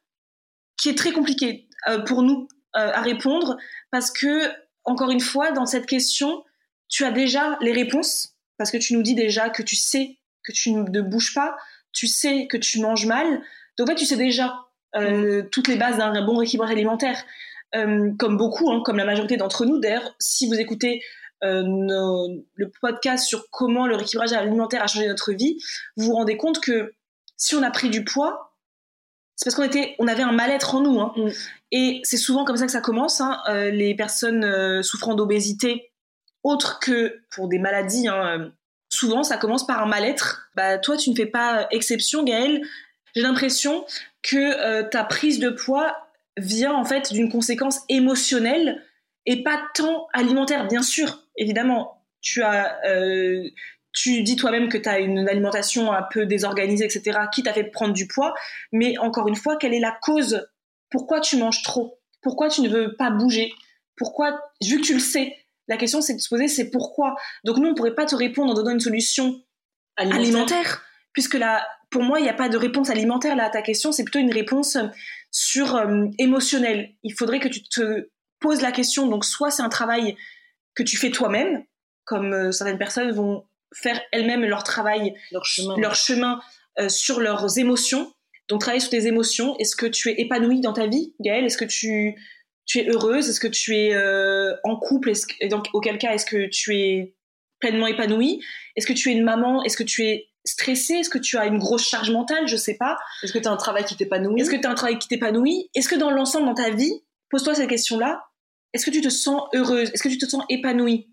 [0.77, 1.69] qui est très compliquée
[2.07, 3.57] pour nous à répondre
[3.91, 4.49] parce que
[4.85, 6.45] encore une fois dans cette question
[6.89, 10.53] tu as déjà les réponses parce que tu nous dis déjà que tu sais que
[10.53, 11.57] tu ne bouges pas,
[11.93, 13.43] tu sais que tu manges mal,
[13.81, 14.55] donc en fait, tu sais déjà
[14.97, 17.25] euh, toutes les bases d'un bon rééquilibrage alimentaire,
[17.75, 19.79] euh, comme beaucoup, hein, comme la majorité d'entre nous.
[19.79, 21.03] D'ailleurs, si vous écoutez
[21.43, 21.63] euh,
[22.55, 25.59] le podcast sur comment le rééquilibrage alimentaire a changé notre vie,
[25.97, 26.95] vous vous rendez compte que
[27.37, 28.55] si on a pris du poids,
[29.37, 31.01] c'est parce qu'on était, on avait un mal-être en nous.
[31.01, 31.13] Hein.
[31.17, 31.29] Mm.
[31.73, 33.21] Et c'est souvent comme ça que ça commence.
[33.21, 33.41] Hein.
[33.49, 35.93] les personnes souffrant d'obésité,
[36.43, 38.09] autres que pour des maladies,
[38.89, 40.51] souvent ça commence par un mal-être.
[40.57, 42.63] Bah toi, tu ne fais pas exception, Gaëlle.
[43.15, 43.85] J'ai l'impression
[44.23, 45.97] que euh, ta prise de poids
[46.41, 48.83] vient en fait d'une conséquence émotionnelle
[49.27, 50.67] et pas tant alimentaire.
[50.67, 53.49] Bien sûr, évidemment, tu as, euh,
[53.93, 57.65] tu dis toi-même que tu as une alimentation un peu désorganisée, etc., qui t'a fait
[57.65, 58.35] prendre du poids.
[58.73, 60.47] Mais encore une fois, quelle est la cause?
[60.91, 61.99] Pourquoi tu manges trop?
[62.23, 63.53] Pourquoi tu ne veux pas bouger?
[63.97, 65.37] Pourquoi, vu que tu le sais,
[65.69, 67.15] la question c'est de se poser, c'est pourquoi?
[67.45, 69.43] Donc nous, on pourrait pas te répondre en donnant une solution
[69.97, 70.83] alimentaire, alimentaire
[71.13, 73.93] puisque la, pour moi, il n'y a pas de réponse alimentaire là à ta question,
[73.93, 74.79] c'est plutôt une réponse
[75.31, 76.95] sur euh, émotionnelle.
[77.03, 78.09] Il faudrait que tu te
[78.41, 79.07] poses la question.
[79.07, 80.17] Donc, soit c'est un travail
[80.75, 81.65] que tu fais toi-même,
[82.05, 86.41] comme euh, certaines personnes vont faire elles-mêmes leur travail, leur chemin, leur chemin
[86.89, 88.13] sur leurs émotions.
[88.49, 89.57] Donc, travailler sur tes émotions.
[89.59, 91.45] Est-ce que tu es épanouie dans ta vie, Gaëlle?
[91.45, 92.15] Est-ce que tu,
[92.65, 93.29] tu es heureuse?
[93.29, 93.95] Est-ce que tu es
[94.65, 95.11] en couple?
[95.11, 97.15] Est-ce que, donc, Auquel cas, est-ce que tu es
[97.61, 98.43] pleinement épanouie?
[98.77, 99.63] Est-ce que tu es une maman?
[99.63, 100.95] Est-ce que tu es stressé?
[100.95, 102.49] Est-ce que tu as une grosse charge mentale?
[102.49, 102.99] Je sais pas.
[103.23, 104.41] Est-ce que tu as un travail qui t'épanouit?
[104.41, 105.71] Est-ce que tu as un travail qui t'épanouit?
[105.75, 108.25] Est-ce que dans l'ensemble, dans ta vie, pose-toi cette question-là,
[108.73, 109.91] est-ce que tu te sens heureuse?
[109.93, 111.09] Est-ce que tu te sens épanouie?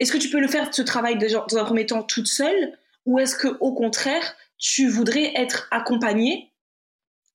[0.00, 2.78] Est-ce que tu peux le faire, ce travail, dans un premier temps, toute seule?
[3.06, 6.52] Ou est-ce que au contraire, tu voudrais être accompagnée?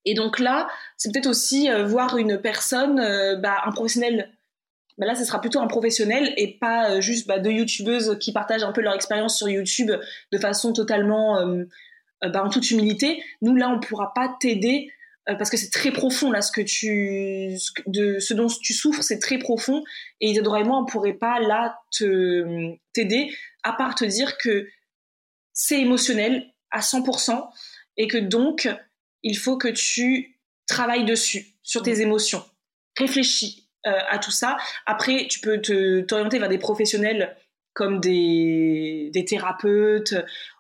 [0.06, 0.68] Et donc là,
[0.98, 4.32] c'est peut-être aussi euh, voir une personne, euh, bah, un professionnel
[4.98, 8.32] bah là, ce sera plutôt un professionnel et pas euh, juste bah, deux youtubeuses qui
[8.32, 9.92] partagent un peu leur expérience sur YouTube
[10.32, 11.64] de façon totalement euh,
[12.24, 13.24] euh, bah, en toute humilité.
[13.42, 14.92] Nous, là, on pourra pas t'aider
[15.26, 17.58] parce que c'est très profond là ce que tu
[17.88, 19.82] de ce dont tu souffres c'est très profond
[20.20, 23.34] et Isadora et moi on pourrait pas là te t'aider
[23.64, 24.68] à part te dire que
[25.54, 27.42] c'est émotionnel à 100%
[27.96, 28.68] et que donc
[29.22, 32.02] il faut que tu travailles dessus sur tes mmh.
[32.02, 32.44] émotions
[32.98, 34.58] réfléchis à tout ça.
[34.86, 37.36] Après, tu peux te t'orienter vers des professionnels
[37.74, 40.14] comme des, des thérapeutes.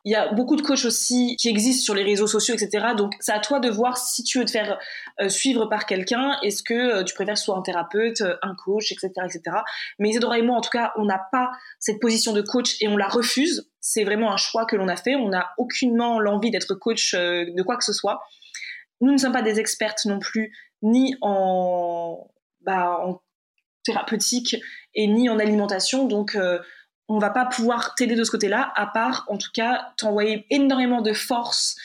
[0.03, 2.87] Il y a beaucoup de coachs aussi qui existent sur les réseaux sociaux, etc.
[2.97, 4.79] Donc, c'est à toi de voir si tu veux te faire
[5.21, 6.37] euh, suivre par quelqu'un.
[6.41, 9.57] Est-ce que euh, tu préfères soit un thérapeute, un coach, etc., etc.
[9.99, 12.87] Mais Isadora et moi, en tout cas, on n'a pas cette position de coach et
[12.87, 13.69] on la refuse.
[13.79, 15.15] C'est vraiment un choix que l'on a fait.
[15.15, 18.21] On n'a aucunement l'envie d'être coach de quoi que ce soit.
[19.01, 20.51] Nous ne sommes pas des expertes non plus,
[20.81, 22.27] ni en
[22.63, 23.21] bah, en
[23.83, 24.55] thérapeutique
[24.95, 26.07] et ni en alimentation.
[26.07, 26.59] Donc, euh,
[27.09, 31.01] on va pas pouvoir t'aider de ce côté-là, à part, en tout cas, t'envoyer énormément
[31.01, 31.75] de force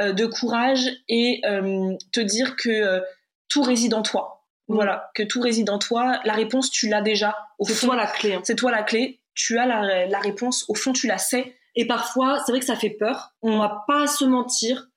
[0.00, 3.00] euh, de courage et euh, te dire que euh,
[3.48, 4.46] tout réside en toi.
[4.68, 4.74] Mm.
[4.74, 6.20] Voilà, que tout réside en toi.
[6.24, 7.36] La réponse, tu l'as déjà.
[7.60, 8.34] C'est toi la clé.
[8.34, 8.40] hein.
[8.44, 9.20] c'est toi la clé.
[9.34, 10.64] Tu as la, la réponse.
[10.68, 11.54] Au fond, tu la sais.
[11.74, 13.34] Et parfois, c'est vrai que ça fait peur.
[13.42, 14.88] On va pas se mentir.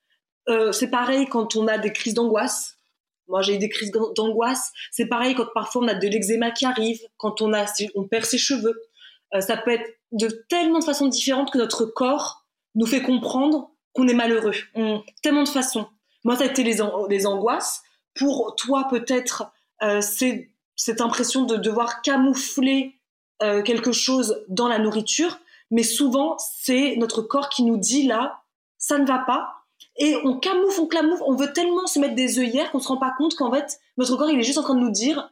[0.71, 2.77] C'est pareil quand on a des crises d'angoisse.
[3.31, 4.71] Moi, j'ai eu des crises d'angoisse.
[4.91, 8.25] C'est pareil quand parfois on a de l'eczéma qui arrive, quand on a, on perd
[8.25, 8.79] ses cheveux.
[9.33, 12.45] Euh, ça peut être de tellement de façons différentes que notre corps
[12.75, 14.53] nous fait comprendre qu'on est malheureux.
[14.75, 15.87] On- tellement de façons.
[16.23, 17.81] Moi, ça a été les, an- les angoisses.
[18.13, 19.45] Pour toi, peut-être,
[19.81, 22.99] euh, c'est cette impression de devoir camoufler
[23.41, 25.39] euh, quelque chose dans la nourriture.
[25.71, 28.41] Mais souvent, c'est notre corps qui nous dit là,
[28.77, 29.60] ça ne va pas.
[29.97, 32.97] Et on camoufle, on camoufle, on veut tellement se mettre des œillères qu'on se rend
[32.97, 35.31] pas compte qu'en fait, notre corps, il est juste en train de nous dire,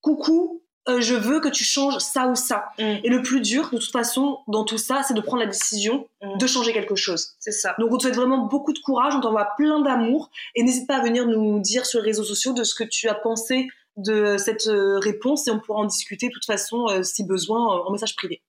[0.00, 2.66] coucou, euh, je veux que tu changes ça ou ça.
[2.78, 2.82] Mm.
[3.02, 6.06] Et le plus dur, de toute façon, dans tout ça, c'est de prendre la décision
[6.26, 6.38] Mm.
[6.38, 7.34] de changer quelque chose.
[7.40, 7.74] C'est ça.
[7.78, 10.96] Donc on te souhaite vraiment beaucoup de courage, on t'envoie plein d'amour et n'hésite pas
[10.96, 14.36] à venir nous dire sur les réseaux sociaux de ce que tu as pensé de
[14.36, 17.90] cette euh, réponse et on pourra en discuter de toute façon euh, si besoin en
[17.90, 18.42] message privé.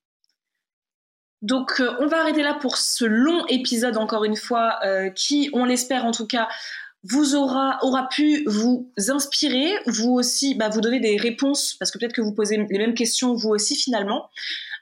[1.41, 5.49] Donc, euh, on va arrêter là pour ce long épisode, encore une fois, euh, qui,
[5.53, 6.47] on l'espère en tout cas,
[7.03, 11.99] vous aura, aura pu vous inspirer, vous aussi, bah, vous donner des réponses, parce que
[11.99, 14.29] peut-être que vous posez les mêmes questions vous aussi finalement,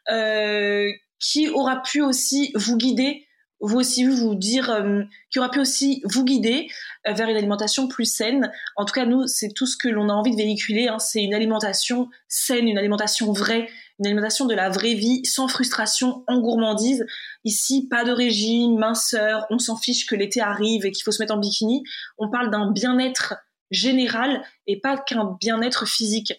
[0.10, 3.27] euh, qui aura pu aussi vous guider,
[3.60, 4.84] vous aussi vous dire,
[5.32, 6.68] qui aura pu aussi vous guider
[7.06, 8.52] vers une alimentation plus saine.
[8.76, 11.23] En tout cas, nous, c'est tout ce que l'on a envie de véhiculer, hein, c'est
[11.23, 13.68] une alimentation saine, une alimentation vraie,
[13.99, 17.05] une alimentation de la vraie vie, sans frustration, en gourmandise.
[17.43, 21.22] Ici, pas de régime, minceur, on s'en fiche que l'été arrive et qu'il faut se
[21.22, 21.84] mettre en bikini.
[22.17, 23.35] On parle d'un bien-être
[23.72, 26.34] général et pas qu'un bien-être physique.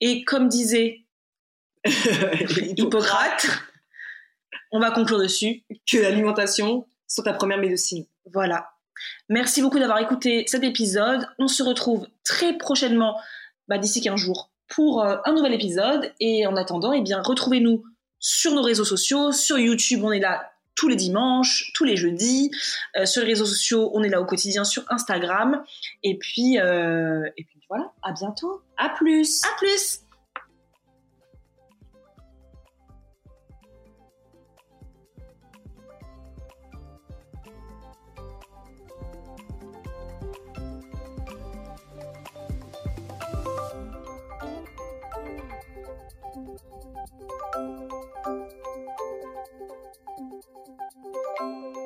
[0.00, 1.04] Et comme disait
[1.84, 3.48] Hippocrate,
[4.70, 5.64] on va conclure dessus.
[5.90, 8.06] Que l'alimentation soit ta première médecine.
[8.32, 8.70] Voilà.
[9.28, 11.26] Merci beaucoup d'avoir écouté cet épisode.
[11.38, 13.20] On se retrouve très prochainement,
[13.66, 16.12] bah, d'ici 15 jours, pour euh, un nouvel épisode.
[16.20, 17.84] Et en attendant, eh bien, retrouvez-nous
[18.18, 19.32] sur nos réseaux sociaux.
[19.32, 22.50] Sur YouTube, on est là tous les dimanches, tous les jeudis.
[22.96, 25.62] Euh, sur les réseaux sociaux, on est là au quotidien sur Instagram.
[26.02, 28.62] Et puis, euh, et puis voilà, à bientôt.
[28.76, 30.00] À plus À plus
[46.44, 46.60] Thank
[51.76, 51.81] you.